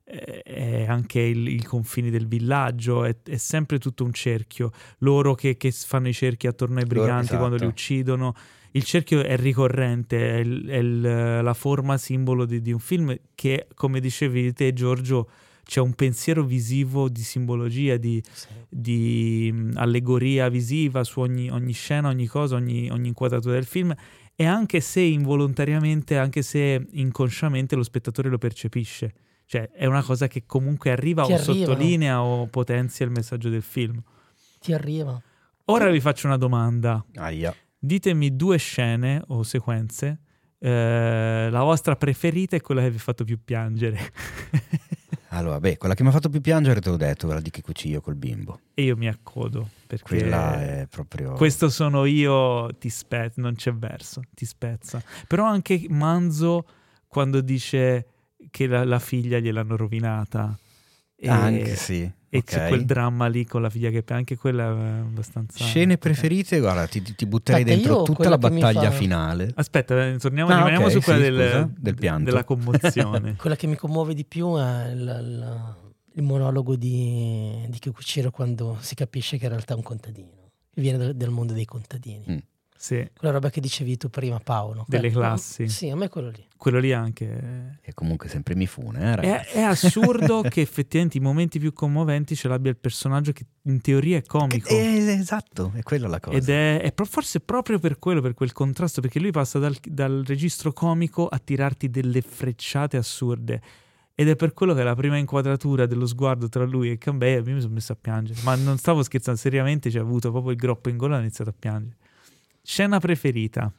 è- 0.04 0.84
anche 0.86 1.20
il, 1.20 1.48
i 1.48 1.62
confini 1.62 2.10
del 2.10 2.26
villaggio, 2.28 3.04
è, 3.06 3.16
è 3.24 3.36
sempre 3.38 3.78
tutto 3.78 4.04
un 4.04 4.12
cerchio. 4.12 4.72
Loro 4.98 5.34
che, 5.34 5.56
che 5.56 5.72
fanno 5.72 6.08
i 6.08 6.12
cerchi 6.12 6.46
attorno 6.46 6.80
ai 6.80 6.86
Loro- 6.86 7.00
briganti 7.00 7.28
quando 7.28 7.56
li 7.56 7.62
esatto. 7.62 7.70
uccidono. 7.70 8.34
Il 8.72 8.84
cerchio 8.84 9.22
è 9.22 9.36
ricorrente, 9.36 10.30
è, 10.30 10.36
il- 10.38 10.66
è 10.68 10.76
il- 10.76 11.00
la 11.42 11.54
forma 11.54 11.96
simbolo 11.96 12.44
di, 12.44 12.60
di 12.60 12.72
un 12.72 12.78
film 12.78 13.16
che, 13.34 13.66
come 13.74 14.00
dicevi 14.00 14.52
te 14.52 14.72
Giorgio, 14.72 15.28
c'è 15.64 15.80
un 15.80 15.92
pensiero 15.94 16.44
visivo 16.44 17.08
di 17.10 17.22
simbologia, 17.22 17.96
di, 17.98 18.22
di 18.68 19.50
mh, 19.52 19.72
allegoria 19.76 20.48
visiva 20.48 21.04
su 21.04 21.20
ogni, 21.20 21.50
ogni 21.50 21.72
scena, 21.72 22.08
ogni 22.08 22.26
cosa, 22.26 22.56
ogni, 22.56 22.88
ogni 22.90 23.08
inquadratura 23.08 23.54
del 23.54 23.66
film 23.66 23.94
e 24.34 24.44
anche 24.46 24.80
se 24.80 25.00
involontariamente, 25.00 26.16
anche 26.16 26.42
se 26.42 26.86
inconsciamente 26.92 27.74
lo 27.76 27.82
spettatore 27.82 28.28
lo 28.28 28.38
percepisce. 28.38 29.12
Cioè 29.44 29.70
è 29.70 29.86
una 29.86 30.02
cosa 30.02 30.26
che 30.28 30.44
comunque 30.46 30.90
arriva 30.90 31.24
Ti 31.24 31.32
o 31.32 31.34
arriva. 31.36 31.52
sottolinea 31.66 32.22
o 32.22 32.46
potenzia 32.46 33.04
il 33.06 33.10
messaggio 33.12 33.48
del 33.48 33.62
film. 33.62 34.00
Ti 34.60 34.72
arriva. 34.72 35.20
Ora 35.66 35.90
vi 35.90 36.00
faccio 36.00 36.26
una 36.26 36.36
domanda. 36.36 37.04
Aia. 37.16 37.54
Ditemi 37.78 38.34
due 38.36 38.56
scene 38.58 39.22
o 39.28 39.42
sequenze. 39.42 40.20
eh, 40.60 41.48
la 41.50 41.62
vostra 41.62 41.94
preferita 41.94 42.56
e 42.56 42.60
quella 42.60 42.80
che 42.82 42.90
vi 42.90 42.96
ha 42.96 43.00
fatto 43.00 43.24
più 43.24 43.38
piangere. 43.44 43.98
Allora, 45.32 45.60
beh, 45.60 45.76
quella 45.76 45.94
che 45.94 46.02
mi 46.02 46.08
ha 46.08 46.12
fatto 46.12 46.30
più 46.30 46.40
piangere 46.40 46.80
te 46.80 46.88
l'ho 46.88 46.96
detto, 46.96 47.26
quella 47.26 47.42
di 47.42 47.50
Kikuchiyo 47.50 48.00
col 48.00 48.14
bimbo. 48.14 48.60
e 48.72 48.84
io 48.84 48.96
mi 48.96 49.08
accodo 49.08 49.68
perché 49.86 50.04
Quella 50.20 50.58
è 50.58 50.86
proprio... 50.88 51.34
questo 51.34 51.68
sono 51.68 52.06
io, 52.06 52.74
ti 52.78 52.88
spezza, 52.88 53.40
non 53.42 53.54
c'è 53.54 53.72
verso, 53.74 54.22
ti 54.32 54.46
spezza. 54.46 55.02
Però 55.26 55.44
anche 55.44 55.84
Manzo 55.90 56.64
quando 57.06 57.42
dice 57.42 58.06
che 58.50 58.66
la, 58.66 58.84
la 58.84 58.98
figlia 58.98 59.38
gliel'hanno 59.38 59.76
rovinata. 59.76 60.58
E, 61.14 61.28
Anche 61.28 61.76
sì. 61.76 62.10
E 62.30 62.38
ok. 62.38 62.44
c'è 62.44 62.68
quel 62.68 62.84
dramma 62.84 63.26
lì 63.26 63.44
con 63.46 63.62
la 63.62 63.70
figlia 63.70 63.90
che 63.90 64.04
anche 64.08 64.36
quella 64.36 64.64
è 64.64 64.98
abbastanza... 65.00 65.64
Scene 65.64 65.96
preferite, 65.98 66.60
guarda, 66.60 66.86
ti, 66.86 67.00
ti 67.02 67.26
butterei 67.26 67.62
Aspetta, 67.62 67.80
dentro 67.80 68.02
tutta 68.02 68.28
la 68.28 68.38
battaglia 68.38 68.90
fa- 68.90 68.96
finale. 68.96 69.50
Aspetta, 69.54 70.06
eh, 70.08 70.18
torniamo, 70.18 70.50
Ah, 70.50 70.56
rimaniamo 70.56 70.84
ok, 70.86 70.90
su 70.92 71.00
quella 71.00 71.24
sì, 71.24 71.30
del, 71.30 71.48
scusa, 71.48 71.70
del 71.78 71.94
pianto. 71.94 72.24
della 72.24 72.44
commozione. 72.44 73.36
Quella 73.40 73.56
che 73.56 73.66
mi 73.66 73.76
commuove 73.76 74.14
di 74.14 74.24
più 74.24 74.56
è 74.56 74.90
il, 74.90 75.00
il- 75.00 75.76
il 76.14 76.22
monologo 76.24 76.74
di, 76.74 77.64
di 77.68 77.78
Kikuchiro 77.78 78.30
quando 78.32 78.76
si 78.80 78.94
capisce 78.96 79.38
che 79.38 79.44
in 79.44 79.50
realtà 79.50 79.74
è 79.74 79.76
un 79.76 79.84
contadino, 79.84 80.50
viene 80.74 80.98
dal, 80.98 81.14
dal 81.14 81.30
mondo 81.30 81.52
dei 81.52 81.64
contadini. 81.64 82.24
Mm. 82.28 82.36
Sì, 82.80 83.10
Quella 83.18 83.34
roba 83.34 83.50
che 83.50 83.60
dicevi 83.60 83.96
tu 83.96 84.08
prima, 84.08 84.38
Paolo. 84.38 84.84
Delle 84.86 85.10
Quella- 85.10 85.28
classi. 85.28 85.68
Sì, 85.68 85.88
a 85.90 85.96
me 85.96 86.04
è 86.04 86.08
quello 86.08 86.30
lì. 86.30 86.46
quello 86.56 86.78
lì 86.78 86.92
anche... 86.92 87.78
E 87.82 87.92
comunque 87.92 88.28
sempre 88.28 88.54
Mifune, 88.54 88.98
eh, 89.00 89.02
È, 89.02 89.14
ragazzi. 89.16 89.56
è 89.56 89.60
assurdo 89.62 90.42
che 90.48 90.60
effettivamente 90.60 91.16
i 91.18 91.20
momenti 91.20 91.58
più 91.58 91.72
commoventi 91.72 92.36
ce 92.36 92.46
l'abbia 92.46 92.70
il 92.70 92.76
personaggio 92.76 93.32
che 93.32 93.44
in 93.62 93.80
teoria 93.80 94.18
è 94.18 94.22
comico. 94.22 94.68
Eh, 94.68 95.08
esatto, 95.18 95.72
è 95.74 95.82
quella 95.82 96.06
la 96.06 96.20
cosa. 96.20 96.36
Ed 96.36 96.48
è, 96.48 96.80
è 96.80 96.92
pro- 96.92 97.04
forse 97.04 97.40
proprio 97.40 97.80
per 97.80 97.98
quello, 97.98 98.20
per 98.20 98.34
quel 98.34 98.52
contrasto, 98.52 99.00
perché 99.00 99.18
lui 99.18 99.32
passa 99.32 99.58
dal, 99.58 99.76
dal 99.82 100.22
registro 100.24 100.72
comico 100.72 101.26
a 101.26 101.38
tirarti 101.38 101.90
delle 101.90 102.20
frecciate 102.20 102.96
assurde. 102.96 103.60
Ed 104.14 104.28
è 104.28 104.36
per 104.36 104.52
quello 104.52 104.74
che 104.74 104.82
la 104.82 104.94
prima 104.96 105.16
inquadratura 105.16 105.86
dello 105.86 106.06
sguardo 106.06 106.48
tra 106.48 106.64
lui 106.64 106.90
e 106.90 106.98
Cambea 106.98 107.40
mi 107.42 107.60
sono 107.60 107.74
messo 107.74 107.92
a 107.92 107.96
piangere. 108.00 108.40
Ma 108.42 108.54
non 108.56 108.76
stavo 108.78 109.02
scherzando, 109.02 109.38
seriamente 109.38 109.90
c'è 109.90 109.98
avuto 110.00 110.30
proprio 110.30 110.50
il 110.52 110.56
groppo 110.56 110.88
in 110.88 110.96
gola 110.96 111.14
e 111.14 111.18
ho 111.18 111.20
iniziato 111.20 111.50
a 111.50 111.54
piangere. 111.56 111.96
Scena 112.68 113.00
preferita 113.00 113.72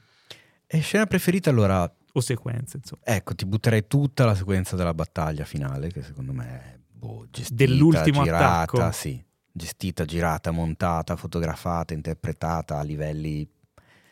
E 0.65 0.79
scena 0.79 1.05
preferita 1.05 1.51
allora, 1.51 1.87
o 2.13 2.21
sequenze, 2.21 2.77
insomma. 2.77 3.03
ecco, 3.03 3.35
ti 3.35 3.45
butterei 3.45 3.85
tutta 3.85 4.25
la 4.25 4.33
sequenza 4.33 4.75
della 4.75 4.95
battaglia 4.95 5.45
finale, 5.45 5.91
che 5.91 6.01
secondo 6.01 6.33
me 6.33 6.45
è 6.47 6.79
boh, 6.91 7.27
gestita, 7.29 7.53
Dell'ultimo 7.53 8.23
girata, 8.23 8.61
attacco. 8.61 8.91
sì. 8.91 9.23
Gestita, 9.51 10.05
girata, 10.05 10.49
montata, 10.49 11.15
fotografata, 11.15 11.93
interpretata 11.93 12.79
a 12.79 12.81
livelli 12.81 13.47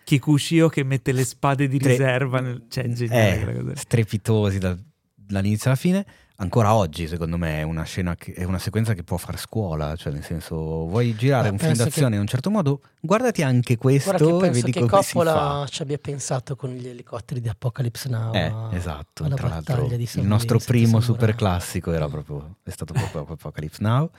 Kikushio 0.04 0.70
che 0.70 0.84
mette 0.84 1.12
le 1.12 1.26
spade 1.26 1.68
di 1.68 1.80
riserva, 1.80 2.40
nel... 2.40 2.66
cioè 2.70 2.88
geniale 2.90 3.72
eh, 3.72 3.76
strepitosi 3.76 4.60
dal- 4.60 4.80
dall'inizio 5.28 5.70
alla 5.70 5.80
fine. 5.80 6.06
Ancora 6.40 6.76
oggi, 6.76 7.08
secondo 7.08 7.36
me, 7.36 7.60
è 7.60 7.64
una 7.64 7.82
scena 7.82 8.16
che, 8.16 8.32
è 8.34 8.44
una 8.44 8.60
sequenza 8.60 8.94
che 8.94 9.02
può 9.04 9.18
fare 9.18 9.38
scuola. 9.38 9.96
Cioè, 9.96 10.14
nel 10.14 10.24
senso, 10.24 10.56
vuoi 10.56 11.16
girare 11.16 11.46
Beh, 11.48 11.54
un 11.54 11.58
film 11.58 11.74
d'azione 11.74 12.10
che- 12.10 12.16
in 12.16 12.22
un 12.22 12.28
certo 12.28 12.52
modo, 12.52 12.82
guardati 13.00 13.42
anche 13.42 13.76
questo 13.76 14.44
e 14.44 14.50
vedi 14.52 14.72
che 14.72 14.82
come 14.82 14.92
Coppola 14.92 15.66
ci 15.68 15.82
abbia 15.82 15.98
pensato 15.98 16.56
con 16.56 16.70
gli 16.76 16.88
elicotteri 16.88 17.42
di 17.42 17.50
Apocalypse 17.50 18.08
Now. 18.10 18.34
Eh, 18.36 18.54
esatto, 18.76 19.24
alla 19.24 19.36
tra 19.36 19.48
l'altro 19.48 19.88
il 19.88 20.26
nostro 20.28 20.60
primo 20.60 21.02
super 21.02 21.34
classico 21.34 21.92
era 21.92 22.08
proprio, 22.08 22.58
è 22.62 22.70
stato 22.70 22.94
proprio 22.94 23.22
Apocalypse 23.34 23.82
Now. 23.82 24.12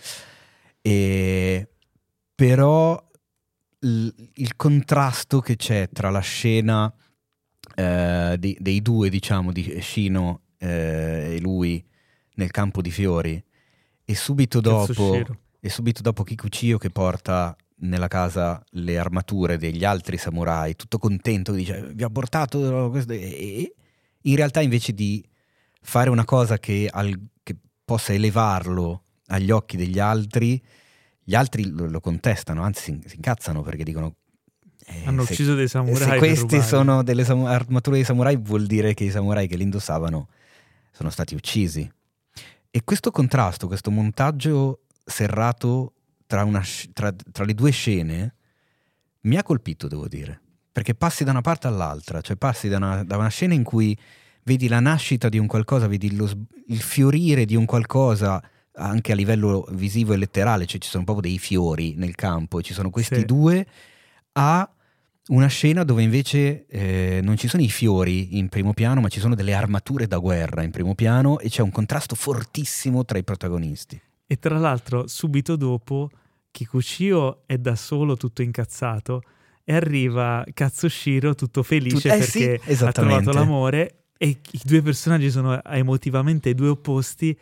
E, 0.80 1.68
però 2.34 3.00
il, 3.80 4.12
il 4.34 4.56
contrasto 4.56 5.40
che 5.40 5.54
c'è 5.54 5.88
tra 5.92 6.10
la 6.10 6.18
scena 6.20 6.92
eh, 7.76 8.36
di- 8.40 8.56
dei 8.60 8.82
due, 8.82 9.08
diciamo, 9.08 9.52
di 9.52 9.78
Shino 9.80 10.40
eh, 10.58 11.34
e 11.36 11.40
lui 11.40 11.84
nel 12.34 12.50
campo 12.50 12.80
di 12.82 12.90
fiori 12.90 13.42
e 14.04 14.14
subito 14.14 14.60
dopo, 14.60 15.22
e 15.60 15.68
subito 15.68 16.02
dopo 16.02 16.22
Kikuchiyo 16.22 16.78
che 16.78 16.90
porta 16.90 17.56
nella 17.80 18.08
casa 18.08 18.62
le 18.70 18.98
armature 18.98 19.56
degli 19.56 19.84
altri 19.84 20.16
samurai, 20.16 20.74
tutto 20.76 20.98
contento, 20.98 21.52
dice 21.52 21.90
vi 21.94 22.02
ho 22.04 22.10
portato 22.10 22.88
questo", 22.90 23.12
e- 23.12 23.72
in 24.22 24.36
realtà 24.36 24.60
invece 24.60 24.92
di 24.92 25.24
fare 25.80 26.10
una 26.10 26.24
cosa 26.24 26.58
che, 26.58 26.88
al- 26.90 27.18
che 27.42 27.56
possa 27.84 28.12
elevarlo 28.12 29.02
agli 29.26 29.50
occhi 29.50 29.76
degli 29.76 29.98
altri, 29.98 30.60
gli 31.22 31.34
altri 31.34 31.68
lo, 31.70 31.86
lo 31.86 32.00
contestano, 32.00 32.62
anzi 32.62 32.82
si, 32.82 33.00
si 33.06 33.16
incazzano 33.16 33.62
perché 33.62 33.84
dicono 33.84 34.16
eh, 34.86 35.02
Hanno 35.04 35.22
se- 35.24 35.32
ucciso 35.32 35.54
dei 35.54 35.68
samurai. 35.68 35.96
se 36.12 36.16
queste 36.18 36.62
sono 36.62 37.02
delle 37.02 37.22
armature 37.22 37.96
dei 37.96 38.04
samurai 38.04 38.36
vuol 38.36 38.66
dire 38.66 38.94
che 38.94 39.04
i 39.04 39.10
samurai 39.10 39.46
che 39.46 39.56
li 39.56 39.62
indossavano 39.64 40.28
sono 40.98 41.10
stati 41.10 41.36
uccisi. 41.36 41.88
E 42.70 42.84
questo 42.84 43.12
contrasto, 43.12 43.68
questo 43.68 43.92
montaggio 43.92 44.80
serrato 45.04 45.92
tra, 46.26 46.42
una 46.42 46.62
tra- 46.92 47.14
tra 47.32 47.44
le 47.44 47.54
due 47.54 47.70
scene 47.70 48.34
mi 49.22 49.36
ha 49.36 49.44
colpito, 49.44 49.86
devo 49.86 50.08
dire, 50.08 50.40
perché 50.72 50.94
passi 50.96 51.22
da 51.22 51.30
una 51.30 51.40
parte 51.40 51.68
all'altra, 51.68 52.20
cioè 52.20 52.36
passi 52.36 52.68
da 52.68 52.78
una, 52.78 53.04
da 53.04 53.16
una 53.16 53.28
scena 53.28 53.54
in 53.54 53.62
cui 53.62 53.96
vedi 54.42 54.66
la 54.66 54.80
nascita 54.80 55.28
di 55.28 55.38
un 55.38 55.46
qualcosa, 55.46 55.86
vedi 55.86 56.14
lo 56.16 56.28
il 56.66 56.80
fiorire 56.80 57.44
di 57.44 57.54
un 57.54 57.64
qualcosa 57.64 58.42
anche 58.72 59.12
a 59.12 59.14
livello 59.14 59.66
visivo 59.70 60.12
e 60.12 60.16
letterale, 60.16 60.66
cioè 60.66 60.80
ci 60.80 60.88
sono 60.88 61.04
proprio 61.04 61.30
dei 61.30 61.38
fiori 61.38 61.94
nel 61.94 62.14
campo, 62.16 62.58
e 62.58 62.62
ci 62.62 62.74
sono 62.74 62.90
questi 62.90 63.20
Sì. 63.20 63.24
due, 63.24 63.66
a 64.32 64.68
una 65.28 65.46
scena 65.46 65.84
dove 65.84 66.02
invece 66.02 66.66
eh, 66.66 67.20
non 67.22 67.36
ci 67.36 67.48
sono 67.48 67.62
i 67.62 67.68
fiori 67.68 68.38
in 68.38 68.48
primo 68.48 68.72
piano, 68.72 69.00
ma 69.00 69.08
ci 69.08 69.20
sono 69.20 69.34
delle 69.34 69.54
armature 69.54 70.06
da 70.06 70.18
guerra 70.18 70.62
in 70.62 70.70
primo 70.70 70.94
piano 70.94 71.38
e 71.38 71.48
c'è 71.48 71.62
un 71.62 71.70
contrasto 71.70 72.14
fortissimo 72.14 73.04
tra 73.04 73.18
i 73.18 73.24
protagonisti. 73.24 74.00
E 74.26 74.38
tra 74.38 74.58
l'altro, 74.58 75.06
subito 75.06 75.56
dopo, 75.56 76.10
Kikuchio 76.50 77.42
è 77.46 77.58
da 77.58 77.76
solo 77.76 78.16
tutto 78.16 78.42
incazzato 78.42 79.22
e 79.64 79.74
arriva 79.74 80.44
Katsushiro 80.52 81.34
tutto 81.34 81.62
felice 81.62 82.14
eh 82.14 82.22
sì, 82.22 82.38
perché 82.38 82.60
ha 82.64 82.70
esattamente. 82.70 83.22
trovato 83.22 83.38
l'amore 83.38 84.04
e 84.16 84.28
i 84.28 84.60
due 84.64 84.82
personaggi 84.82 85.30
sono 85.30 85.62
emotivamente 85.64 86.54
due 86.54 86.68
opposti 86.68 87.38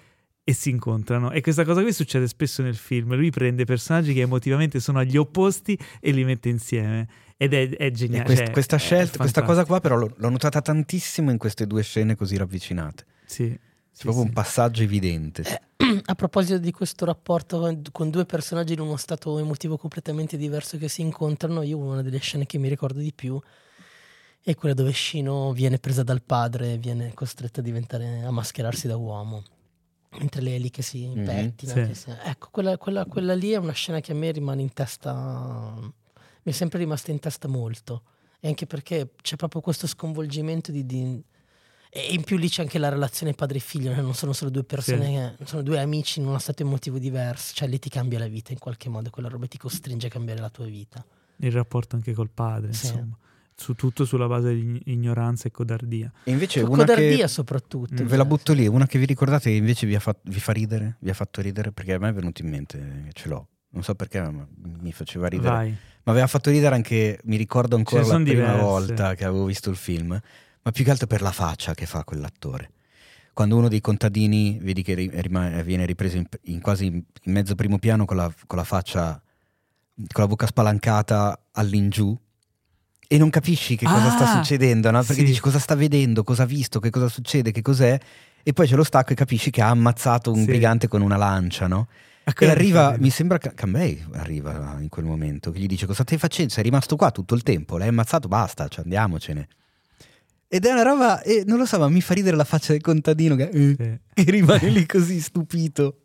e 0.49 0.53
si 0.53 0.71
incontrano. 0.71 1.33
E 1.33 1.41
questa 1.41 1.65
cosa 1.65 1.83
qui 1.83 1.93
succede 1.93 2.29
spesso 2.29 2.63
nel 2.63 2.77
film. 2.77 3.17
Lui 3.17 3.31
prende 3.31 3.65
personaggi 3.65 4.15
che 4.15 4.21
emotivamente 4.21 4.79
sono 4.79 5.01
agli 5.01 5.17
opposti 5.17 5.77
e 6.01 6.13
li 6.13 6.23
mette 6.23 6.49
insieme. 6.49 7.09
Ed 7.37 7.53
è, 7.53 7.69
è 7.69 7.87
E 7.87 7.91
geniale. 7.91 8.25
quest- 8.25 8.43
cioè, 8.45 8.53
questa 8.53 8.77
è 8.77 8.79
scelta, 8.79 9.19
questa 9.19 9.43
cosa 9.43 9.65
qua 9.65 9.81
però 9.81 9.97
l'ho, 9.97 10.15
l'ho 10.17 10.29
notata 10.29 10.61
tantissimo 10.63 11.33
in 11.33 11.37
queste 11.37 11.67
due 11.67 11.83
scene 11.83 12.15
così 12.15 12.37
ravvicinate. 12.37 13.05
Sì, 13.25 13.49
C'è 13.49 13.59
sì, 13.91 14.03
proprio 14.03 14.23
sì. 14.23 14.29
un 14.29 14.35
passaggio 14.35 14.83
evidente. 14.85 15.43
A 16.07 16.15
proposito 16.15 16.59
di 16.59 16.71
questo 16.71 17.05
rapporto 17.05 17.59
con- 17.59 17.83
con 17.91 18.11
due 18.11 18.25
personaggi 18.25 18.75
in 18.75 18.81
uno 18.81 18.97
stato 18.97 19.41
emotivo 19.41 19.77
completamente 19.77 20.37
diverso 20.37 20.79
che 20.79 20.87
si 20.89 21.01
incontrano, 21.01 21.63
io 21.63 21.77
una 21.77 22.03
delle 22.03 22.19
scene 22.21 22.47
che 22.47 22.59
mi 22.59 22.69
ricordo 22.69 23.01
di 23.01 23.13
più 23.13 23.37
è 24.41 24.55
quella 24.55 24.77
dove 24.77 24.93
Shino 24.93 25.51
viene 25.53 25.79
presa 25.79 26.05
dal 26.05 26.23
padre 26.23 26.75
e 26.75 26.79
viene 26.79 27.13
costretta 27.15 27.59
a 27.59 27.65
diventare 27.65 28.23
a 28.23 28.31
mascherarsi 28.31 28.87
da 28.87 28.97
uomo. 28.97 29.43
Mentre 30.19 30.41
lei 30.41 30.55
è 30.57 30.59
lì 30.59 30.71
che 30.71 30.83
si 30.83 31.07
Mhm, 31.07 31.25
pettina. 31.25 31.73
sì. 31.73 31.83
che 31.87 31.95
si- 31.95 32.11
Ecco, 32.25 32.49
quella, 32.51 32.77
quella- 32.79 33.05
quella 33.07 33.35
lì 33.35 33.51
è 33.51 33.57
una 33.57 33.73
scena 33.73 34.01
che 34.01 34.13
a 34.13 34.15
me 34.15 34.31
rimane 34.31 34.63
in 34.63 34.73
testa, 34.73 35.75
mi 35.81 35.93
è 36.43 36.51
sempre 36.53 36.79
rimasta 36.79 37.11
in 37.11 37.19
testa 37.19 37.49
molto. 37.49 38.03
E 38.41 38.49
anche 38.49 38.67
perché 38.67 39.11
c'è 39.23 39.37
proprio 39.37 39.61
questo 39.61 39.87
sconvolgimento 39.87 40.71
di- 40.71 40.85
di, 40.87 41.23
e 41.91 42.13
in 42.13 42.23
più 42.25 42.37
lì 42.37 42.49
c'è 42.49 42.63
anche 42.63 42.79
la 42.79 42.89
relazione 42.91 43.33
padre-figlio, 43.33 43.95
non 44.01 44.15
sono 44.15 44.33
solo 44.33 44.51
due 44.51 44.65
persone, 44.65 45.35
che- 45.39 45.45
sono 45.47 45.63
due 45.63 45.81
amici 45.81 46.21
in 46.21 46.27
uno 46.27 46.39
stato 46.39 46.63
emotivo 46.63 46.99
diverso, 46.99 47.55
cioè 47.55 47.67
lì 47.69 47.79
ti 47.79 47.89
cambia 47.89 48.19
la 48.19 48.29
vita 48.29 48.53
in 48.53 48.59
qualche 48.59 48.89
modo, 48.89 49.11
quella 49.11 49.29
roba 49.29 49.47
ti 49.47 49.57
costringe 49.59 50.09
a 50.09 50.11
cambiare 50.11 50.41
la 50.41 50.51
tua 50.51 50.67
vita. 50.67 51.05
Il 51.39 51.53
rapporto 51.53 51.97
anche 51.97 52.13
col 52.13 52.31
padre, 52.31 52.73
Sì. 52.73 52.87
insomma. 52.87 53.17
Su 53.59 53.75
tutto 53.75 54.05
sulla 54.05 54.27
base 54.27 54.55
di 54.55 54.83
ignoranza 54.87 55.49
e 55.49 55.51
codardia. 55.51 56.13
E 56.25 56.31
invece 56.31 56.61
Su 56.61 56.67
una 56.67 56.85
codardia 56.85 57.25
che, 57.25 57.29
soprattutto. 57.29 58.03
Mm. 58.03 58.07
ve 58.07 58.17
la 58.17 58.27
butto 58.27 58.53
lì, 58.53 58.67
una 58.67 58.87
che 58.87 58.99
vi 58.99 59.07
ricordate 59.07 59.49
che 59.51 59.57
invece 59.57 59.87
vi, 59.87 59.95
ha 59.95 60.01
fat- 60.01 60.21
vi 60.25 60.41
fa 60.41 60.53
ridere, 60.53 60.97
vi 61.01 61.09
ha 61.09 61.15
fatto 61.15 61.41
ridere, 61.41 61.73
perché 61.73 61.95
a 61.95 61.99
me 61.99 62.11
è 62.11 62.13
venuto 62.13 62.43
in 62.43 62.51
mente, 62.51 63.09
ce 63.15 63.29
l'ho. 63.29 63.49
Non 63.71 63.83
so 63.83 63.95
perché, 63.95 64.21
ma 64.21 64.47
mi 64.81 64.93
faceva 64.93 65.27
ridere. 65.29 65.49
Vai. 65.49 65.77
Ma 66.05 66.13
aveva 66.13 66.27
fatto 66.27 66.51
ridere 66.51 66.75
anche, 66.75 67.19
mi 67.25 67.37
ricordo 67.37 67.77
ancora 67.77 68.03
la 68.03 68.15
prima 68.15 68.25
diverse. 68.25 68.61
volta 68.61 69.15
che 69.15 69.25
avevo 69.25 69.47
visto 69.47 69.71
il 69.71 69.77
film, 69.77 70.09
ma 70.63 70.71
più 70.71 70.85
che 70.85 70.91
altro 70.91 71.07
per 71.07 71.23
la 71.23 71.33
faccia 71.33 71.73
che 71.75 71.87
fa 71.87 72.05
quell'attore. 72.05 72.71
Quando 73.33 73.57
uno 73.57 73.69
dei 73.69 73.81
contadini, 73.81 74.59
vedi 74.61 74.83
che 74.83 74.95
ri- 74.95 75.11
rima- 75.13 75.63
viene 75.63 75.85
ripreso 75.85 76.17
in, 76.17 76.27
in 76.45 76.61
quasi 76.61 76.87
in 76.87 77.05
mezzo 77.33 77.55
primo 77.55 77.79
piano 77.79 78.05
con 78.05 78.17
la, 78.17 78.33
con 78.47 78.57
la 78.59 78.65
faccia, 78.65 79.21
con 79.95 80.23
la 80.23 80.27
bocca 80.27 80.47
spalancata 80.47 81.47
all'ingiù, 81.53 82.17
e 83.09 83.19
non 83.19 83.31
capisci 83.31 83.77
che 83.77 83.85
cosa 83.87 84.11
sta 84.11 84.31
Ah, 84.33 84.37
succedendo, 84.43 84.91
no? 84.91 84.99
perché 85.03 85.21
sì. 85.23 85.25
dici 85.25 85.41
cosa 85.41 85.59
sta 85.59 85.75
vedendo, 85.75 86.23
cosa 86.25 86.43
ha 86.43 86.47
visto, 86.47 86.81
che 86.81 86.91
cosa 86.91 87.09
succede, 87.09 87.53
che 87.53 87.63
cos'è, 87.63 87.99
e 88.43 88.53
poi 88.53 88.67
c'è 88.67 88.75
lo 88.77 88.85
stacco 88.85 89.13
e 89.13 89.15
capisci 89.17 89.51
che 89.51 89.63
ha 89.63 89.69
ammazzato 89.69 90.33
un 90.33 90.41
Sì. 90.41 90.45
brigante 90.47 90.89
con 90.89 91.03
una 91.03 91.17
lancia, 91.17 91.67
no? 91.67 91.89
E 92.39 92.49
arriva, 92.49 92.97
mi 92.99 93.11
sembra 93.11 93.39
che 93.39 93.55
Cambrai 93.55 94.05
arriva 94.15 94.77
in 94.81 94.89
quel 94.89 95.05
momento, 95.05 95.53
che 95.53 95.61
gli 95.61 95.67
dice 95.67 95.87
cosa 95.87 96.03
stai 96.03 96.19
facendo? 96.19 96.53
Sei 96.53 96.65
rimasto 96.65 96.97
qua 96.97 97.13
tutto 97.13 97.35
il 97.37 97.43
tempo, 97.45 97.79
l'hai 97.79 97.87
ammazzato, 97.89 98.27
basta, 98.27 98.67
cioè, 98.67 98.83
andiamocene. 98.83 99.49
Ed 100.49 100.65
è 100.65 100.73
una 100.73 100.83
roba, 100.83 101.23
e 101.23 101.45
non 101.47 101.59
lo 101.59 101.65
so, 101.67 101.79
ma 101.79 101.89
mi 101.89 102.01
fa 102.01 102.15
ridere 102.15 102.37
la 102.37 102.45
faccia 102.45 102.73
del 102.73 102.81
contadino 102.81 103.37
che, 103.37 103.49
eh, 103.49 103.75
Sì. 103.79 104.25
che 104.25 104.31
rimane 104.33 104.69
lì 104.71 104.85
così 104.87 105.21
stupito. 105.21 106.03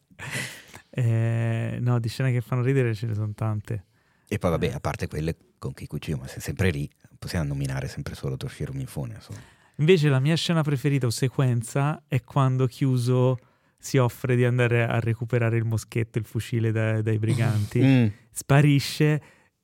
Eh, 0.89 1.78
no, 1.80 1.99
di 1.99 2.10
scene 2.10 2.32
che 2.32 2.41
fanno 2.41 2.62
ridere 2.62 2.93
ce 2.93 3.08
ne 3.08 3.14
sono 3.14 3.32
tante. 3.34 3.86
E 4.28 4.38
poi 4.38 4.49
vabbè, 4.52 4.72
a 4.74 4.80
parte 4.80 5.08
quelle 5.08 5.36
con 5.62 5.74
Kikuchi, 5.74 6.16
ma 6.16 6.26
sei 6.26 6.41
sempre 6.41 6.72
lì, 6.72 6.89
possiamo 7.20 7.45
nominare 7.45 7.88
sempre 7.88 8.16
solo 8.16 8.36
Toshiro 8.36 8.74
Mifune, 8.74 9.14
insomma. 9.14 9.39
Invece 9.76 10.09
la 10.09 10.20
mia 10.20 10.36
scena 10.36 10.64
preferita 10.64 11.05
o 11.05 11.12
sequenza 11.12 12.01
è 12.07 12.24
quando 12.24 12.66
Chiuso 12.66 13.38
si 13.78 13.97
offre 13.97 14.36
di 14.36 14.43
andare 14.43 14.88
a 14.88 14.99
recuperare 14.99 15.57
il 15.57 15.64
moschetto, 15.64 16.18
il 16.18 16.26
fucile 16.26 16.72
da- 16.72 17.01
dai 17.03 17.20
briganti. 17.20 17.80
Mm. 17.91 18.07
Sparisce, 18.32 19.22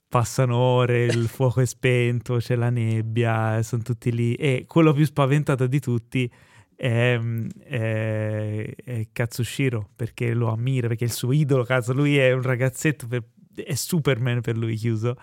passano 0.08 0.56
ore, 0.58 1.06
il 1.06 1.28
fuoco 1.30 1.62
è 1.62 1.66
spento, 1.66 2.38
c'è 2.38 2.56
la 2.56 2.70
nebbia, 2.70 3.64
sono 3.64 3.82
tutti 3.82 4.12
lì. 4.12 4.36
E 4.36 4.66
quello 4.68 4.94
più 4.94 5.06
spaventato 5.06 5.66
di 5.66 5.80
tutti 5.80 6.32
è, 6.76 7.20
è, 7.64 8.76
è 8.76 9.08
Katsushiro, 9.12 9.90
perché 9.96 10.34
lo 10.36 10.52
ammira, 10.52 10.88
perché 10.90 11.06
è 11.06 11.08
il 11.08 11.14
suo 11.14 11.32
idolo, 11.32 11.64
cazzo, 11.64 11.94
lui 11.94 12.18
è 12.18 12.34
un 12.34 12.44
ragazzetto, 12.44 13.08
per- 13.08 13.24
è 13.56 13.74
Superman 13.74 14.42
per 14.42 14.58
lui 14.58 14.76
Chiuso. 14.76 15.16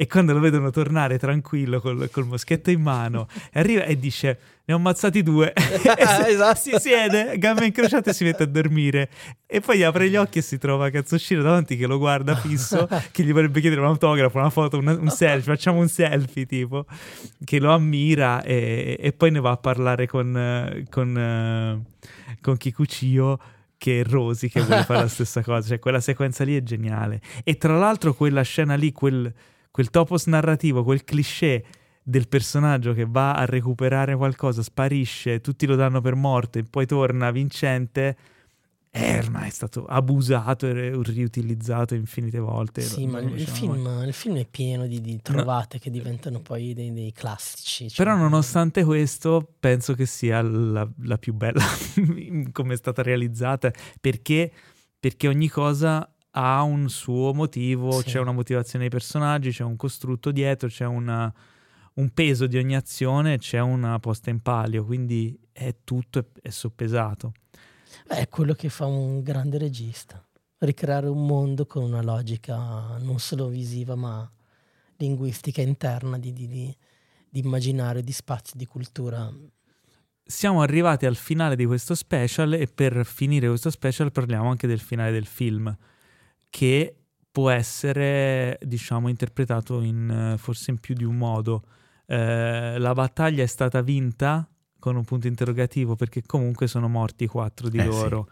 E 0.00 0.06
quando 0.06 0.32
lo 0.32 0.40
vedono 0.40 0.70
tornare 0.70 1.18
tranquillo 1.18 1.78
col, 1.78 2.08
col 2.10 2.24
moschetto 2.24 2.70
in 2.70 2.80
mano, 2.80 3.28
arriva 3.52 3.82
e 3.82 3.98
dice: 3.98 4.38
Ne 4.64 4.72
ho 4.72 4.78
ammazzati 4.78 5.22
due. 5.22 5.52
si, 5.78 5.90
Esatto. 6.26 6.58
si 6.58 6.72
siede, 6.78 7.36
gambe 7.36 7.66
incrociate 7.66 8.08
e 8.08 8.12
si 8.14 8.24
mette 8.24 8.44
a 8.44 8.46
dormire. 8.46 9.10
E 9.46 9.60
poi 9.60 9.82
apre 9.82 10.08
gli 10.08 10.16
occhi 10.16 10.38
e 10.38 10.42
si 10.42 10.56
trova 10.56 10.88
Katsushiro 10.88 11.42
davanti 11.42 11.76
che 11.76 11.86
lo 11.86 11.98
guarda 11.98 12.34
fisso, 12.34 12.88
che 13.12 13.22
gli 13.22 13.30
vorrebbe 13.30 13.60
chiedere 13.60 13.82
un 13.82 13.88
autografo, 13.88 14.38
una 14.38 14.48
foto, 14.48 14.78
una- 14.78 14.96
un 14.98 15.10
selfie. 15.10 15.52
Facciamo 15.52 15.80
un 15.80 15.88
selfie, 15.88 16.46
tipo, 16.46 16.86
che 17.44 17.58
lo 17.60 17.70
ammira 17.74 18.42
e, 18.42 18.96
e 18.98 19.12
poi 19.12 19.30
ne 19.32 19.40
va 19.40 19.50
a 19.50 19.56
parlare 19.58 20.06
con, 20.06 20.86
con, 20.88 21.84
con 22.40 22.56
Kikuchiyo 22.56 23.38
che 23.76 24.00
è 24.00 24.04
Rosy 24.04 24.48
che 24.48 24.62
vuole 24.62 24.84
fare 24.84 25.00
la 25.00 25.08
stessa 25.08 25.42
cosa, 25.42 25.68
cioè 25.68 25.78
quella 25.78 26.00
sequenza 26.00 26.42
lì 26.44 26.56
è 26.56 26.62
geniale. 26.62 27.20
E 27.44 27.58
tra 27.58 27.76
l'altro 27.76 28.14
quella 28.14 28.40
scena 28.42 28.74
lì, 28.76 28.92
quel, 28.92 29.30
quel 29.70 29.90
topos 29.90 30.26
narrativo, 30.26 30.82
quel 30.82 31.04
cliché 31.04 31.64
del 32.02 32.28
personaggio 32.28 32.92
che 32.92 33.06
va 33.06 33.34
a 33.34 33.44
recuperare 33.44 34.16
qualcosa, 34.16 34.62
sparisce, 34.62 35.40
tutti 35.40 35.66
lo 35.66 35.76
danno 35.76 36.00
per 36.00 36.14
morto 36.14 36.58
e 36.58 36.64
poi 36.64 36.86
torna 36.86 37.30
vincente, 37.30 38.16
è 38.90 39.18
ormai 39.22 39.50
stato 39.50 39.84
abusato 39.84 40.66
e 40.66 40.90
riutilizzato 41.04 41.94
infinite 41.94 42.40
volte. 42.40 42.80
Sì, 42.80 43.06
ma 43.06 43.20
il 43.20 43.32
diciamo. 43.32 43.74
film, 43.74 44.02
il 44.04 44.12
film 44.12 44.36
è 44.38 44.46
pieno 44.46 44.88
di, 44.88 45.00
di 45.00 45.20
trovate 45.22 45.78
che 45.78 45.90
diventano 45.90 46.40
poi 46.40 46.74
dei, 46.74 46.92
dei 46.92 47.12
classici. 47.12 47.88
cioè- 47.88 48.04
Però 48.04 48.16
nonostante 48.16 48.82
questo 48.82 49.54
penso 49.60 49.94
che 49.94 50.06
sia 50.06 50.42
la, 50.42 50.88
la 51.02 51.18
più 51.18 51.32
bella 51.34 51.62
come 52.50 52.74
è 52.74 52.76
stata 52.76 53.02
realizzata 53.02 53.70
perché, 54.00 54.50
perché 54.98 55.28
ogni 55.28 55.48
cosa 55.48 56.12
ha 56.32 56.62
un 56.62 56.88
suo 56.88 57.32
motivo, 57.34 57.90
Sì. 58.00 58.04
c'è 58.10 58.18
una 58.20 58.32
motivazione 58.32 58.88
dei 58.88 58.90
personaggi, 58.92 59.50
c'è 59.50 59.64
un 59.64 59.76
costrutto 59.76 60.30
dietro, 60.30 60.68
c'è 60.68 60.86
una- 60.86 61.32
un 61.94 62.10
peso 62.10 62.46
di 62.46 62.56
ogni 62.56 62.76
azione, 62.76 63.38
c'è 63.38 63.58
una 63.60 63.98
posta 63.98 64.30
in 64.30 64.40
palio, 64.40 64.84
quindi 64.84 65.38
è 65.52 65.74
tutto 65.84 66.18
è, 66.20 66.24
è 66.42 66.50
soppesato. 66.50 67.32
È 68.06 68.28
quello 68.28 68.54
che 68.54 68.68
fa 68.68 68.86
un 68.86 69.22
grande 69.22 69.58
regista. 69.58 70.24
Ricreare 70.58 71.08
un 71.08 71.26
mondo 71.26 71.66
con 71.66 71.82
una 71.82 72.02
logica 72.02 72.96
non 72.98 73.18
solo 73.18 73.48
visiva 73.48 73.94
ma 73.96 74.30
linguistica 74.96 75.62
interna 75.62 76.18
di, 76.18 76.32
di, 76.32 76.46
di, 76.46 76.76
di 77.28 77.40
immaginario, 77.40 78.02
di 78.02 78.12
spazio, 78.12 78.54
di 78.56 78.66
cultura. 78.66 79.32
Siamo 80.22 80.60
arrivati 80.62 81.06
al 81.06 81.16
finale 81.16 81.56
di 81.56 81.64
questo 81.64 81.94
special 81.94 82.52
e 82.52 82.66
per 82.66 83.04
finire 83.04 83.48
questo 83.48 83.70
special 83.70 84.12
parliamo 84.12 84.48
anche 84.50 84.66
del 84.68 84.78
finale 84.80 85.10
del 85.10 85.26
film, 85.26 85.74
che 86.50 86.94
può 87.32 87.48
essere, 87.50 88.58
diciamo, 88.62 89.08
interpretato 89.08 89.80
in 89.82 90.32
eh, 90.34 90.38
forse 90.38 90.72
in 90.72 90.78
più 90.80 90.94
di 90.94 91.04
un 91.04 91.16
modo. 91.16 91.62
Eh, 92.06 92.76
la 92.78 92.92
battaglia 92.92 93.42
è 93.44 93.46
stata 93.46 93.80
vinta 93.82 94.46
con 94.78 94.96
un 94.96 95.04
punto 95.04 95.28
interrogativo 95.28 95.94
perché 95.94 96.22
comunque 96.26 96.66
sono 96.66 96.88
morti 96.88 97.26
quattro 97.26 97.68
di 97.68 97.78
Eh, 97.78 97.82
sì. 97.82 97.86
loro. 97.86 98.28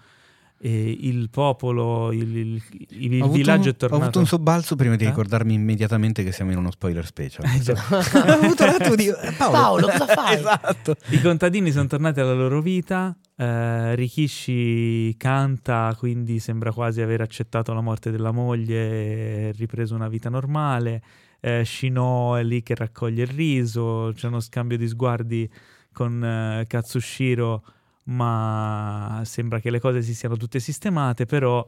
E 0.60 0.90
il 0.90 1.30
popolo, 1.30 2.10
il, 2.10 2.36
il- 2.36 2.62
il 2.88 3.28
villaggio 3.30 3.68
un- 3.68 3.74
è 3.74 3.76
tornato. 3.76 3.94
Ho 4.00 4.02
avuto 4.02 4.18
un 4.18 4.26
sobbalzo 4.26 4.74
prima 4.74 4.96
di 4.96 5.04
Eh? 5.04 5.08
ricordarmi 5.08 5.54
immediatamente 5.54 6.24
che 6.24 6.32
siamo 6.32 6.50
in 6.50 6.58
uno 6.58 6.72
spoiler 6.72 7.06
special. 7.06 7.44
Eh, 7.46 7.60
ho 8.18 8.32
avuto 8.32 8.64
un 8.64 8.68
attimo 8.70 8.94
di... 8.96 9.08
Paolo, 9.38 9.52
Paolo, 9.52 9.86
cosa 9.86 10.06
fai? 10.06 10.34
esatto. 10.38 10.96
I 11.10 11.20
contadini 11.20 11.70
sono 11.70 11.86
tornati 11.86 12.18
alla 12.18 12.34
loro 12.34 12.60
vita. 12.60 13.16
Eh, 13.40 13.94
Rikishi 13.94 15.14
canta, 15.16 15.94
quindi 15.96 16.40
sembra 16.40 16.72
quasi 16.72 17.00
aver 17.00 17.20
accettato 17.20 17.72
la 17.72 17.80
morte 17.80 18.10
della 18.10 18.32
moglie 18.32 19.48
e 19.48 19.52
ripreso 19.52 19.94
una 19.94 20.08
vita 20.08 20.28
normale. 20.28 21.02
Eh, 21.40 21.64
Shino 21.64 22.34
è 22.36 22.42
lì 22.42 22.62
che 22.64 22.74
raccoglie 22.74 23.22
il 23.22 23.28
riso. 23.28 24.10
C'è 24.14 24.26
uno 24.26 24.40
scambio 24.40 24.76
di 24.76 24.88
sguardi 24.88 25.48
con 25.92 26.22
eh, 26.24 26.64
Katsushiro, 26.66 27.64
ma 28.04 29.22
sembra 29.24 29.60
che 29.60 29.70
le 29.70 29.78
cose 29.80 30.02
si 30.02 30.14
siano 30.14 30.36
tutte 30.36 30.58
sistemate. 30.58 31.24
Però, 31.26 31.64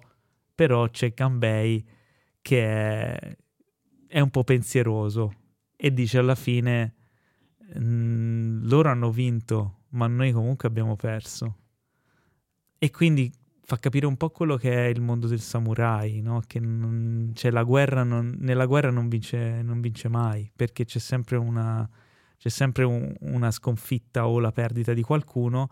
però 0.54 0.88
c'è 0.90 1.14
Kanbei 1.14 1.86
che 2.42 2.64
è, 2.64 3.36
è 4.08 4.18
un 4.20 4.30
po' 4.30 4.42
pensieroso 4.44 5.34
e 5.76 5.92
dice 5.92 6.18
alla 6.18 6.34
fine 6.34 6.94
"Mm, 7.78 8.66
loro 8.68 8.88
hanno 8.90 9.10
vinto 9.10 9.84
ma 9.90 10.06
noi 10.06 10.32
comunque 10.32 10.68
abbiamo 10.68 10.96
perso 10.96 11.56
e 12.82 12.90
quindi 12.90 13.30
fa 13.62 13.76
capire 13.76 14.06
un 14.06 14.16
po' 14.16 14.30
quello 14.30 14.56
che 14.56 14.72
è 14.72 14.88
il 14.88 15.02
mondo 15.02 15.26
del 15.28 15.38
samurai 15.40 16.20
no? 16.22 16.42
che 16.46 16.58
non- 16.58 17.30
cioè, 17.34 17.50
la 17.50 17.62
guerra 17.62 18.02
non- 18.04 18.36
nella 18.40 18.64
guerra 18.64 18.90
non 18.90 19.08
vince, 19.08 19.60
non 19.62 19.80
vince 19.82 20.08
mai 20.08 20.50
perché 20.56 20.84
c'è 20.86 20.98
sempre 20.98 21.36
una 21.36 21.88
c'è 22.38 22.48
sempre 22.48 22.84
un- 22.84 23.14
una 23.20 23.50
sconfitta 23.50 24.26
o 24.26 24.40
la 24.40 24.50
perdita 24.50 24.94
di 24.94 25.02
qualcuno 25.02 25.70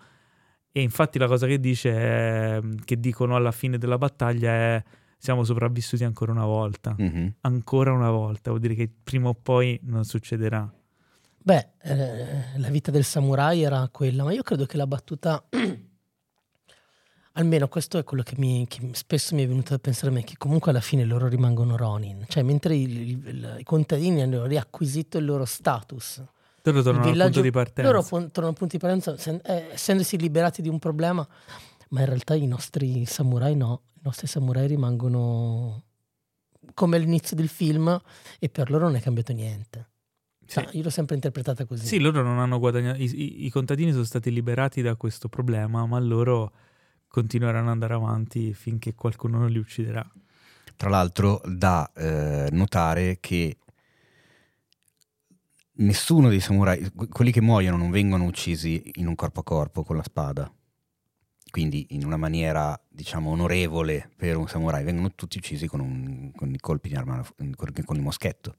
e 0.71 0.83
infatti 0.83 1.19
la 1.19 1.27
cosa 1.27 1.47
che 1.47 1.59
dice 1.59 1.91
è, 1.93 2.61
che 2.85 3.01
dicono 3.01 3.35
alla 3.37 3.53
fine 3.53 3.79
della 3.79 3.97
battaglia 3.97 4.51
è 4.53 4.85
siamo 5.17 5.43
sopravvissuti 5.45 6.05
ancora 6.05 6.31
una 6.31 6.45
volta 6.45 6.95
Mhm. 6.99 7.37
ancora 7.41 7.91
una 7.93 8.11
volta 8.11 8.51
vuol 8.51 8.61
dire 8.61 8.75
che 8.75 8.89
prima 9.03 9.31
o 9.31 9.35
poi 9.35 9.81
non 9.85 10.05
succederà 10.05 10.71
Beh, 11.43 11.69
eh, 11.83 12.59
la 12.59 12.69
vita 12.69 12.91
del 12.91 13.05
samurai 13.05 13.63
era 13.63 13.89
quella, 13.91 14.23
ma 14.25 14.33
io 14.35 14.43
credo 14.43 14.67
che 14.67 14.77
la 14.77 14.87
battuta, 14.87 15.43
almeno 17.39 17.69
questo 17.69 17.99
è 17.99 18.05
quello 18.05 18.23
che, 18.23 18.35
mi, 18.37 18.67
che 18.69 18.91
spesso 18.93 19.35
mi 19.35 19.45
è 19.45 19.49
venuto 19.49 19.71
da 19.71 19.79
pensare 19.79 20.09
a 20.09 20.11
me, 20.13 20.25
che 20.25 20.35
comunque 20.37 20.71
alla 20.73 20.81
fine 20.81 21.05
loro 21.05 21.29
rimangono 21.29 21.77
Ronin, 21.77 22.25
cioè 22.29 22.43
mentre 22.43 22.77
il- 22.77 22.99
il- 23.27 23.57
i 23.61 23.65
contadini 23.65 24.23
hanno 24.23 24.45
riacquisito 24.47 25.19
il 25.19 25.25
loro 25.25 25.45
status, 25.45 26.19
loro 26.63 26.79
il 26.79 26.85
tornano 26.85 27.09
al 27.09 27.17
punto 27.23 27.41
di 27.41 27.51
partenza 27.51 27.91
loro 27.91 28.03
pon- 28.05 28.27
tornano 28.31 28.49
al 28.49 28.55
punto 28.59 28.77
di 28.77 28.79
partenza 28.79 29.17
sen- 29.17 29.41
eh, 29.45 29.69
essendosi 29.73 30.19
liberati 30.19 30.63
di 30.63 30.69
un 30.69 30.79
problema, 30.79 31.27
ma 31.91 32.01
in 32.01 32.07
realtà 32.07 32.35
i 32.35 32.47
nostri 32.47 33.07
samurai 33.07 33.55
no, 33.57 33.83
i 33.95 34.01
nostri 34.03 34.27
samurai 34.27 34.67
rimangono 34.67 35.83
come 36.75 36.97
all'inizio 36.97 37.37
del 37.37 37.49
film 37.49 37.99
e 38.39 38.49
per 38.49 38.69
loro 38.71 38.85
non 38.87 38.97
è 38.97 39.01
cambiato 39.01 39.33
niente. 39.33 39.89
Sì. 40.45 40.55
Cioè, 40.55 40.69
io 40.73 40.83
l'ho 40.83 40.91
sempre 40.91 41.15
interpretata 41.15 41.65
così. 41.67 41.87
Sì, 41.87 41.99
loro 41.99 42.23
non 42.23 42.39
hanno 42.39 42.59
guadagnato. 42.59 43.01
I, 43.01 43.05
i- 43.05 43.45
i 43.47 43.51
contadini 43.51 43.93
sono 43.93 44.05
stati 44.05 44.31
liberati 44.33 44.83
da 44.83 44.97
questo 44.97 45.29
problema, 45.29 45.87
ma 45.87 45.99
loro 45.99 46.53
continueranno 47.09 47.67
ad 47.67 47.73
andare 47.73 47.95
avanti 47.95 48.53
finché 48.55 48.95
qualcuno 48.95 49.39
non 49.39 49.51
li 49.51 49.59
ucciderà. 49.59 50.09
Tra 50.77 50.89
l'altro 50.91 51.41
da 51.45 51.91
eh, 51.95 52.49
notare 52.53 53.19
che 53.21 53.57
nessuno 55.81 56.29
dei 56.29 56.41
samurai, 56.41 56.91
que- 56.95 57.09
quelli 57.09 57.33
che 57.33 57.41
muoiono 57.41 57.77
non 57.77 57.91
vengono 57.91 58.25
uccisi 58.25 58.91
in 58.97 59.07
un 59.07 59.15
corpo 59.15 59.41
a 59.41 59.45
corpo 59.45 59.83
con 59.83 59.97
la 59.97 60.03
spada, 60.03 60.53
quindi 61.51 61.87
in 61.91 62.05
una 62.05 62.17
maniera 62.17 62.81
diciamo 62.89 63.31
onorevole 63.31 64.11
per 64.17 64.37
un 64.37 64.47
samurai, 64.49 64.85
vengono 64.85 65.13
tutti 65.15 65.39
uccisi 65.39 65.67
con, 65.67 65.81
un- 65.81 66.31
con 66.33 66.53
i 66.53 66.59
colpi 66.59 66.89
di 66.89 66.95
arma, 66.95 67.25
con, 67.37 67.73
con 67.85 67.97
il 67.97 68.03
moschetto. 68.03 68.57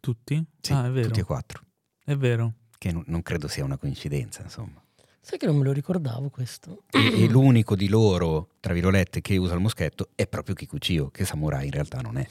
Tutti? 0.00 0.44
Sì, 0.60 0.72
ah, 0.72 0.86
è 0.86 0.90
vero. 0.90 1.06
tutti 1.06 1.20
e 1.20 1.24
quattro, 1.24 1.62
È 2.04 2.14
vero. 2.16 2.52
che 2.76 2.92
non, 2.92 3.02
non 3.06 3.22
credo 3.22 3.48
sia 3.48 3.64
una 3.64 3.78
coincidenza 3.78 4.42
insomma. 4.42 4.82
Sai 5.26 5.38
che 5.38 5.46
non 5.46 5.56
me 5.56 5.64
lo 5.64 5.72
ricordavo 5.72 6.28
questo? 6.28 6.82
E, 6.90 7.22
e 7.22 7.28
l'unico 7.32 7.74
di 7.74 7.88
loro, 7.88 8.50
tra 8.60 8.74
virgolette, 8.74 9.22
che 9.22 9.38
usa 9.38 9.54
il 9.54 9.60
moschetto 9.60 10.10
è 10.14 10.26
proprio 10.26 10.54
Kikuchiyo, 10.54 11.08
che 11.10 11.24
samurai 11.24 11.64
in 11.64 11.70
realtà 11.72 12.00
non 12.02 12.18
è. 12.18 12.26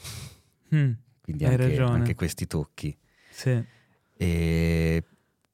Mm, 0.74 0.92
Quindi 1.20 1.44
Hai 1.44 1.50
anche, 1.54 1.66
ragione. 1.68 1.90
anche 1.90 2.14
questi 2.14 2.46
tocchi. 2.46 2.96
sì. 3.30 3.62
E 4.16 5.04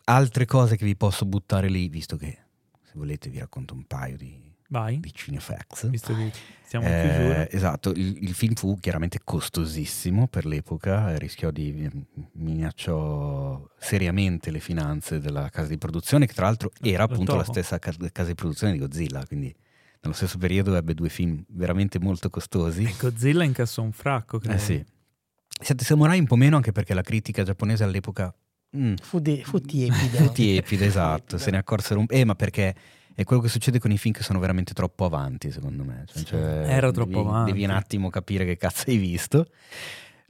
altre 0.04 0.44
cose 0.44 0.76
che 0.76 0.84
vi 0.84 0.94
posso 0.96 1.24
buttare 1.24 1.70
lì, 1.70 1.88
visto 1.88 2.18
che 2.18 2.36
se 2.82 2.92
volete 2.94 3.30
vi 3.30 3.38
racconto 3.38 3.72
un 3.72 3.84
paio 3.84 4.18
di, 4.18 4.49
Vai, 4.72 5.00
di 5.00 5.12
Cinefax. 5.12 5.88
visto 5.88 6.14
che 6.14 6.30
siamo 6.64 6.86
in 6.86 6.92
Eh, 6.92 7.00
chiusura. 7.00 7.50
esatto, 7.50 7.90
il, 7.90 8.18
il 8.22 8.34
film 8.34 8.54
fu 8.54 8.78
chiaramente 8.78 9.18
costosissimo 9.24 10.28
per 10.28 10.46
l'epoca, 10.46 11.16
rischiò 11.18 11.50
di 11.50 11.90
minacciò 12.34 13.68
seriamente 13.78 14.50
le 14.50 14.60
finanze 14.60 15.18
della 15.18 15.48
casa 15.50 15.68
di 15.68 15.78
produzione, 15.78 16.26
che 16.26 16.34
tra 16.34 16.44
l'altro 16.46 16.70
era 16.80 17.04
Lo 17.06 17.12
appunto 17.12 17.34
la 17.34 17.44
stessa 17.44 17.78
ca- 17.78 17.94
casa 18.12 18.28
di 18.28 18.34
produzione 18.34 18.72
di 18.74 18.78
Godzilla, 18.78 19.24
quindi 19.26 19.54
nello 20.02 20.14
stesso 20.14 20.38
periodo 20.38 20.74
ebbe 20.76 20.94
due 20.94 21.08
film 21.08 21.42
veramente 21.48 21.98
molto 21.98 22.30
costosi. 22.30 22.84
E 22.84 22.94
Godzilla 22.98 23.44
incassò 23.44 23.82
un 23.82 23.92
fracco, 23.92 24.38
credo. 24.38 24.54
Eh 24.54 24.58
sì. 24.60 24.84
Sette 25.62 25.84
Samurai 25.84 26.18
un 26.18 26.26
po' 26.26 26.36
meno 26.36 26.56
anche 26.56 26.72
perché 26.72 26.94
la 26.94 27.02
critica 27.02 27.42
giapponese 27.42 27.84
all'epoca 27.84 28.32
mm, 28.76 28.94
Fu, 29.02 29.18
de- 29.18 29.42
fu 29.44 29.60
tiepida. 29.60 29.98
fu 30.24 30.32
tiepida, 30.32 30.84
esatto, 30.86 31.20
Tiepida. 31.22 31.38
se 31.38 31.50
ne 31.50 31.58
accorsero 31.58 32.00
un 32.00 32.06
Eh, 32.08 32.24
ma 32.24 32.34
perché 32.34 32.74
è 33.14 33.24
quello 33.24 33.42
che 33.42 33.48
succede 33.48 33.78
con 33.78 33.90
i 33.90 33.98
film 33.98 34.14
che 34.14 34.22
sono 34.22 34.38
veramente 34.38 34.72
troppo 34.72 35.04
avanti, 35.04 35.50
secondo 35.50 35.84
me. 35.84 36.04
Cioè, 36.06 36.22
cioè, 36.24 36.40
Era 36.66 36.90
troppo 36.90 37.10
devi, 37.10 37.20
avanti. 37.28 37.52
Devi 37.52 37.64
un 37.64 37.70
attimo 37.70 38.10
capire 38.10 38.44
che 38.44 38.56
cazzo 38.56 38.84
hai 38.88 38.96
visto. 38.96 39.46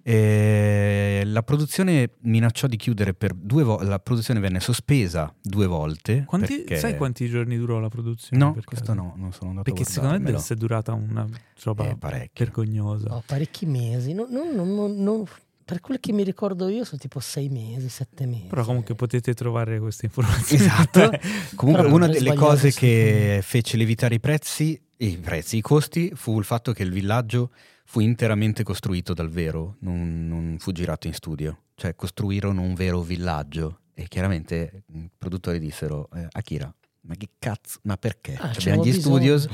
E 0.02 1.22
la 1.26 1.42
produzione 1.42 2.12
minacciò 2.22 2.66
di 2.66 2.76
chiudere 2.76 3.12
per 3.14 3.34
due 3.34 3.62
volte. 3.62 3.84
La 3.84 3.98
produzione 3.98 4.40
venne 4.40 4.58
sospesa 4.58 5.32
due 5.42 5.66
volte. 5.66 6.24
Quanti- 6.26 6.56
perché- 6.56 6.76
Sai 6.78 6.96
quanti 6.96 7.28
giorni 7.28 7.56
durò 7.56 7.78
la 7.78 7.88
produzione? 7.88 8.42
No, 8.42 8.52
per 8.52 8.64
questo 8.64 8.86
caso? 8.94 8.98
no, 8.98 9.14
non 9.16 9.32
sono 9.32 9.50
andato 9.50 9.70
Perché 9.70 9.86
a 9.88 9.92
secondo 9.92 10.18
me 10.18 10.24
deve 10.24 10.38
essere 10.38 10.58
durata 10.58 10.92
una 10.94 11.28
roba 11.62 11.88
Eh, 11.90 12.30
vergognosa. 12.34 13.08
No, 13.08 13.22
parecchi 13.26 13.66
mesi. 13.66 14.14
Non- 14.14 14.28
non- 14.30 14.54
non- 14.54 14.74
non- 14.74 14.96
non- 14.96 15.24
per 15.70 15.80
quel 15.80 16.00
che 16.00 16.12
mi 16.12 16.24
ricordo 16.24 16.66
io 16.68 16.82
sono 16.82 16.98
tipo 17.00 17.20
sei 17.20 17.48
mesi, 17.48 17.88
sette 17.88 18.26
mesi. 18.26 18.46
Però 18.48 18.64
comunque 18.64 18.96
potete 18.96 19.34
trovare 19.34 19.78
queste 19.78 20.06
informazioni. 20.06 20.64
Esatto. 20.64 21.10
Comunque, 21.54 21.84
Però 21.84 21.94
una 21.94 22.08
delle 22.08 22.34
cose 22.34 22.72
che 22.72 23.38
fece 23.40 23.76
lievitare 23.76 24.16
i 24.16 24.18
prezzi, 24.20 24.80
i 24.96 25.16
prezzi, 25.18 25.58
i 25.58 25.60
costi, 25.60 26.10
fu 26.16 26.36
il 26.40 26.44
fatto 26.44 26.72
che 26.72 26.82
il 26.82 26.90
villaggio 26.90 27.52
fu 27.84 28.00
interamente 28.00 28.64
costruito 28.64 29.14
dal 29.14 29.28
vero, 29.28 29.76
non, 29.82 30.26
non 30.26 30.56
fu 30.58 30.72
girato 30.72 31.06
in 31.06 31.14
studio. 31.14 31.66
Cioè, 31.76 31.94
costruirono 31.94 32.62
un 32.62 32.74
vero 32.74 33.00
villaggio. 33.02 33.82
E 33.94 34.08
chiaramente 34.08 34.82
i 34.92 35.08
produttori 35.16 35.60
dissero: 35.60 36.08
eh, 36.16 36.26
Akira, 36.32 36.74
ma 37.02 37.14
che 37.14 37.28
cazzo, 37.38 37.78
ma 37.82 37.96
perché? 37.96 38.34
Ah, 38.34 38.50
Cioè, 38.52 38.72
abbiamo 38.72 38.84
gli 38.84 38.92
bisogno. 38.92 39.14
studios. 39.38 39.48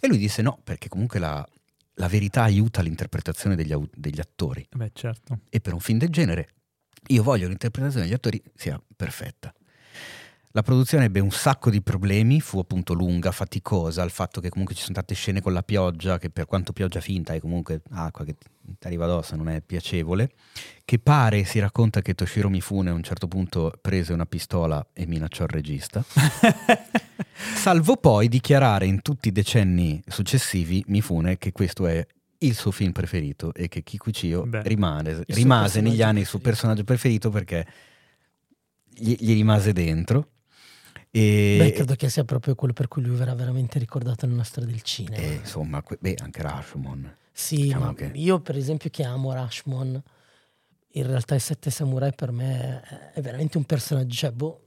E 0.00 0.08
lui 0.08 0.18
disse: 0.18 0.42
No, 0.42 0.58
perché 0.64 0.88
comunque 0.88 1.20
la, 1.20 1.46
la 2.00 2.08
verità 2.08 2.42
aiuta 2.42 2.80
l'interpretazione 2.80 3.54
degli, 3.54 3.72
au- 3.72 3.88
degli 3.94 4.18
attori 4.18 4.66
Beh, 4.74 4.90
certo. 4.94 5.40
e 5.50 5.60
per 5.60 5.74
un 5.74 5.80
film 5.80 5.98
del 5.98 6.08
genere 6.08 6.48
io 7.08 7.22
voglio 7.22 7.42
che 7.42 7.48
l'interpretazione 7.48 8.04
degli 8.06 8.14
attori 8.14 8.42
sia 8.54 8.80
perfetta. 8.96 9.52
La 10.52 10.62
produzione 10.62 11.04
ebbe 11.04 11.20
un 11.20 11.30
sacco 11.30 11.70
di 11.70 11.80
problemi, 11.80 12.40
fu 12.40 12.58
appunto 12.58 12.92
lunga, 12.92 13.30
faticosa, 13.30 14.02
il 14.02 14.10
fatto 14.10 14.40
che 14.40 14.48
comunque 14.48 14.74
ci 14.74 14.82
sono 14.82 14.94
tante 14.94 15.14
scene 15.14 15.40
con 15.40 15.52
la 15.52 15.62
pioggia, 15.62 16.18
che 16.18 16.28
per 16.28 16.46
quanto 16.46 16.72
pioggia 16.72 16.98
finta 16.98 17.34
è 17.34 17.38
comunque 17.38 17.82
acqua 17.90 18.24
che 18.24 18.34
ti 18.34 18.86
arriva 18.86 19.04
addosso, 19.04 19.36
non 19.36 19.48
è 19.48 19.60
piacevole, 19.60 20.32
che 20.84 20.98
pare, 20.98 21.44
si 21.44 21.60
racconta 21.60 22.02
che 22.02 22.14
Toshiro 22.14 22.48
Mifune 22.48 22.90
a 22.90 22.94
un 22.94 23.02
certo 23.04 23.28
punto 23.28 23.72
prese 23.80 24.12
una 24.12 24.26
pistola 24.26 24.84
e 24.92 25.06
minacciò 25.06 25.44
il 25.44 25.50
regista, 25.50 26.04
salvo 27.54 27.96
poi 27.96 28.26
dichiarare 28.26 28.86
in 28.86 29.02
tutti 29.02 29.28
i 29.28 29.32
decenni 29.32 30.02
successivi 30.04 30.82
Mifune 30.88 31.38
che 31.38 31.52
questo 31.52 31.86
è 31.86 32.04
il 32.38 32.54
suo 32.56 32.72
film 32.72 32.90
preferito 32.90 33.54
e 33.54 33.68
che 33.68 33.84
Kikuchiyo 33.84 34.46
Beh, 34.46 34.62
rimane, 34.64 35.22
rimase 35.28 35.80
negli 35.80 36.02
anni 36.02 36.20
il 36.20 36.26
suo 36.26 36.40
personaggio 36.40 36.82
preferito 36.82 37.30
perché 37.30 37.64
gli, 38.92 39.14
gli 39.16 39.32
rimase 39.34 39.72
dentro. 39.72 40.26
E, 41.12 41.56
Beh, 41.58 41.72
credo 41.72 41.94
che 41.96 42.08
sia 42.08 42.24
proprio 42.24 42.54
quello 42.54 42.72
per 42.72 42.86
cui 42.88 43.02
lui 43.02 43.16
verrà 43.16 43.34
veramente 43.34 43.78
ricordato 43.80 44.26
nella 44.26 44.44
storia 44.44 44.70
del 44.70 44.82
cinema. 44.82 45.16
e, 45.16 45.34
insomma, 45.34 45.82
que- 45.82 45.98
beh, 46.00 46.16
anche 46.22 46.40
Rashomon. 46.42 47.16
Sì, 47.32 47.56
Diciamo 47.62 47.94
che- 47.94 48.10
io 48.14 48.40
per 48.40 48.56
esempio 48.56 48.90
che 48.90 49.02
amo 49.02 49.32
Rashomon, 49.32 50.00
in 50.92 51.06
realtà 51.06 51.34
i 51.34 51.40
Sette 51.40 51.70
Samurai 51.70 52.14
per 52.14 52.30
me 52.30 52.80
è- 52.82 53.10
è 53.14 53.20
veramente 53.20 53.56
un 53.56 53.64
personaggio, 53.64 54.14
cioè, 54.14 54.30
boh, 54.30 54.66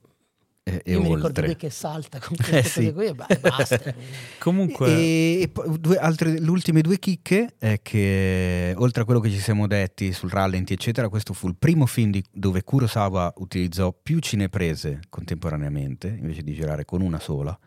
E, 0.66 0.82
e 0.86 0.91
io 0.93 0.99
mi 1.01 1.07
ricordo 1.07 1.28
oltre. 1.28 1.45
lui 1.47 1.55
che 1.57 1.70
salta 1.70 2.20
con 2.20 2.38
queste 2.39 2.57
Eh, 2.57 2.61
cose 2.61 2.70
sì. 2.86 2.93
qui 2.93 3.05
e 3.07 3.14
ba- 3.14 3.28
basta. 3.41 3.93
Comunque, 4.39 4.88
E, 4.89 5.39
e 5.41 5.47
poi 5.49 5.78
due 5.78 5.97
altre, 5.97 6.39
le 6.39 6.49
ultime 6.49 6.80
due 6.82 6.99
chicche 6.99 7.55
è 7.57 7.82
che 7.82 8.74
oltre 8.78 9.01
a 9.01 9.05
quello 9.05 9.20
che 9.20 9.30
ci 9.30 9.39
siamo 9.39 9.68
detti 9.68 10.14
sul 10.14 10.30
rallenti 10.30 10.72
eccetera 10.72 11.09
questo 11.09 11.34
fu 11.34 11.47
il 11.49 11.55
primo 11.57 11.86
film 11.86 12.11
di- 12.11 12.24
dove 12.32 12.64
Kurosawa 12.64 13.34
utilizzò 13.38 13.91
più 13.91 14.20
cineprese 14.20 15.01
contemporaneamente 15.09 16.07
invece 16.07 16.43
di 16.43 16.53
girare 16.53 16.86
con 16.86 17.01
una 17.01 17.20
sola 17.20 17.57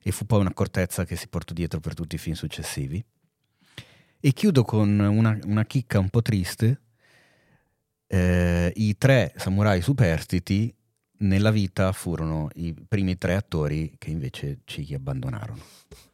e 0.00 0.10
fu 0.10 0.24
poi 0.24 0.40
un'accortezza 0.40 1.04
che 1.04 1.16
si 1.16 1.28
portò 1.28 1.52
dietro 1.52 1.80
per 1.80 1.92
tutti 1.92 2.14
i 2.14 2.18
film 2.18 2.34
successivi 2.34 3.04
e 4.20 4.32
chiudo 4.32 4.64
con 4.64 4.98
una, 4.98 5.38
una 5.44 5.64
chicca 5.66 5.98
un 5.98 6.08
po' 6.08 6.22
triste 6.22 6.80
Eh, 8.10 8.72
i 8.76 8.96
tre 8.96 9.34
samurai 9.36 9.82
superstiti 9.82 10.74
nella 11.18 11.50
vita 11.50 11.92
furono 11.92 12.48
i 12.54 12.74
primi 12.86 13.16
tre 13.18 13.34
attori 13.34 13.94
che 13.98 14.10
invece 14.10 14.60
ci 14.64 14.92
abbandonarono 14.94 15.60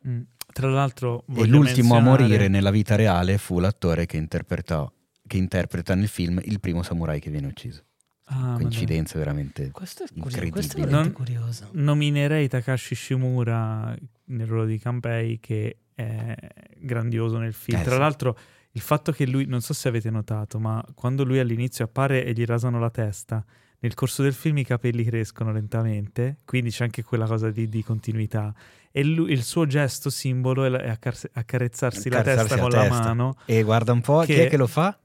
mm, 0.08 0.20
tra 0.52 0.68
l'altro, 0.70 1.24
e 1.34 1.46
l'ultimo 1.46 1.94
a 1.94 2.00
menzionare- 2.00 2.22
morire 2.22 2.48
nella 2.48 2.70
vita 2.70 2.94
reale 2.94 3.38
fu 3.38 3.58
l'attore 3.58 4.06
che, 4.06 4.16
interpretò, 4.16 4.90
che 5.26 5.36
interpreta 5.36 5.94
nel 5.94 6.08
film 6.08 6.40
il 6.44 6.60
primo 6.60 6.82
samurai 6.82 7.18
che 7.20 7.30
viene 7.30 7.46
ucciso. 7.48 7.84
Ah. 8.26 8.54
Coincidenza 8.56 9.18
veramente. 9.18 9.70
Questo 9.70 10.04
è 10.04 10.06
curioso, 10.06 10.28
Incredibile. 10.36 10.50
questo 10.52 10.76
è 10.76 10.80
veramente 10.80 11.08
Non- 11.08 11.16
curioso. 11.26 11.68
Nominerei 11.72 12.48
Takashi 12.48 12.94
Shimura 12.94 13.94
nel 14.26 14.46
ruolo 14.46 14.64
di 14.64 14.78
Kanpei 14.78 15.40
che 15.40 15.78
è 15.94 16.34
grandioso 16.78 17.36
nel 17.38 17.52
film. 17.52 17.80
Eh, 17.80 17.82
Tra 17.82 17.92
sì. 17.94 17.98
l'altro 17.98 18.38
il 18.72 18.80
fatto 18.80 19.12
che 19.12 19.26
lui, 19.26 19.44
non 19.46 19.60
so 19.60 19.72
se 19.74 19.88
avete 19.88 20.10
notato, 20.10 20.58
ma 20.58 20.82
quando 20.94 21.22
lui 21.24 21.38
all'inizio 21.38 21.84
appare 21.84 22.24
e 22.24 22.32
gli 22.32 22.44
rasano 22.44 22.78
la 22.78 22.90
testa, 22.90 23.44
nel 23.84 23.92
corso 23.94 24.22
del 24.22 24.32
film 24.32 24.56
i 24.56 24.64
capelli 24.64 25.04
crescono 25.04 25.52
lentamente, 25.52 26.38
quindi 26.46 26.70
c'è 26.70 26.84
anche 26.84 27.02
quella 27.02 27.26
cosa 27.26 27.50
di, 27.50 27.68
di 27.68 27.82
continuità. 27.84 28.54
E 28.90 29.04
lui- 29.04 29.30
il 29.30 29.42
suo 29.42 29.66
gesto 29.66 30.08
simbolo 30.08 30.64
è, 30.64 30.70
la- 30.70 30.80
è 30.80 30.88
accar- 30.88 31.28
accarezzarsi 31.34 32.08
la 32.08 32.20
Accarezzarsi 32.20 32.48
testa 32.48 32.54
la 32.56 32.60
con 32.62 32.80
testa. 32.80 32.98
la 32.98 33.04
mano. 33.14 33.36
E 33.44 33.62
guarda 33.62 33.92
un 33.92 34.00
po', 34.00 34.20
chi 34.20 34.32
Che- 34.34 34.46
è 34.46 34.48
che 34.48 34.56
lo 34.56 34.66
fa? 34.66 34.98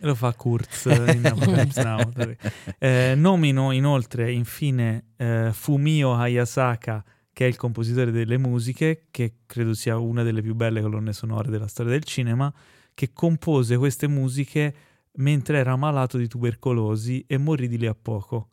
Lo 0.00 0.14
fa 0.14 0.34
Kurz 0.34 0.84
Now. 0.84 2.12
Eh, 2.78 3.14
nomino 3.16 3.70
inoltre, 3.72 4.30
infine, 4.30 5.12
eh, 5.16 5.50
Fumio 5.52 6.14
Hayasaka, 6.16 7.02
che 7.32 7.44
è 7.46 7.48
il 7.48 7.56
compositore 7.56 8.10
delle 8.10 8.36
musiche, 8.36 9.06
che 9.10 9.36
credo 9.46 9.72
sia 9.72 9.96
una 9.96 10.22
delle 10.22 10.42
più 10.42 10.54
belle 10.54 10.82
colonne 10.82 11.14
sonore 11.14 11.48
della 11.50 11.66
storia 11.68 11.92
del 11.92 12.04
cinema, 12.04 12.52
che 12.92 13.10
compose 13.14 13.76
queste 13.78 14.06
musiche 14.06 14.74
mentre 15.16 15.58
era 15.58 15.76
malato 15.76 16.16
di 16.18 16.28
tubercolosi 16.28 17.24
e 17.26 17.38
morì 17.38 17.68
di 17.68 17.78
lì 17.78 17.86
a 17.86 17.94
poco. 18.00 18.48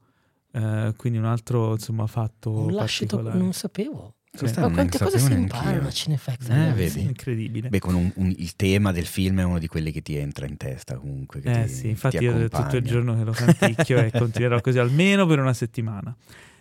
Eh, 0.52 0.94
quindi 0.98 1.18
un 1.20 1.26
altro 1.26 1.72
insomma, 1.74 2.06
fatto 2.08 2.52
Un 2.52 2.74
lascito, 2.74 3.16
particolare. 3.16 3.42
non 3.44 3.54
sapevo. 3.54 4.16
Questa 4.36 4.62
Ma 4.62 4.72
quante 4.72 4.98
cose 4.98 5.20
si 5.20 5.32
imparano 5.32 5.88
a 5.88 5.92
Cinefax? 5.92 6.50
Eh, 6.50 6.72
vedi. 6.74 7.02
Incredibile. 7.02 7.70
Beh, 7.70 7.78
con 7.80 7.94
un- 7.94 8.12
un- 8.16 8.34
il 8.36 8.56
tema 8.56 8.92
del 8.92 9.06
film 9.06 9.40
è 9.40 9.44
uno 9.44 9.60
di 9.60 9.68
quelli 9.68 9.92
che 9.92 10.02
ti 10.02 10.16
entra 10.16 10.48
in 10.48 10.58
testa 10.58 10.98
comunque. 10.98 11.40
che 11.40 11.52
Eh 11.62 11.66
ti- 11.68 11.72
sì, 11.74 11.90
infatti 11.90 12.18
ti 12.18 12.24
io 12.24 12.50
tutto 12.50 12.76
il 12.78 12.84
giorno 12.84 13.16
che 13.16 13.24
lo 13.24 13.32
canticchio 13.32 14.00
e 14.00 14.10
continuerò 14.50 14.60
così 14.62 14.80
almeno 14.80 15.28
per 15.28 15.38
una 15.40 15.54
settimana. 15.54 16.16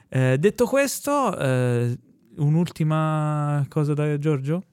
Eh, 0.09 0.36
detto 0.38 0.66
questo, 0.66 1.38
eh, 1.38 1.98
un'ultima 2.36 3.64
cosa 3.68 3.94
da 3.94 4.18
Giorgio? 4.18 4.64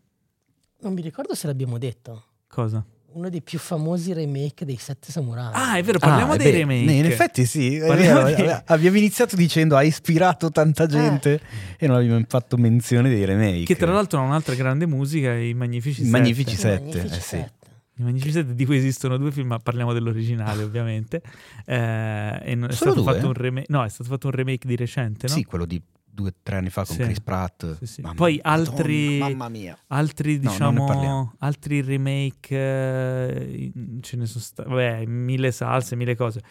Non 0.82 0.94
mi 0.94 1.02
ricordo 1.02 1.34
se 1.36 1.48
l'abbiamo 1.48 1.78
detto. 1.78 2.24
Cosa? 2.48 2.86
Uno 3.12 3.30
dei 3.30 3.42
più 3.42 3.58
famosi 3.58 4.14
remake 4.14 4.66
dei 4.66 4.78
Sette 4.78 5.12
Samurai. 5.12 5.50
Ah, 5.54 5.78
è 5.78 5.84
vero, 5.84 5.98
parliamo 6.00 6.34
Ah, 6.34 6.38
dei 6.38 6.52
beh, 6.52 6.58
remake. 6.60 6.92
In 6.92 7.06
effetti 7.06 7.46
sì, 7.46 7.76
è 7.78 7.88
Parliamo 7.88 8.24
vero. 8.24 8.44
di- 8.44 8.62
abbiamo 8.66 8.98
iniziato 8.98 9.36
dicendo 9.36 9.76
ha 9.76 9.82
ispirato 9.84 10.52
tanta 10.52 10.86
gente 10.86 11.42
e 11.78 11.88
non 11.88 11.98
abbiamo 11.98 12.24
fatto 12.28 12.56
menzione 12.58 13.10
dei 13.10 13.26
remake. 13.26 13.64
Che 13.66 13.76
tra 13.76 13.92
l'altro 13.92 14.20
ha 14.20 14.22
un'altra 14.24 14.54
grande 14.54 14.86
musica, 14.86 15.34
i 15.36 15.54
Magnifici 15.56 16.02
I 16.02 16.06
Sette. 16.06 16.18
Magnifici 16.18 16.56
Sette, 16.56 16.80
Magnifici 16.84 17.06
eh 17.16 17.20
sì. 17.20 17.28
Sette. 17.28 17.52
I 17.98 18.04
Magnifici 18.04 18.32
Sette, 18.32 18.54
di 18.56 18.66
cui 18.66 18.78
esistono 18.78 19.18
due 19.18 19.32
film, 19.32 19.48
ma 19.48 19.58
parliamo 19.60 19.92
dell'originale 19.92 20.62
ovviamente. 20.64 21.22
Eh, 21.66 22.40
e 22.44 22.56
non- 22.56 22.70
è 22.70 22.74
Solo 22.74 22.92
stato 22.92 23.02
due? 23.02 23.14
fatto 23.14 23.26
un 23.28 23.34
remake. 23.34 23.66
No, 23.70 23.84
è 23.84 23.90
stato 23.90 24.10
fatto 24.10 24.28
un 24.28 24.34
remake 24.34 24.68
di 24.68 24.76
recente, 24.76 25.28
no? 25.28 25.34
Sì, 25.34 25.44
quello 25.44 25.66
di 25.66 25.82
due 26.20 26.30
o 26.30 26.34
tre 26.44 26.58
anni 26.58 26.70
fa 26.70 26.86
con 26.86 26.96
Sì. 26.96 27.02
Chris 27.04 27.22
Pratt. 27.22 27.78
Sì, 27.80 27.86
sì. 27.86 28.02
Mamma- 28.02 28.16
Poi 28.16 28.40
Madonna, 28.44 28.62
altri- 28.70 29.18
mamma 29.20 29.50
mia. 29.50 29.78
Altri, 29.88 30.40
No, 30.40 30.50
diciamo, 30.50 30.86
parliamo. 30.86 31.34
altri 31.40 31.82
remake, 31.82 32.56
eh, 32.56 33.72
ce 34.02 34.18
ne 34.18 34.26
sono 34.26 34.44
stati, 34.44 34.70
vabbè, 34.70 35.06
mille 35.06 35.52
salse, 35.52 35.96
mille 35.96 36.16
cose. 36.16 36.42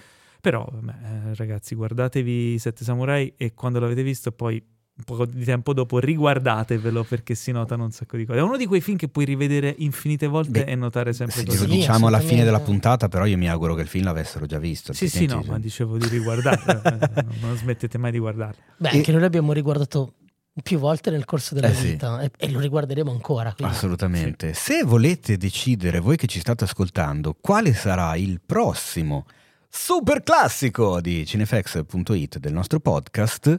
Però, 0.40 0.66
vabbè, 0.70 0.92
eh, 1.30 1.34
ragazzi, 1.34 1.74
guardatevi 1.74 2.58
Sette 2.58 2.84
Samurai 2.84 3.34
e 3.36 3.54
quando 3.54 3.80
l'avete 3.80 4.02
visto 4.02 4.30
poi 4.32 4.62
un 4.98 5.04
po' 5.16 5.24
di 5.26 5.44
tempo 5.44 5.72
dopo, 5.72 5.98
riguardatevelo 6.00 7.04
perché 7.04 7.34
si 7.36 7.52
notano 7.52 7.84
un 7.84 7.92
sacco 7.92 8.16
di 8.16 8.24
cose. 8.24 8.38
È 8.40 8.42
uno 8.42 8.56
di 8.56 8.66
quei 8.66 8.80
film 8.80 8.96
che 8.96 9.08
puoi 9.08 9.24
rivedere 9.24 9.74
infinite 9.78 10.26
volte 10.26 10.64
Beh, 10.64 10.70
e 10.72 10.74
notare 10.74 11.12
sempre 11.12 11.40
Sì, 11.40 11.44
cose. 11.46 11.58
lo 11.58 11.64
Sì, 11.70 11.70
diciamo 11.78 12.06
alla 12.08 12.20
fine 12.20 12.42
della 12.44 12.60
puntata, 12.60 13.08
però 13.08 13.24
io 13.24 13.36
mi 13.38 13.48
auguro 13.48 13.74
che 13.74 13.82
il 13.82 13.88
film 13.88 14.04
l'avessero 14.04 14.44
già 14.46 14.58
visto. 14.58 14.92
Sì, 14.92 15.08
sì, 15.08 15.26
no, 15.26 15.36
altrimenti- 15.38 15.50
ma 15.50 15.58
dicevo 15.58 15.96
di 15.98 16.08
riguardarlo, 16.08 16.82
eh, 16.82 17.24
non 17.40 17.56
smettete 17.56 17.96
mai 17.98 18.10
di 18.10 18.18
guardarlo. 18.18 18.60
Beh, 18.76 18.90
E- 18.90 18.96
anche 18.96 19.12
noi 19.12 19.20
l'abbiamo 19.20 19.52
riguardato 19.52 20.14
più 20.60 20.78
volte 20.80 21.10
nel 21.12 21.24
corso 21.24 21.54
della 21.54 21.68
Eh 21.68 21.74
sì. 21.74 21.90
vita 21.92 22.20
e, 22.20 22.32
e 22.36 22.50
lo 22.50 22.58
riguarderemo 22.58 23.10
ancora. 23.12 23.54
quindi- 23.54 23.72
Assolutamente. 23.72 24.52
Se 24.54 24.82
volete 24.82 25.36
decidere, 25.36 26.00
voi 26.00 26.16
che 26.16 26.26
ci 26.26 26.40
state 26.40 26.64
ascoltando, 26.64 27.36
quale 27.40 27.72
sarà 27.72 28.16
il 28.16 28.40
prossimo 28.44 29.26
super 29.70 30.22
classico 30.24 31.00
di 31.00 31.24
cinefx.it 31.24 32.38
del 32.38 32.52
nostro 32.52 32.80
podcast, 32.80 33.56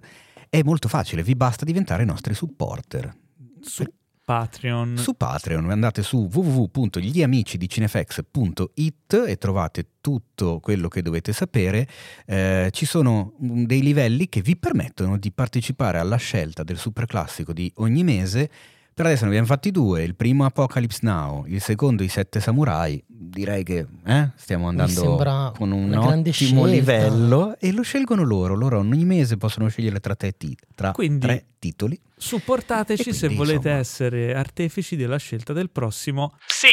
è 0.49 0.61
molto 0.63 0.87
facile, 0.87 1.23
vi 1.23 1.35
basta 1.35 1.65
diventare 1.65 2.05
nostri 2.05 2.33
supporter. 2.33 3.13
Su 3.61 3.83
Patreon. 4.29 4.95
Su 4.95 5.15
Patreon 5.15 5.71
andate 5.71 6.03
su 6.03 6.29
www.gliamicidicinefax.it 6.31 9.23
e 9.27 9.37
trovate 9.37 9.87
tutto 10.01 10.59
quello 10.59 10.87
che 10.87 11.01
dovete 11.01 11.33
sapere. 11.33 11.87
Eh, 12.27 12.69
ci 12.71 12.85
sono 12.85 13.33
mm, 13.43 13.63
dei 13.63 13.81
livelli 13.81 14.29
che 14.29 14.41
vi 14.41 14.55
permettono 14.55 15.17
di 15.17 15.31
partecipare 15.31 15.97
alla 15.97 16.17
scelta 16.17 16.61
del 16.61 16.77
super 16.77 17.07
classico 17.07 17.53
di 17.53 17.71
ogni 17.77 18.03
mese. 18.03 18.51
Per 18.99 19.07
adesso 19.07 19.23
ne 19.23 19.29
abbiamo 19.29 19.47
fatti 19.47 19.71
due, 19.71 20.03
il 20.03 20.13
primo 20.13 20.43
Apocalypse 20.43 20.99
Now, 21.03 21.45
il 21.47 21.61
secondo 21.61 22.03
I 22.03 22.09
Sette 22.09 22.41
Samurai. 22.41 23.01
Direi 23.07 23.63
che 23.63 23.85
eh, 24.05 24.29
stiamo 24.35 24.67
andando 24.67 25.53
con 25.57 25.71
un 25.71 25.93
ottimo 25.93 26.31
scelta. 26.33 26.65
livello 26.65 27.55
e 27.61 27.71
lo 27.71 27.81
scelgono 27.81 28.23
loro. 28.25 28.55
Loro 28.55 28.79
ogni 28.79 29.05
mese 29.05 29.37
possono 29.37 29.69
scegliere 29.69 30.01
tra 30.01 30.15
tre, 30.15 30.33
ti- 30.35 30.53
tra 30.75 30.91
Quindi- 30.91 31.25
tre 31.27 31.45
titoli. 31.59 31.97
Supportateci 32.17 33.07
E 33.07 33.13
se 33.13 33.27
quindi, 33.27 33.35
volete 33.37 33.55
insomma. 33.69 33.77
essere 33.77 34.35
artefici 34.35 34.97
della 34.97 35.15
scelta 35.15 35.53
del 35.53 35.69
prossimo. 35.69 36.33
Sì, 36.47 36.67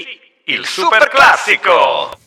il 0.46 0.64
super 0.64 1.06
classico! 1.08 2.18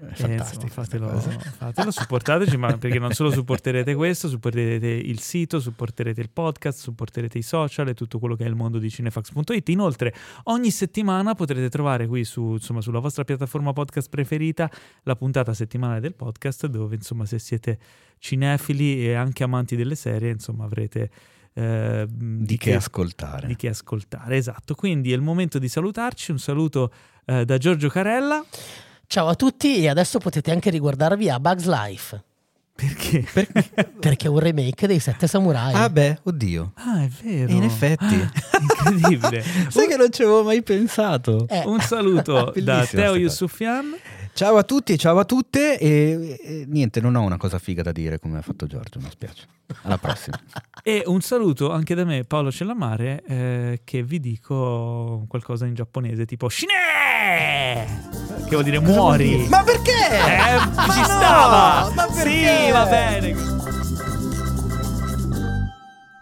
È 0.00 0.12
Eh, 0.12 0.14
fantastico. 0.14 0.72
questa 0.72 0.98
fatelo, 0.98 1.18
fatelo, 1.58 1.90
supportateci, 1.90 2.56
ma 2.56 2.74
perché 2.78 2.98
non 2.98 3.12
solo 3.12 3.30
supporterete 3.30 3.94
questo, 3.94 4.28
supporterete 4.28 4.86
il 4.86 5.20
sito, 5.20 5.60
supporterete 5.60 6.20
il 6.22 6.30
podcast, 6.30 6.78
supporterete 6.80 7.36
i 7.36 7.42
social 7.42 7.86
e 7.88 7.94
tutto 7.94 8.18
quello 8.18 8.34
che 8.34 8.44
è 8.44 8.48
il 8.48 8.54
mondo 8.54 8.78
di 8.78 8.88
cinefax.it. 8.88 9.68
Inoltre, 9.68 10.14
ogni 10.44 10.70
settimana 10.70 11.34
potrete 11.34 11.68
trovare 11.68 12.06
qui 12.06 12.24
su, 12.24 12.52
insomma, 12.52 12.80
sulla 12.80 12.98
vostra 12.98 13.24
piattaforma 13.24 13.74
podcast 13.74 14.08
preferita 14.08 14.70
la 15.02 15.16
puntata 15.16 15.52
settimanale 15.52 16.00
del 16.00 16.14
podcast, 16.14 16.66
dove 16.66 16.94
insomma, 16.94 17.26
se 17.26 17.38
siete 17.38 17.78
cinefili 18.18 19.06
e 19.06 19.12
anche 19.14 19.42
amanti 19.42 19.76
delle 19.76 19.96
serie, 19.96 20.30
insomma, 20.30 20.64
avrete 20.64 21.10
eh, 21.52 22.06
Di 22.08 22.56
che 22.56 22.74
ascoltare. 22.74 23.48
di 23.48 23.56
che 23.56 23.68
ascoltare. 23.68 24.36
Esatto, 24.36 24.74
quindi 24.74 25.12
è 25.12 25.14
il 25.14 25.20
momento 25.20 25.58
di 25.58 25.68
salutarci. 25.68 26.30
Un 26.30 26.38
saluto 26.38 26.90
eh, 27.26 27.44
da 27.44 27.58
Giorgio 27.58 27.88
Carella. 27.90 28.42
Ciao 29.12 29.26
a 29.26 29.34
tutti 29.34 29.78
e 29.82 29.88
adesso 29.88 30.20
potete 30.20 30.52
anche 30.52 30.70
riguardarvi 30.70 31.28
a 31.28 31.40
Bugs 31.40 31.64
Life 31.66 32.22
Perché? 32.76 33.24
perché 33.98 34.26
è 34.26 34.30
un 34.30 34.38
remake 34.38 34.86
dei 34.86 35.00
Sette 35.00 35.26
Samurai. 35.26 35.74
Ah 35.74 35.90
beh, 35.90 36.20
oddio. 36.22 36.70
Ah, 36.76 37.02
è 37.02 37.08
vero. 37.20 37.50
E 37.50 37.54
in 37.54 37.64
effetti. 37.64 38.14
Ah, 38.14 38.30
incredibile. 38.60 39.42
Sai 39.68 39.88
che 39.88 39.96
non 39.96 40.12
ci 40.12 40.22
avevo 40.22 40.44
mai 40.44 40.62
pensato. 40.62 41.44
Eh, 41.48 41.64
Un 41.66 41.80
saluto 41.80 42.52
da 42.62 42.86
Teo 42.86 43.06
cosa. 43.10 43.16
Yusufian. 43.18 43.96
Ciao 44.32 44.56
a 44.56 44.62
tutti 44.62 44.92
e 44.92 44.96
ciao 44.96 45.18
a 45.18 45.24
tutte. 45.24 45.78
E, 45.78 46.38
e 46.42 46.64
niente, 46.66 47.00
non 47.00 47.14
ho 47.14 47.22
una 47.22 47.36
cosa 47.36 47.58
figa 47.58 47.82
da 47.82 47.92
dire 47.92 48.18
come 48.18 48.38
ha 48.38 48.42
fatto 48.42 48.66
Giorgio, 48.66 48.98
mi 49.00 49.10
spiace. 49.10 49.46
Alla 49.82 49.98
prossima. 49.98 50.38
E 50.82 51.02
un 51.04 51.20
saluto 51.20 51.70
anche 51.70 51.94
da 51.94 52.04
me, 52.06 52.24
Paolo 52.24 52.50
Cellamare, 52.50 53.22
eh, 53.26 53.80
che 53.84 54.02
vi 54.02 54.18
dico 54.18 55.26
qualcosa 55.28 55.66
in 55.66 55.74
giapponese, 55.74 56.24
tipo 56.24 56.48
Shine! 56.48 58.08
Che 58.44 58.48
vuol 58.48 58.64
dire 58.64 58.80
muori. 58.80 59.46
Ma 59.46 59.62
perché? 59.62 59.90
Eh, 59.92 60.56
Ma 60.74 60.88
ci 60.90 61.00
no, 61.00 61.04
stava! 61.04 61.90
ma 61.94 62.06
perché? 62.06 62.64
Sì, 62.64 62.70
va 62.72 62.86
bene. 62.86 63.34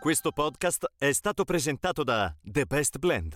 Questo 0.00 0.32
podcast 0.32 0.92
è 0.98 1.12
stato 1.12 1.44
presentato 1.44 2.02
da 2.02 2.34
The 2.42 2.64
Best 2.64 2.98
Blend. 2.98 3.34